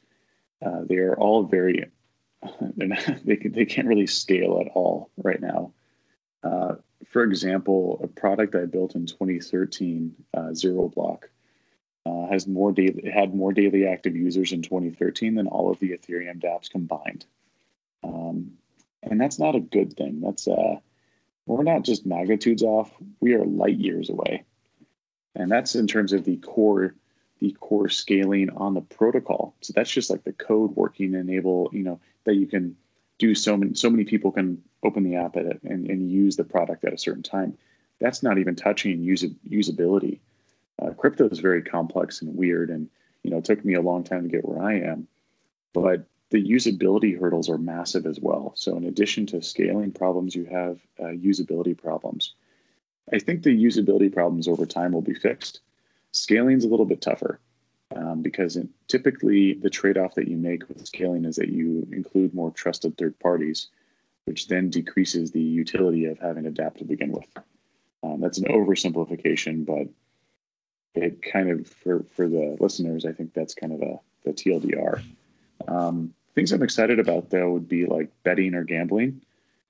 uh, 0.64 0.82
they 0.84 0.96
are 0.96 1.14
all 1.16 1.44
very 1.44 1.90
not, 2.76 2.98
they 3.24 3.36
they 3.36 3.64
can't 3.64 3.88
really 3.88 4.06
scale 4.06 4.60
at 4.60 4.70
all 4.74 5.10
right 5.16 5.40
now. 5.40 5.72
Uh, 6.42 6.74
for 7.08 7.24
example, 7.24 8.00
a 8.02 8.08
product 8.08 8.54
I 8.54 8.64
built 8.66 8.94
in 8.94 9.06
2013, 9.06 10.14
uh, 10.34 10.40
ZeroBlock, 10.50 11.24
uh, 12.06 12.26
has 12.28 12.46
more 12.46 12.72
daily 12.72 13.10
had 13.10 13.34
more 13.34 13.52
daily 13.52 13.86
active 13.86 14.16
users 14.16 14.52
in 14.52 14.62
2013 14.62 15.34
than 15.34 15.46
all 15.46 15.70
of 15.70 15.78
the 15.78 15.90
Ethereum 15.90 16.42
DApps 16.42 16.70
combined. 16.70 17.26
Um, 18.02 18.52
and 19.02 19.20
that's 19.20 19.38
not 19.38 19.54
a 19.54 19.60
good 19.60 19.94
thing. 19.94 20.20
That's 20.20 20.48
uh, 20.48 20.76
we're 21.46 21.62
not 21.62 21.82
just 21.82 22.06
magnitudes 22.06 22.62
off; 22.62 22.90
we 23.20 23.34
are 23.34 23.44
light 23.44 23.78
years 23.78 24.10
away, 24.10 24.44
and 25.34 25.50
that's 25.50 25.74
in 25.74 25.86
terms 25.86 26.12
of 26.12 26.24
the 26.24 26.36
core, 26.38 26.94
the 27.40 27.52
core 27.60 27.88
scaling 27.88 28.50
on 28.50 28.74
the 28.74 28.80
protocol. 28.80 29.54
So 29.60 29.72
that's 29.74 29.90
just 29.90 30.10
like 30.10 30.24
the 30.24 30.32
code 30.32 30.74
working, 30.76 31.14
enable 31.14 31.70
you 31.72 31.82
know 31.82 32.00
that 32.24 32.34
you 32.34 32.46
can 32.46 32.76
do 33.18 33.34
so 33.34 33.56
many 33.56 33.74
so 33.74 33.90
many 33.90 34.04
people 34.04 34.32
can 34.32 34.62
open 34.82 35.04
the 35.04 35.16
app 35.16 35.36
at 35.36 35.46
it 35.46 35.60
and, 35.62 35.88
and 35.88 36.10
use 36.10 36.36
the 36.36 36.44
product 36.44 36.84
at 36.84 36.92
a 36.92 36.98
certain 36.98 37.22
time. 37.22 37.56
That's 38.00 38.22
not 38.22 38.38
even 38.38 38.56
touching 38.56 39.00
usa- 39.00 39.36
usability. 39.48 40.18
Uh, 40.80 40.90
crypto 40.90 41.28
is 41.28 41.38
very 41.38 41.62
complex 41.62 42.20
and 42.22 42.36
weird, 42.36 42.70
and 42.70 42.88
you 43.22 43.30
know 43.30 43.38
it 43.38 43.44
took 43.44 43.64
me 43.64 43.74
a 43.74 43.80
long 43.80 44.04
time 44.04 44.22
to 44.22 44.28
get 44.28 44.44
where 44.44 44.62
I 44.62 44.74
am, 44.80 45.08
but 45.72 46.04
the 46.32 46.42
usability 46.42 47.18
hurdles 47.18 47.48
are 47.48 47.58
massive 47.58 48.06
as 48.06 48.18
well. 48.18 48.52
So, 48.56 48.76
in 48.76 48.84
addition 48.84 49.26
to 49.26 49.42
scaling 49.42 49.92
problems, 49.92 50.34
you 50.34 50.46
have 50.46 50.80
uh, 50.98 51.12
usability 51.12 51.80
problems. 51.80 52.34
I 53.12 53.18
think 53.18 53.42
the 53.42 53.50
usability 53.50 54.12
problems 54.12 54.48
over 54.48 54.64
time 54.66 54.92
will 54.92 55.02
be 55.02 55.14
fixed. 55.14 55.60
Scaling 56.12 56.56
is 56.56 56.64
a 56.64 56.68
little 56.68 56.86
bit 56.86 57.02
tougher 57.02 57.38
um, 57.94 58.22
because 58.22 58.56
typically 58.88 59.54
the 59.54 59.70
trade 59.70 59.98
off 59.98 60.14
that 60.14 60.28
you 60.28 60.36
make 60.36 60.66
with 60.68 60.86
scaling 60.86 61.24
is 61.26 61.36
that 61.36 61.50
you 61.50 61.86
include 61.92 62.34
more 62.34 62.50
trusted 62.50 62.96
third 62.96 63.18
parties, 63.18 63.68
which 64.24 64.48
then 64.48 64.70
decreases 64.70 65.30
the 65.30 65.40
utility 65.40 66.06
of 66.06 66.18
having 66.18 66.46
a 66.46 66.50
dApp 66.50 66.76
to 66.78 66.84
begin 66.84 67.12
with. 67.12 67.26
Um, 68.02 68.20
that's 68.20 68.38
an 68.38 68.46
oversimplification, 68.46 69.66
but 69.66 69.88
it 70.94 71.22
kind 71.22 71.50
of, 71.50 71.66
for, 71.68 72.04
for 72.14 72.26
the 72.26 72.56
listeners, 72.58 73.04
I 73.04 73.12
think 73.12 73.34
that's 73.34 73.54
kind 73.54 73.72
of 73.72 73.82
a, 73.82 74.00
the 74.24 74.32
TLDR. 74.32 75.02
Um, 75.68 76.14
Things 76.34 76.52
I'm 76.52 76.62
excited 76.62 76.98
about 76.98 77.30
though 77.30 77.50
would 77.50 77.68
be 77.68 77.86
like 77.86 78.10
betting 78.22 78.54
or 78.54 78.64
gambling. 78.64 79.20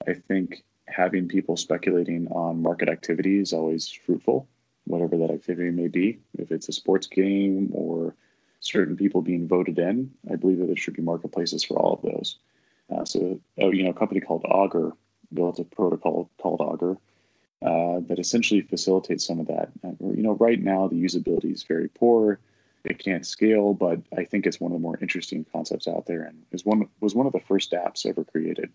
I 0.06 0.14
think 0.14 0.62
having 0.88 1.28
people 1.28 1.56
speculating 1.56 2.28
on 2.28 2.62
market 2.62 2.88
activity 2.88 3.40
is 3.40 3.52
always 3.52 3.88
fruitful, 3.88 4.48
whatever 4.84 5.16
that 5.16 5.30
activity 5.30 5.70
may 5.70 5.88
be. 5.88 6.18
If 6.38 6.52
it's 6.52 6.68
a 6.68 6.72
sports 6.72 7.06
game 7.06 7.70
or 7.72 8.14
certain 8.60 8.96
people 8.96 9.22
being 9.22 9.48
voted 9.48 9.78
in, 9.78 10.10
I 10.30 10.36
believe 10.36 10.58
that 10.58 10.66
there 10.66 10.76
should 10.76 10.94
be 10.94 11.02
marketplaces 11.02 11.64
for 11.64 11.78
all 11.78 11.94
of 11.94 12.02
those. 12.02 12.38
Uh, 12.90 13.04
so, 13.04 13.40
uh, 13.60 13.68
you 13.68 13.82
know, 13.84 13.90
a 13.90 13.94
company 13.94 14.20
called 14.20 14.44
Augur 14.44 14.92
built 15.32 15.58
a 15.58 15.64
protocol 15.64 16.30
called 16.38 16.60
Augur 16.60 16.96
uh, 17.62 18.00
that 18.06 18.18
essentially 18.18 18.60
facilitates 18.60 19.26
some 19.26 19.40
of 19.40 19.46
that. 19.46 19.70
Uh, 19.84 19.92
you 20.00 20.22
know, 20.22 20.34
right 20.34 20.60
now 20.60 20.88
the 20.88 21.02
usability 21.02 21.52
is 21.52 21.62
very 21.62 21.88
poor 21.88 22.38
it 22.84 22.98
can't 22.98 23.26
scale, 23.26 23.74
but 23.74 24.00
I 24.16 24.24
think 24.24 24.46
it's 24.46 24.60
one 24.60 24.72
of 24.72 24.78
the 24.78 24.82
more 24.82 24.98
interesting 25.00 25.46
concepts 25.52 25.86
out 25.86 26.06
there, 26.06 26.22
and 26.22 26.42
is 26.52 26.64
one 26.64 26.88
was 27.00 27.14
one 27.14 27.26
of 27.26 27.32
the 27.32 27.40
first 27.40 27.72
apps 27.72 28.06
ever 28.06 28.24
created. 28.24 28.70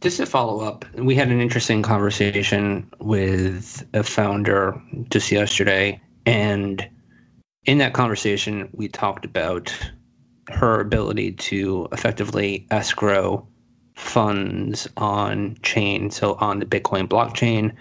just 0.00 0.18
to 0.18 0.26
follow 0.26 0.60
up, 0.60 0.84
we 0.94 1.14
had 1.14 1.28
an 1.28 1.40
interesting 1.40 1.82
conversation 1.82 2.88
with 3.00 3.86
a 3.94 4.02
founder 4.02 4.80
just 5.10 5.30
yesterday, 5.30 6.00
and 6.26 6.88
in 7.64 7.78
that 7.78 7.94
conversation, 7.94 8.68
we 8.72 8.88
talked 8.88 9.24
about 9.24 9.72
her 10.50 10.80
ability 10.80 11.32
to 11.32 11.88
effectively 11.92 12.66
escrow 12.70 13.46
funds 13.94 14.88
on 14.96 15.56
chain, 15.62 16.10
so 16.10 16.34
on 16.34 16.60
the 16.60 16.66
Bitcoin 16.66 17.06
blockchain 17.08 17.74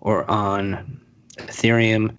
or 0.00 0.30
on 0.30 1.00
Ethereum. 1.38 2.14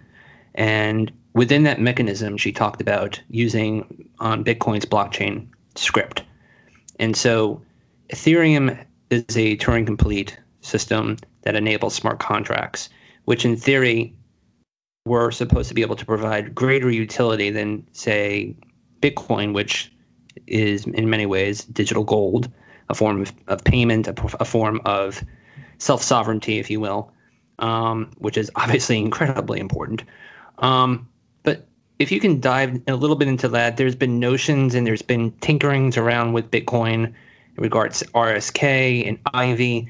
And 0.56 1.12
within 1.36 1.64
that 1.64 1.80
mechanism, 1.80 2.38
she 2.38 2.52
talked 2.52 2.82
about 2.82 3.22
using 3.30 4.10
on 4.20 4.44
Bitcoin's 4.44 4.86
blockchain 4.86 5.48
script. 5.76 6.24
And 6.98 7.16
so 7.16 7.62
Ethereum 8.10 8.84
is 9.10 9.24
a 9.38 9.58
Turing 9.58 9.86
complete 9.86 10.40
system 10.62 11.18
that 11.44 11.56
enables 11.56 11.94
smart 11.94 12.20
contracts, 12.20 12.90
which 13.26 13.46
in 13.46 13.56
theory 13.56 14.16
were 15.06 15.30
supposed 15.30 15.68
to 15.68 15.76
be 15.76 15.84
able 15.84 15.98
to 15.98 16.06
provide 16.06 16.56
greater 16.56 16.90
utility 16.90 17.52
than, 17.52 17.86
say, 17.92 18.56
Bitcoin, 19.02 19.54
which 19.54 19.92
is 20.48 20.86
in 20.88 21.10
many 21.10 21.26
ways 21.26 21.66
digital 21.66 22.04
gold, 22.04 22.50
a 22.90 22.96
form 22.96 23.22
of, 23.22 23.34
of 23.48 23.64
payment, 23.64 24.08
a, 24.08 24.16
a 24.40 24.46
form 24.46 24.82
of 24.86 25.24
self 25.78 26.02
sovereignty, 26.02 26.60
if 26.60 26.70
you 26.70 26.80
will, 26.80 27.12
um, 27.60 28.10
which 28.20 28.38
is 28.38 28.50
obviously 28.56 28.98
incredibly 28.98 29.60
important. 29.60 30.04
Um, 30.60 31.08
if 32.00 32.12
you 32.12 32.20
can 32.20 32.40
dive 32.40 32.82
a 32.88 32.96
little 32.96 33.16
bit 33.16 33.28
into 33.28 33.48
that, 33.50 33.78
there's 33.78 33.96
been 33.96 34.20
notions 34.20 34.76
and 34.76 34.86
there's 34.86 35.02
been 35.02 35.32
tinkerings 35.34 35.98
around 35.98 36.34
with 36.34 36.52
Bitcoin 36.52 37.06
in 37.06 37.16
regards 37.58 38.00
to 38.00 38.06
RSK 38.08 39.08
and 39.08 39.18
Ivy. 39.34 39.90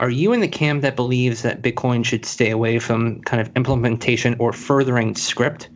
Are 0.00 0.10
you 0.10 0.32
in 0.32 0.40
the 0.40 0.48
camp 0.48 0.82
that 0.82 0.96
believes 0.96 1.42
that 1.42 1.62
Bitcoin 1.62 2.04
should 2.04 2.24
stay 2.24 2.50
away 2.50 2.78
from 2.78 3.20
kind 3.22 3.40
of 3.40 3.54
implementation 3.56 4.36
or 4.38 4.52
furthering 4.52 5.14
script? 5.14 5.68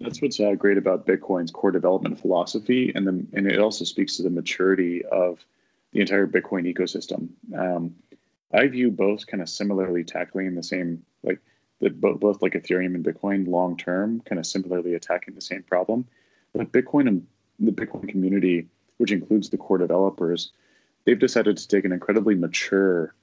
That's 0.00 0.20
what's 0.20 0.38
uh, 0.38 0.54
great 0.54 0.78
about 0.78 1.06
Bitcoin's 1.06 1.50
core 1.50 1.70
development 1.70 2.20
philosophy, 2.20 2.92
and 2.94 3.06
the, 3.06 3.26
and 3.32 3.50
it 3.50 3.58
also 3.58 3.84
speaks 3.84 4.16
to 4.16 4.22
the 4.22 4.30
maturity 4.30 5.04
of 5.06 5.44
the 5.92 6.00
entire 6.00 6.26
Bitcoin 6.26 6.72
ecosystem. 6.72 7.28
Um, 7.56 7.94
I 8.52 8.66
view 8.68 8.90
both 8.90 9.26
kind 9.26 9.42
of 9.42 9.48
similarly 9.48 10.04
tackling 10.04 10.54
the 10.54 10.62
same, 10.62 11.02
the, 11.80 11.90
both, 11.90 12.20
both 12.20 12.42
like 12.42 12.52
Ethereum 12.52 12.94
and 12.94 13.04
Bitcoin 13.04 13.46
long 13.46 13.76
term, 13.76 14.20
kind 14.20 14.38
of 14.38 14.46
similarly 14.46 14.94
attacking 14.94 15.34
the 15.34 15.40
same 15.40 15.62
problem. 15.62 16.06
But 16.54 16.72
Bitcoin 16.72 17.08
and 17.08 17.26
the 17.58 17.72
Bitcoin 17.72 18.08
community 18.08 18.68
which 18.98 19.12
includes 19.12 19.50
the 19.50 19.56
core 19.56 19.78
developers, 19.78 20.52
they've 21.04 21.18
decided 21.18 21.56
to 21.56 21.68
take 21.68 21.84
an 21.84 21.92
incredibly 21.92 22.34
mature, 22.34 23.14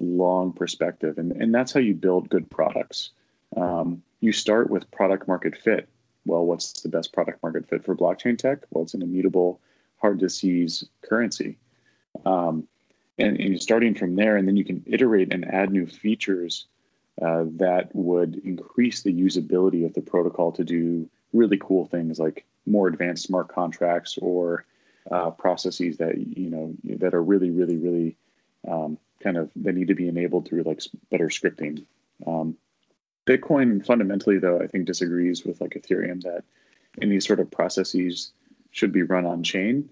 long 0.00 0.52
perspective. 0.52 1.18
And, 1.18 1.32
and 1.32 1.54
that's 1.54 1.72
how 1.72 1.80
you 1.80 1.94
build 1.94 2.28
good 2.28 2.50
products. 2.50 3.10
Um, 3.56 4.02
you 4.20 4.32
start 4.32 4.70
with 4.70 4.90
product 4.90 5.28
market 5.28 5.56
fit. 5.56 5.88
Well, 6.24 6.46
what's 6.46 6.72
the 6.82 6.88
best 6.88 7.12
product 7.12 7.42
market 7.42 7.68
fit 7.68 7.84
for 7.84 7.96
blockchain 7.96 8.38
tech? 8.38 8.58
Well, 8.70 8.84
it's 8.84 8.94
an 8.94 9.02
immutable, 9.02 9.60
hard 10.00 10.20
to 10.20 10.28
seize 10.28 10.84
currency. 11.02 11.58
Um, 12.24 12.68
and, 13.18 13.38
and, 13.38 13.50
you're 13.50 13.58
starting 13.58 13.94
from 13.94 14.16
there, 14.16 14.36
and 14.36 14.46
then 14.46 14.56
you 14.56 14.64
can 14.64 14.82
iterate 14.86 15.32
and 15.32 15.44
add 15.46 15.70
new 15.70 15.86
features 15.86 16.66
uh, 17.20 17.44
that 17.56 17.94
would 17.94 18.36
increase 18.44 19.02
the 19.02 19.12
usability 19.12 19.84
of 19.84 19.92
the 19.94 20.00
protocol 20.00 20.50
to 20.52 20.64
do 20.64 21.08
really 21.32 21.58
cool 21.60 21.86
things 21.86 22.18
like 22.18 22.44
more 22.66 22.88
advanced 22.88 23.24
smart 23.24 23.48
contracts 23.48 24.18
or 24.18 24.64
uh, 25.10 25.30
processes 25.30 25.96
that 25.96 26.16
you 26.16 26.50
know 26.50 26.74
that 26.84 27.14
are 27.14 27.22
really, 27.22 27.50
really, 27.50 27.76
really 27.76 28.16
um, 28.68 28.98
kind 29.20 29.36
of 29.36 29.50
that 29.56 29.74
need 29.74 29.88
to 29.88 29.94
be 29.94 30.08
enabled 30.08 30.46
through 30.46 30.62
like 30.62 30.80
better 31.10 31.28
scripting. 31.28 31.84
Um, 32.26 32.56
Bitcoin 33.26 33.84
fundamentally, 33.84 34.38
though, 34.38 34.60
I 34.60 34.66
think 34.66 34.86
disagrees 34.86 35.44
with 35.44 35.60
like 35.60 35.70
Ethereum 35.70 36.22
that 36.22 36.44
any 37.00 37.20
sort 37.20 37.40
of 37.40 37.50
processes 37.50 38.32
should 38.70 38.92
be 38.92 39.02
run 39.02 39.26
on 39.26 39.42
chain. 39.42 39.88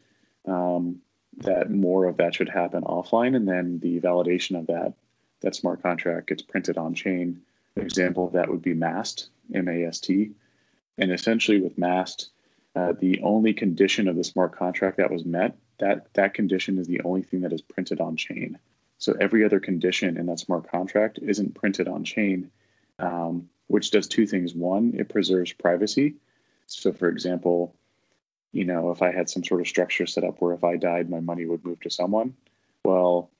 Um, 0.46 1.00
that 1.38 1.70
more 1.70 2.06
of 2.06 2.16
that 2.16 2.34
should 2.34 2.48
happen 2.48 2.82
offline, 2.82 3.36
and 3.36 3.48
then 3.48 3.78
the 3.80 4.00
validation 4.00 4.58
of 4.58 4.66
that 4.66 4.94
that 5.40 5.54
smart 5.54 5.82
contract 5.82 6.28
gets 6.28 6.42
printed 6.42 6.78
on 6.78 6.94
chain. 6.94 7.40
An 7.76 7.82
example 7.82 8.26
of 8.26 8.32
that 8.32 8.48
would 8.48 8.62
be 8.62 8.74
MAST, 8.74 9.28
M-A-S-T, 9.54 10.30
and 10.98 11.12
essentially 11.12 11.60
with 11.60 11.78
MAST, 11.78 12.30
uh, 12.76 12.92
the 12.98 13.20
only 13.22 13.52
condition 13.52 14.06
of 14.08 14.16
the 14.16 14.24
smart 14.24 14.52
contract 14.56 14.96
that 14.98 15.10
was 15.10 15.24
met, 15.24 15.56
that 15.78 16.12
that 16.14 16.34
condition 16.34 16.78
is 16.78 16.86
the 16.86 17.00
only 17.02 17.22
thing 17.22 17.40
that 17.40 17.52
is 17.52 17.62
printed 17.62 18.00
on 18.00 18.16
chain. 18.16 18.58
So 18.98 19.14
every 19.18 19.44
other 19.44 19.60
condition 19.60 20.16
in 20.16 20.26
that 20.26 20.38
smart 20.38 20.70
contract 20.70 21.18
isn't 21.22 21.54
printed 21.54 21.88
on 21.88 22.04
chain, 22.04 22.50
um, 22.98 23.48
which 23.68 23.90
does 23.90 24.06
two 24.06 24.26
things. 24.26 24.54
One, 24.54 24.92
it 24.96 25.08
preserves 25.08 25.52
privacy. 25.52 26.14
So, 26.66 26.92
for 26.92 27.08
example, 27.08 27.74
you 28.52 28.64
know, 28.64 28.90
if 28.90 29.00
I 29.00 29.10
had 29.10 29.30
some 29.30 29.42
sort 29.42 29.60
of 29.60 29.68
structure 29.68 30.06
set 30.06 30.24
up 30.24 30.40
where 30.40 30.52
if 30.52 30.64
I 30.64 30.76
died, 30.76 31.08
my 31.08 31.20
money 31.20 31.46
would 31.46 31.64
move 31.64 31.80
to 31.80 31.90
someone, 31.90 32.34
well, 32.84 33.30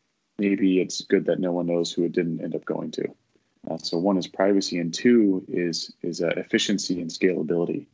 maybe 0.40 0.80
it's 0.80 1.02
good 1.02 1.26
that 1.26 1.38
no 1.38 1.52
one 1.52 1.66
knows 1.66 1.92
who 1.92 2.04
it 2.04 2.12
didn't 2.12 2.42
end 2.42 2.54
up 2.54 2.64
going 2.64 2.90
to. 2.92 3.06
Uh, 3.70 3.76
so 3.76 3.98
one 3.98 4.16
is 4.16 4.26
privacy, 4.26 4.78
and 4.78 4.92
two 4.92 5.44
is 5.48 5.92
is 6.02 6.22
uh, 6.22 6.28
efficiency 6.36 7.00
and 7.00 7.10
scalability. 7.10 7.86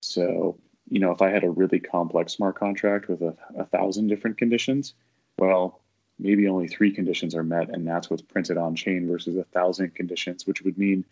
So 0.00 0.56
you 0.88 0.98
know, 0.98 1.12
if 1.12 1.22
I 1.22 1.30
had 1.30 1.44
a 1.44 1.50
really 1.50 1.80
complex 1.80 2.32
smart 2.32 2.56
contract 2.56 3.08
with 3.08 3.22
a, 3.22 3.36
a 3.56 3.64
thousand 3.66 4.08
different 4.08 4.38
conditions, 4.38 4.94
well, 5.38 5.80
maybe 6.18 6.48
only 6.48 6.68
three 6.68 6.90
conditions 6.90 7.34
are 7.34 7.44
met, 7.44 7.68
and 7.68 7.86
that's 7.86 8.08
what's 8.08 8.22
printed 8.22 8.56
on 8.56 8.74
chain 8.74 9.06
versus 9.06 9.36
a 9.36 9.44
thousand 9.44 9.94
conditions, 9.94 10.46
which 10.46 10.62
would 10.62 10.78
mean 10.78 11.04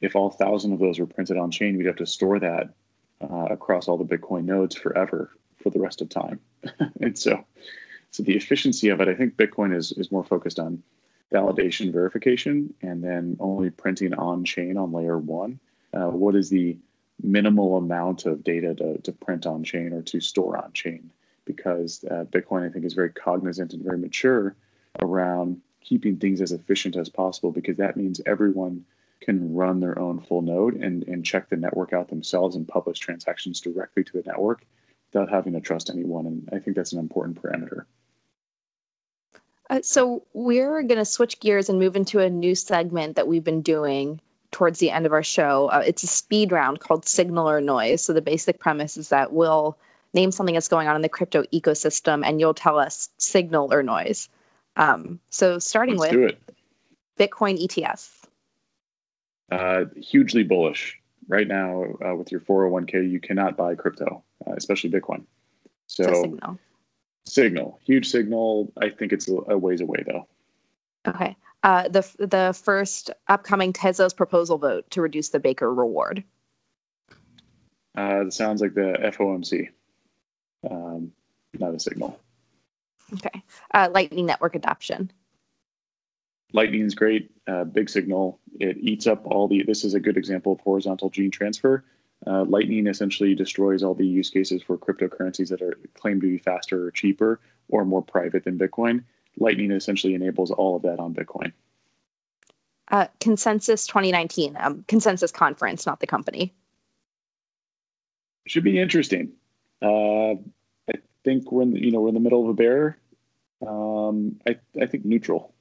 if 0.00 0.14
all 0.14 0.30
thousand 0.30 0.72
of 0.72 0.78
those 0.78 0.98
were 0.98 1.06
printed 1.06 1.38
on 1.38 1.50
chain, 1.50 1.76
we'd 1.76 1.86
have 1.86 1.96
to 1.96 2.06
store 2.06 2.38
that 2.38 2.70
uh, 3.20 3.46
across 3.50 3.88
all 3.88 3.98
the 3.98 4.16
Bitcoin 4.16 4.44
nodes 4.44 4.76
forever 4.76 5.30
for 5.62 5.70
the 5.70 5.80
rest 5.80 6.00
of 6.00 6.08
time. 6.08 6.38
and 7.00 7.18
so, 7.18 7.44
so 8.10 8.22
the 8.22 8.36
efficiency 8.36 8.88
of 8.88 9.00
it, 9.00 9.08
I 9.08 9.14
think 9.14 9.36
Bitcoin 9.36 9.74
is 9.74 9.92
is 9.92 10.10
more 10.10 10.24
focused 10.24 10.58
on 10.58 10.82
validation 11.32 11.92
verification 11.92 12.72
and 12.80 13.04
then 13.04 13.36
only 13.38 13.70
printing 13.70 14.14
on 14.14 14.44
chain 14.44 14.76
on 14.76 14.92
layer 14.92 15.18
one. 15.18 15.58
Uh, 15.92 16.08
what 16.08 16.34
is 16.34 16.48
the 16.48 16.76
minimal 17.22 17.76
amount 17.76 18.26
of 18.26 18.44
data 18.44 18.74
to, 18.74 18.98
to 18.98 19.12
print 19.12 19.46
on 19.46 19.64
chain 19.64 19.92
or 19.92 20.02
to 20.02 20.20
store 20.20 20.56
on 20.56 20.72
chain 20.72 21.10
because 21.44 22.04
uh, 22.10 22.24
Bitcoin, 22.30 22.64
I 22.64 22.70
think, 22.70 22.84
is 22.84 22.92
very 22.92 23.10
cognizant 23.10 23.72
and 23.72 23.82
very 23.82 23.98
mature 23.98 24.54
around 25.00 25.60
keeping 25.80 26.16
things 26.16 26.40
as 26.40 26.52
efficient 26.52 26.96
as 26.96 27.08
possible 27.08 27.50
because 27.50 27.78
that 27.78 27.96
means 27.96 28.20
everyone 28.26 28.84
can 29.20 29.54
run 29.54 29.80
their 29.80 29.98
own 29.98 30.20
full 30.20 30.42
node 30.42 30.74
and, 30.74 31.02
and 31.08 31.24
check 31.24 31.48
the 31.48 31.56
network 31.56 31.92
out 31.92 32.08
themselves 32.08 32.54
and 32.54 32.68
publish 32.68 32.98
transactions 32.98 33.60
directly 33.60 34.04
to 34.04 34.12
the 34.12 34.22
network 34.26 34.64
without 35.10 35.30
having 35.30 35.54
to 35.54 35.60
trust 35.60 35.90
anyone. 35.90 36.26
And 36.26 36.48
I 36.52 36.58
think 36.58 36.76
that's 36.76 36.92
an 36.92 36.98
important 36.98 37.42
parameter. 37.42 37.84
Uh, 39.70 39.80
so 39.82 40.22
we're 40.32 40.82
going 40.82 40.98
to 40.98 41.04
switch 41.04 41.40
gears 41.40 41.68
and 41.68 41.78
move 41.78 41.96
into 41.96 42.20
a 42.20 42.30
new 42.30 42.54
segment 42.54 43.16
that 43.16 43.28
we've 43.28 43.44
been 43.44 43.62
doing 43.62 44.20
towards 44.50 44.78
the 44.78 44.90
end 44.90 45.04
of 45.04 45.12
our 45.12 45.22
show. 45.22 45.68
Uh, 45.68 45.82
it's 45.86 46.02
a 46.02 46.06
speed 46.06 46.52
round 46.52 46.80
called 46.80 47.06
Signal 47.06 47.48
or 47.48 47.60
Noise. 47.60 48.02
So 48.02 48.12
the 48.12 48.22
basic 48.22 48.58
premise 48.58 48.96
is 48.96 49.10
that 49.10 49.32
we'll 49.32 49.76
name 50.14 50.30
something 50.30 50.54
that's 50.54 50.68
going 50.68 50.88
on 50.88 50.96
in 50.96 51.02
the 51.02 51.08
crypto 51.08 51.42
ecosystem, 51.52 52.22
and 52.24 52.40
you'll 52.40 52.54
tell 52.54 52.78
us 52.78 53.10
signal 53.18 53.72
or 53.72 53.82
noise. 53.82 54.28
Um, 54.76 55.20
so 55.30 55.58
starting 55.58 55.98
Let's 55.98 56.14
with 56.14 56.34
Bitcoin 57.18 57.62
ETF. 57.62 58.10
Uh, 59.50 59.84
hugely 59.96 60.44
bullish 60.44 60.98
right 61.26 61.48
now 61.48 61.84
uh, 62.04 62.14
with 62.14 62.30
your 62.30 62.40
401k. 62.40 63.10
You 63.10 63.20
cannot 63.20 63.56
buy 63.56 63.74
crypto, 63.74 64.22
uh, 64.46 64.52
especially 64.52 64.90
Bitcoin. 64.90 65.24
So, 65.86 66.04
so 66.04 66.58
signal. 67.26 67.80
Huge 67.84 68.08
signal. 68.08 68.72
I 68.80 68.90
think 68.90 69.12
it's 69.12 69.28
a, 69.28 69.36
a 69.48 69.58
ways 69.58 69.80
away 69.80 70.04
though. 70.06 70.26
Okay 71.06 71.36
uh, 71.62 71.88
the 71.88 72.06
the 72.18 72.58
first 72.62 73.10
upcoming 73.28 73.72
Tezos 73.72 74.14
proposal 74.14 74.58
vote 74.58 74.88
to 74.90 75.02
reduce 75.02 75.30
the 75.30 75.40
Baker 75.40 75.72
reward? 75.72 76.22
Uh, 77.96 78.26
it 78.26 78.32
sounds 78.32 78.60
like 78.60 78.74
the 78.74 78.96
FOMC, 79.02 79.68
um, 80.70 81.10
not 81.58 81.74
a 81.74 81.80
signal. 81.80 82.18
Okay. 83.14 83.42
Uh, 83.74 83.88
Lightning 83.92 84.26
Network 84.26 84.54
adoption. 84.54 85.10
Lightning 86.52 86.82
is 86.82 86.94
great. 86.94 87.30
Uh, 87.46 87.64
big 87.64 87.90
signal. 87.90 88.38
It 88.60 88.76
eats 88.78 89.06
up 89.06 89.26
all 89.26 89.48
the. 89.48 89.64
This 89.64 89.84
is 89.84 89.94
a 89.94 90.00
good 90.00 90.16
example 90.16 90.52
of 90.52 90.60
horizontal 90.60 91.10
gene 91.10 91.30
transfer. 91.30 91.84
Uh, 92.26 92.44
Lightning 92.44 92.86
essentially 92.86 93.34
destroys 93.34 93.82
all 93.82 93.94
the 93.94 94.06
use 94.06 94.30
cases 94.30 94.62
for 94.62 94.76
cryptocurrencies 94.76 95.48
that 95.48 95.62
are 95.62 95.78
claimed 95.94 96.20
to 96.20 96.28
be 96.28 96.38
faster 96.38 96.86
or 96.86 96.90
cheaper 96.90 97.40
or 97.68 97.84
more 97.84 98.02
private 98.02 98.44
than 98.44 98.58
Bitcoin. 98.58 99.04
Lightning 99.38 99.70
essentially 99.70 100.14
enables 100.14 100.50
all 100.50 100.76
of 100.76 100.82
that 100.82 100.98
on 100.98 101.14
Bitcoin. 101.14 101.52
Uh, 102.90 103.06
Consensus 103.20 103.86
2019, 103.86 104.56
um, 104.58 104.84
Consensus 104.88 105.30
Conference, 105.30 105.86
not 105.86 106.00
the 106.00 106.06
company. 106.06 106.54
Should 108.46 108.64
be 108.64 108.80
interesting. 108.80 109.32
Uh, 109.82 110.32
I 110.88 110.94
think 111.22 111.52
we're 111.52 111.62
in 111.62 111.74
the, 111.74 111.84
you 111.84 111.90
know 111.92 112.00
we're 112.00 112.08
in 112.08 112.14
the 112.14 112.20
middle 112.20 112.42
of 112.42 112.48
a 112.48 112.54
bear 112.54 112.98
Um, 113.64 114.40
I 114.46 114.56
I 114.80 114.86
think 114.86 115.04
neutral. 115.04 115.52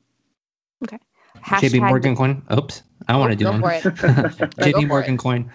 Okay. 0.83 0.97
JP 1.43 1.87
Morgan 1.87 2.15
coin. 2.15 2.41
Oops, 2.51 2.81
I 3.07 3.17
want 3.17 3.31
to 3.31 3.35
do 3.35 3.45
one. 3.45 3.61
for 3.61 3.71
it. 3.71 3.83
Go 3.83 3.89
for 3.89 4.47
JP 4.47 4.87
Morgan 4.87 5.17
coin. 5.17 5.51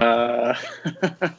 Uh, 0.00 0.54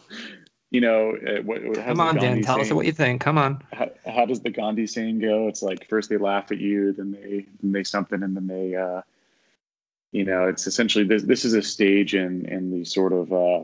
you 0.71 0.81
know, 0.81 1.15
uh, 1.15 1.41
what, 1.41 1.63
what, 1.63 1.77
Come 1.77 1.99
on, 1.99 2.15
Dan. 2.15 2.41
Tell 2.41 2.61
us 2.61 2.71
what 2.71 2.85
you 2.85 2.91
think. 2.91 3.21
Come 3.21 3.37
on. 3.37 3.61
how, 3.73 3.89
how 4.05 4.25
does 4.25 4.41
the 4.41 4.49
Gandhi 4.49 4.87
saying 4.87 5.19
go? 5.19 5.47
It's 5.47 5.61
like 5.61 5.87
first 5.89 6.09
they 6.09 6.17
laugh 6.17 6.51
at 6.51 6.59
you, 6.59 6.93
then 6.93 7.11
they 7.11 7.45
then 7.61 7.71
they 7.71 7.83
something, 7.83 8.23
and 8.23 8.35
then 8.35 8.47
they, 8.47 8.75
uh, 8.75 9.01
you 10.11 10.23
know, 10.23 10.47
it's 10.47 10.67
essentially 10.67 11.03
this. 11.03 11.23
This 11.23 11.43
is 11.43 11.53
a 11.53 11.61
stage 11.61 12.15
in 12.15 12.45
in 12.45 12.71
the 12.71 12.85
sort 12.85 13.13
of, 13.13 13.33
uh, 13.33 13.63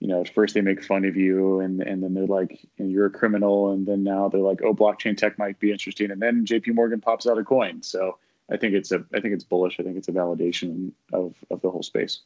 you 0.00 0.08
know, 0.08 0.20
at 0.20 0.32
first 0.32 0.54
they 0.54 0.60
make 0.60 0.84
fun 0.84 1.04
of 1.04 1.16
you, 1.16 1.60
and 1.60 1.82
and 1.82 2.02
then 2.02 2.14
they're 2.14 2.26
like, 2.26 2.60
you're 2.78 3.06
a 3.06 3.10
criminal, 3.10 3.72
and 3.72 3.86
then 3.86 4.04
now 4.04 4.28
they're 4.28 4.40
like, 4.40 4.62
oh, 4.62 4.74
blockchain 4.74 5.16
tech 5.16 5.38
might 5.38 5.58
be 5.58 5.72
interesting, 5.72 6.10
and 6.10 6.22
then 6.22 6.46
J.P. 6.46 6.70
Morgan 6.70 7.00
pops 7.00 7.26
out 7.26 7.38
a 7.38 7.44
coin. 7.44 7.82
So 7.82 8.18
I 8.50 8.56
think 8.56 8.74
it's 8.74 8.92
a 8.92 9.04
I 9.12 9.20
think 9.20 9.34
it's 9.34 9.44
bullish. 9.44 9.78
I 9.80 9.82
think 9.82 9.96
it's 9.96 10.08
a 10.08 10.12
validation 10.12 10.92
of 11.12 11.34
of 11.50 11.60
the 11.62 11.70
whole 11.70 11.82
space. 11.82 12.20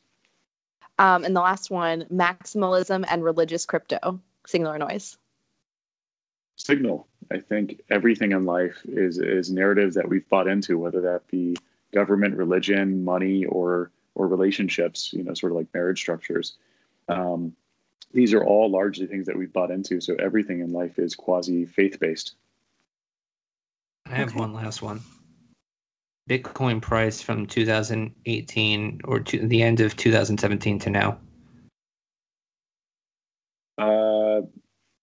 Um, 1.00 1.24
and 1.24 1.34
the 1.34 1.40
last 1.40 1.70
one, 1.70 2.04
maximalism 2.12 3.06
and 3.10 3.24
religious 3.24 3.66
crypto, 3.66 4.20
signal 4.46 4.72
or 4.74 4.78
noise. 4.78 5.16
signal. 6.56 7.08
I 7.32 7.38
think 7.38 7.80
everything 7.90 8.32
in 8.32 8.44
life 8.44 8.82
is 8.86 9.18
is 9.18 9.50
narratives 9.50 9.94
that 9.96 10.08
we've 10.08 10.28
bought 10.28 10.46
into, 10.46 10.78
whether 10.78 11.00
that 11.00 11.26
be 11.28 11.56
government, 11.92 12.36
religion, 12.36 13.04
money, 13.04 13.46
or 13.46 13.90
or 14.14 14.28
relationships. 14.28 15.12
You 15.12 15.24
know, 15.24 15.34
sort 15.34 15.52
of 15.52 15.56
like 15.56 15.72
marriage 15.74 16.00
structures. 16.00 16.54
Um, 17.08 17.56
these 18.12 18.34
are 18.34 18.44
all 18.44 18.70
largely 18.70 19.06
things 19.06 19.26
that 19.26 19.36
we've 19.38 19.52
bought 19.52 19.70
into. 19.70 20.00
So 20.00 20.16
everything 20.16 20.60
in 20.60 20.72
life 20.72 20.98
is 20.98 21.14
quasi 21.16 21.64
faith 21.66 21.98
based. 22.00 22.34
I 24.06 24.16
have 24.16 24.34
Okay. 24.34 24.40
one 24.40 24.52
last 24.52 24.82
one. 24.82 25.00
Bitcoin 26.28 26.80
price 26.80 27.20
from 27.20 27.46
2018 27.46 29.00
or 29.04 29.20
to 29.20 29.46
the 29.46 29.62
end 29.62 29.80
of 29.80 29.96
2017 29.96 30.78
to 30.80 30.90
now. 30.90 31.18
Uh, 33.78 34.42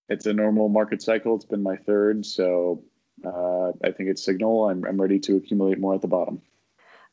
it's 0.10 0.26
a 0.26 0.34
normal 0.34 0.70
market 0.70 1.02
cycle. 1.02 1.36
It's 1.36 1.46
been 1.46 1.64
my 1.64 1.76
third, 1.76 2.26
so 2.26 2.84
uh, 3.26 3.72
I 3.84 3.92
think 3.92 4.10
it's 4.10 4.24
signal. 4.24 4.70
I'm 4.70 4.86
I'm 4.86 5.02
ready 5.02 5.20
to 5.20 5.36
accumulate 5.36 5.80
more 5.80 5.96
at 5.96 6.02
the 6.02 6.08
bottom. 6.08 6.42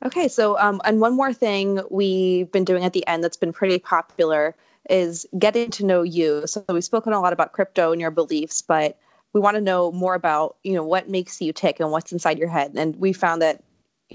Okay, 0.04 0.28
so 0.28 0.58
um, 0.58 0.80
and 0.84 1.00
one 1.00 1.16
more 1.16 1.32
thing 1.32 1.80
we've 1.90 2.50
been 2.52 2.64
doing 2.64 2.84
at 2.84 2.92
the 2.92 3.06
end 3.06 3.24
that's 3.24 3.36
been 3.36 3.52
pretty 3.52 3.78
popular 3.78 4.54
is 4.90 5.26
getting 5.38 5.70
to 5.70 5.84
know 5.84 6.02
you. 6.02 6.46
So 6.46 6.62
we've 6.68 6.84
spoken 6.84 7.14
a 7.14 7.20
lot 7.20 7.32
about 7.32 7.52
crypto 7.52 7.90
and 7.90 8.00
your 8.00 8.10
beliefs, 8.10 8.60
but 8.60 8.98
we 9.32 9.40
want 9.40 9.56
to 9.56 9.60
know 9.60 9.90
more 9.92 10.14
about 10.14 10.56
you 10.62 10.74
know 10.74 10.84
what 10.84 11.08
makes 11.08 11.40
you 11.40 11.52
tick 11.52 11.80
and 11.80 11.90
what's 11.90 12.12
inside 12.12 12.38
your 12.38 12.48
head. 12.48 12.72
And 12.76 12.94
we 12.96 13.12
found 13.12 13.40
that 13.42 13.62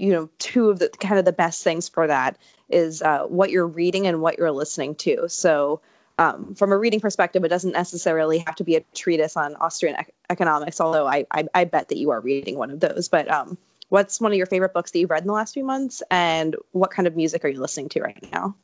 you 0.00 0.12
know 0.12 0.28
two 0.38 0.70
of 0.70 0.78
the 0.78 0.88
kind 1.00 1.18
of 1.18 1.24
the 1.24 1.32
best 1.32 1.62
things 1.62 1.88
for 1.88 2.06
that 2.06 2.38
is 2.68 3.02
uh, 3.02 3.24
what 3.24 3.50
you're 3.50 3.66
reading 3.66 4.06
and 4.06 4.20
what 4.20 4.38
you're 4.38 4.52
listening 4.52 4.94
to. 4.94 5.28
So 5.28 5.80
um, 6.18 6.54
from 6.54 6.72
a 6.72 6.78
reading 6.78 7.00
perspective, 7.00 7.44
it 7.44 7.48
doesn't 7.48 7.72
necessarily 7.72 8.38
have 8.38 8.54
to 8.56 8.64
be 8.64 8.76
a 8.76 8.80
treatise 8.94 9.36
on 9.36 9.56
Austrian 9.56 9.96
ec- 9.96 10.14
economics, 10.28 10.80
although 10.80 11.06
I, 11.06 11.26
I 11.32 11.46
I 11.54 11.64
bet 11.64 11.88
that 11.88 11.98
you 11.98 12.10
are 12.10 12.20
reading 12.20 12.58
one 12.58 12.70
of 12.70 12.80
those. 12.80 13.08
But 13.08 13.30
um, 13.30 13.58
what's 13.90 14.20
one 14.20 14.32
of 14.32 14.38
your 14.38 14.46
favorite 14.46 14.72
books 14.72 14.90
that 14.92 14.98
you've 14.98 15.10
read 15.10 15.22
in 15.22 15.26
the 15.26 15.34
last 15.34 15.52
few 15.52 15.64
months 15.64 16.02
and 16.10 16.56
what 16.72 16.90
kind 16.90 17.06
of 17.06 17.16
music 17.16 17.44
are 17.44 17.48
you 17.48 17.60
listening 17.60 17.88
to 17.90 18.00
right 18.00 18.28
now 18.32 18.54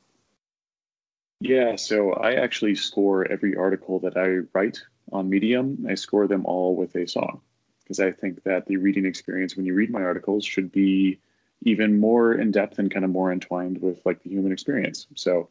Yeah, 1.40 1.76
so 1.76 2.14
I 2.14 2.34
actually 2.34 2.74
score 2.76 3.30
every 3.30 3.54
article 3.54 3.98
that 4.00 4.16
I 4.16 4.46
write 4.56 4.80
on 5.12 5.28
Medium. 5.28 5.84
I 5.88 5.94
score 5.94 6.26
them 6.26 6.46
all 6.46 6.74
with 6.74 6.94
a 6.96 7.06
song 7.06 7.40
because 7.82 8.00
I 8.00 8.10
think 8.10 8.42
that 8.44 8.66
the 8.66 8.78
reading 8.78 9.04
experience 9.04 9.56
when 9.56 9.66
you 9.66 9.74
read 9.74 9.90
my 9.90 10.02
articles 10.02 10.44
should 10.44 10.72
be 10.72 11.18
even 11.62 11.98
more 11.98 12.34
in 12.34 12.50
depth 12.50 12.78
and 12.78 12.90
kind 12.90 13.04
of 13.04 13.10
more 13.10 13.32
entwined 13.32 13.80
with 13.80 14.00
like 14.04 14.22
the 14.22 14.30
human 14.30 14.52
experience. 14.52 15.06
So 15.14 15.48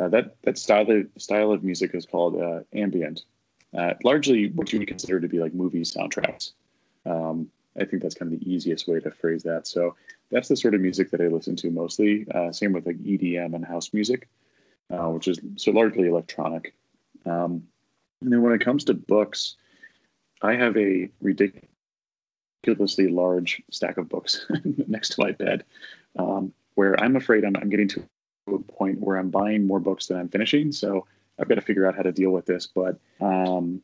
uh, 0.00 0.08
that 0.08 0.36
that 0.42 0.58
style 0.58 0.90
of 0.90 1.06
style 1.18 1.52
of 1.52 1.62
music 1.62 1.94
is 1.94 2.06
called 2.06 2.40
uh, 2.40 2.60
ambient. 2.74 3.24
Uh, 3.76 3.94
largely, 4.04 4.50
what 4.50 4.72
you 4.72 4.78
would 4.78 4.88
consider 4.88 5.20
to 5.20 5.28
be 5.28 5.40
like 5.40 5.54
movie 5.54 5.82
soundtracks. 5.82 6.52
Um, 7.06 7.50
I 7.78 7.84
think 7.84 8.02
that's 8.02 8.14
kind 8.14 8.32
of 8.32 8.38
the 8.38 8.52
easiest 8.52 8.86
way 8.86 9.00
to 9.00 9.10
phrase 9.10 9.42
that. 9.42 9.66
So 9.66 9.96
that's 10.30 10.48
the 10.48 10.56
sort 10.56 10.74
of 10.74 10.80
music 10.80 11.10
that 11.10 11.20
I 11.20 11.26
listen 11.26 11.56
to 11.56 11.70
mostly. 11.70 12.24
Uh, 12.32 12.52
same 12.52 12.72
with 12.72 12.86
like 12.86 12.98
EDM 12.98 13.54
and 13.54 13.64
house 13.64 13.92
music 13.92 14.28
uh, 14.90 15.08
which 15.08 15.28
is 15.28 15.40
so 15.56 15.70
largely 15.70 16.08
electronic. 16.08 16.74
Um, 17.26 17.66
and 18.20 18.32
then 18.32 18.42
when 18.42 18.52
it 18.52 18.64
comes 18.64 18.84
to 18.84 18.94
books, 18.94 19.56
I 20.42 20.54
have 20.54 20.76
a 20.76 21.08
ridiculously 22.66 23.08
large 23.08 23.62
stack 23.70 23.96
of 23.96 24.08
books 24.08 24.46
next 24.88 25.10
to 25.10 25.22
my 25.22 25.32
bed, 25.32 25.64
um, 26.18 26.52
where 26.74 26.98
I'm 27.00 27.16
afraid 27.16 27.44
I'm, 27.44 27.56
I'm 27.56 27.68
getting 27.68 27.88
to 27.88 28.04
a 28.48 28.58
point 28.58 29.00
where 29.00 29.16
I'm 29.16 29.30
buying 29.30 29.66
more 29.66 29.80
books 29.80 30.06
than 30.06 30.18
I'm 30.18 30.28
finishing. 30.28 30.72
So 30.72 31.06
I've 31.38 31.48
got 31.48 31.56
to 31.56 31.60
figure 31.60 31.86
out 31.86 31.96
how 31.96 32.02
to 32.02 32.12
deal 32.12 32.30
with 32.30 32.46
this. 32.46 32.66
But 32.66 32.98
um, 33.20 33.82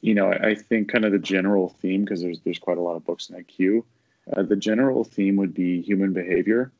you 0.00 0.14
know, 0.14 0.32
I, 0.32 0.48
I 0.48 0.54
think 0.54 0.90
kind 0.90 1.04
of 1.04 1.12
the 1.12 1.18
general 1.18 1.70
theme 1.80 2.04
because 2.04 2.20
there's 2.20 2.40
there's 2.40 2.58
quite 2.58 2.78
a 2.78 2.82
lot 2.82 2.96
of 2.96 3.04
books 3.04 3.28
in 3.28 3.36
that 3.36 3.48
queue. 3.48 3.84
Uh, 4.32 4.42
the 4.42 4.56
general 4.56 5.04
theme 5.04 5.36
would 5.36 5.54
be 5.54 5.80
human 5.80 6.12
behavior. 6.12 6.72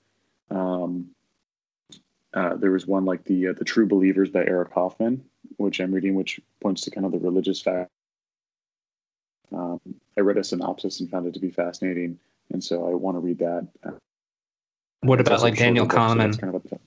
Um, 0.50 1.08
uh, 2.34 2.56
there 2.56 2.70
was 2.70 2.86
one 2.86 3.04
like 3.04 3.24
the 3.24 3.48
uh, 3.48 3.52
the 3.54 3.64
True 3.64 3.86
Believers 3.86 4.30
by 4.30 4.40
Eric 4.40 4.72
Hoffman, 4.72 5.24
which 5.56 5.80
I'm 5.80 5.92
reading, 5.92 6.14
which 6.14 6.40
points 6.60 6.82
to 6.82 6.90
kind 6.90 7.06
of 7.06 7.12
the 7.12 7.18
religious 7.18 7.60
fact. 7.60 7.90
Um, 9.52 9.80
I 10.16 10.20
read 10.20 10.36
a 10.36 10.44
synopsis 10.44 11.00
and 11.00 11.10
found 11.10 11.26
it 11.26 11.34
to 11.34 11.40
be 11.40 11.50
fascinating, 11.50 12.18
and 12.52 12.62
so 12.62 12.88
I 12.88 12.94
want 12.94 13.16
to 13.16 13.20
read 13.20 13.38
that. 13.38 13.66
What 15.00 15.20
it's 15.20 15.28
about 15.28 15.42
like 15.42 15.56
Daniel 15.56 15.86
book, 15.86 15.92
so 15.92 15.98
Kahneman? 15.98 16.40
kind 16.40 16.54
of 16.54 16.72
up 16.72 16.80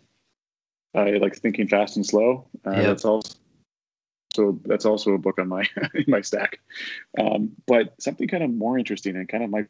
I 0.94 1.12
like 1.12 1.36
Thinking 1.36 1.68
Fast 1.68 1.96
and 1.96 2.06
Slow. 2.06 2.46
Uh, 2.66 2.72
Yep. 2.72 2.84
That's 2.86 3.06
also 3.06 3.36
so 4.34 4.60
that's 4.66 4.86
also 4.86 5.12
a 5.12 5.18
book 5.18 5.40
on 5.40 5.48
my 5.48 5.66
in 5.94 6.06
my 6.08 6.22
stack. 6.22 6.60
Um, 7.20 7.52
but 7.68 7.94
something 8.02 8.28
kind 8.28 8.44
of 8.44 8.52
more 8.52 8.78
interesting 8.78 9.16
and 9.16 9.28
kind 9.28 9.44
of 9.44 9.50
might 9.50 9.68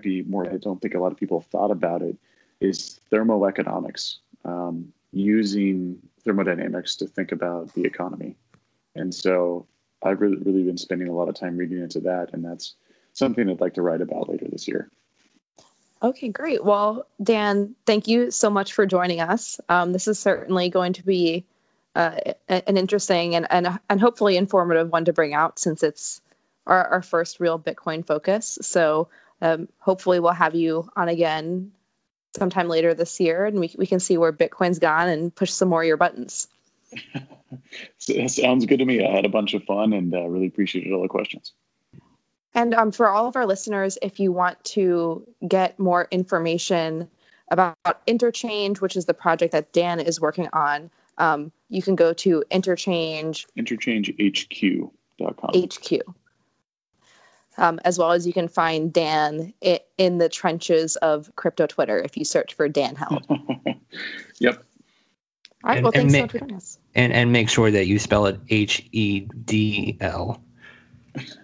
be 0.00 0.22
more. 0.22 0.50
I 0.50 0.56
don't 0.56 0.80
think 0.80 0.94
a 0.94 0.98
lot 0.98 1.12
of 1.12 1.18
people 1.18 1.40
thought 1.40 1.70
about 1.70 2.02
it. 2.02 2.16
Is 2.60 3.00
thermoeconomics 3.10 4.18
um, 4.44 4.92
using 5.12 5.98
thermodynamics 6.24 6.94
to 6.96 7.06
think 7.06 7.32
about 7.32 7.74
the 7.74 7.82
economy, 7.82 8.36
and 8.94 9.14
so 9.14 9.66
I've 10.04 10.20
really 10.20 10.36
really 10.36 10.62
been 10.62 10.78
spending 10.78 11.08
a 11.08 11.12
lot 11.12 11.28
of 11.28 11.34
time 11.34 11.56
reading 11.56 11.78
into 11.82 12.00
that, 12.00 12.32
and 12.32 12.44
that's 12.44 12.74
something 13.12 13.48
I'd 13.48 13.60
like 13.60 13.74
to 13.74 13.82
write 13.82 14.00
about 14.00 14.28
later 14.28 14.46
this 14.50 14.66
year. 14.66 14.90
okay 16.02 16.28
great. 16.28 16.64
Well 16.64 17.06
dan 17.22 17.74
thank 17.86 18.08
you 18.08 18.30
so 18.30 18.50
much 18.50 18.72
for 18.72 18.86
joining 18.86 19.20
us. 19.20 19.60
Um, 19.68 19.92
this 19.92 20.08
is 20.08 20.18
certainly 20.18 20.68
going 20.68 20.92
to 20.94 21.04
be 21.04 21.44
uh, 21.94 22.16
an 22.48 22.76
interesting 22.76 23.34
and, 23.34 23.46
and 23.50 23.78
and 23.90 24.00
hopefully 24.00 24.36
informative 24.36 24.90
one 24.90 25.04
to 25.04 25.12
bring 25.12 25.34
out 25.34 25.58
since 25.58 25.82
it's 25.82 26.20
our, 26.66 26.86
our 26.88 27.02
first 27.02 27.40
real 27.40 27.58
bitcoin 27.58 28.06
focus. 28.06 28.58
So 28.62 29.08
um, 29.42 29.68
hopefully 29.78 30.20
we'll 30.20 30.32
have 30.32 30.54
you 30.54 30.88
on 30.96 31.08
again 31.08 31.70
sometime 32.36 32.68
later 32.68 32.94
this 32.94 33.20
year 33.20 33.44
and 33.44 33.60
we, 33.60 33.74
we 33.76 33.86
can 33.86 34.00
see 34.00 34.16
where 34.16 34.32
bitcoin's 34.32 34.78
gone 34.78 35.08
and 35.08 35.34
push 35.34 35.50
some 35.50 35.68
more 35.68 35.82
of 35.82 35.86
your 35.86 35.98
buttons 35.98 36.48
So, 37.98 38.14
that 38.14 38.30
sounds 38.30 38.66
good 38.66 38.78
to 38.78 38.84
me. 38.84 39.04
I 39.04 39.10
had 39.10 39.24
a 39.24 39.28
bunch 39.28 39.54
of 39.54 39.62
fun 39.64 39.92
and 39.92 40.14
uh, 40.14 40.26
really 40.26 40.46
appreciated 40.46 40.92
all 40.92 41.02
the 41.02 41.08
questions. 41.08 41.52
And 42.54 42.74
um, 42.74 42.90
for 42.92 43.08
all 43.08 43.26
of 43.26 43.36
our 43.36 43.46
listeners, 43.46 43.98
if 44.02 44.18
you 44.20 44.32
want 44.32 44.62
to 44.64 45.26
get 45.48 45.78
more 45.78 46.08
information 46.10 47.08
about 47.50 47.76
Interchange, 48.06 48.80
which 48.80 48.96
is 48.96 49.06
the 49.06 49.14
project 49.14 49.52
that 49.52 49.72
Dan 49.72 50.00
is 50.00 50.20
working 50.20 50.48
on, 50.52 50.90
um, 51.18 51.52
you 51.68 51.82
can 51.82 51.94
go 51.94 52.12
to 52.14 52.42
Interchange 52.50 53.46
interchangehq.com. 53.56 55.50
HQ. 55.54 56.00
Um, 57.58 57.78
as 57.84 57.98
well 57.98 58.12
as 58.12 58.26
you 58.26 58.32
can 58.32 58.48
find 58.48 58.92
Dan 58.92 59.52
in 59.98 60.18
the 60.18 60.28
trenches 60.28 60.96
of 60.96 61.30
crypto 61.36 61.66
Twitter 61.66 61.98
if 61.98 62.16
you 62.16 62.24
search 62.24 62.54
for 62.54 62.68
Dan 62.68 62.96
Held. 62.96 63.24
Yep. 64.38 64.64
All 65.64 65.68
right. 65.68 65.76
And- 65.76 65.84
well, 65.84 65.92
and 65.94 66.10
thanks 66.10 66.14
so 66.14 66.20
much 66.22 66.30
for 66.32 66.38
joining 66.38 66.56
us. 66.56 66.78
And 66.94 67.12
and 67.12 67.32
make 67.32 67.48
sure 67.48 67.70
that 67.70 67.86
you 67.86 67.98
spell 67.98 68.26
it 68.26 68.38
H 68.48 68.86
E 68.92 69.20
D 69.44 69.96
L. 70.00 70.42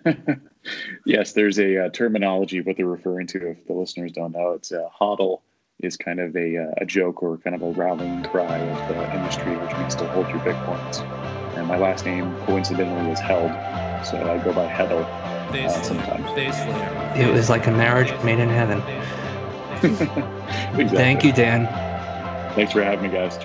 yes, 1.07 1.33
there's 1.33 1.59
a 1.59 1.87
uh, 1.87 1.89
terminology 1.91 2.61
what 2.61 2.77
they're 2.77 2.87
referring 2.87 3.27
to. 3.29 3.51
If 3.51 3.67
the 3.67 3.73
listeners 3.73 4.13
don't 4.13 4.33
know, 4.33 4.53
it's 4.53 4.73
a 4.73 4.89
hodl 4.99 5.41
is 5.81 5.97
kind 5.97 6.19
of 6.19 6.37
a, 6.37 6.57
uh, 6.57 6.75
a 6.79 6.85
joke 6.85 7.23
or 7.23 7.37
kind 7.39 7.55
of 7.55 7.63
a 7.63 7.71
rallying 7.71 8.23
cry 8.25 8.57
of 8.57 8.89
the 8.89 9.15
industry, 9.15 9.57
which 9.57 9.77
means 9.77 9.95
to 9.95 10.07
hold 10.09 10.29
your 10.29 10.41
bitcoins. 10.41 11.03
And 11.57 11.67
my 11.67 11.79
last 11.79 12.05
name 12.05 12.35
coincidentally 12.47 13.11
is 13.11 13.21
Held, 13.21 13.51
so 14.05 14.19
I 14.29 14.39
go 14.39 14.53
by 14.53 14.67
Hedel 14.69 15.05
uh, 15.05 15.83
sometimes. 15.83 16.27
It 17.19 17.33
was 17.33 17.49
like 17.49 17.67
a 17.67 17.71
marriage 17.71 18.13
made 18.25 18.39
in 18.39 18.49
heaven. 18.49 18.81
exactly. 20.79 20.89
Thank 20.89 21.25
you, 21.25 21.33
Dan. 21.33 21.67
Thanks 22.55 22.73
for 22.73 22.83
having 22.83 23.03
me, 23.03 23.17
guys. 23.17 23.35
Cheers. 23.35 23.45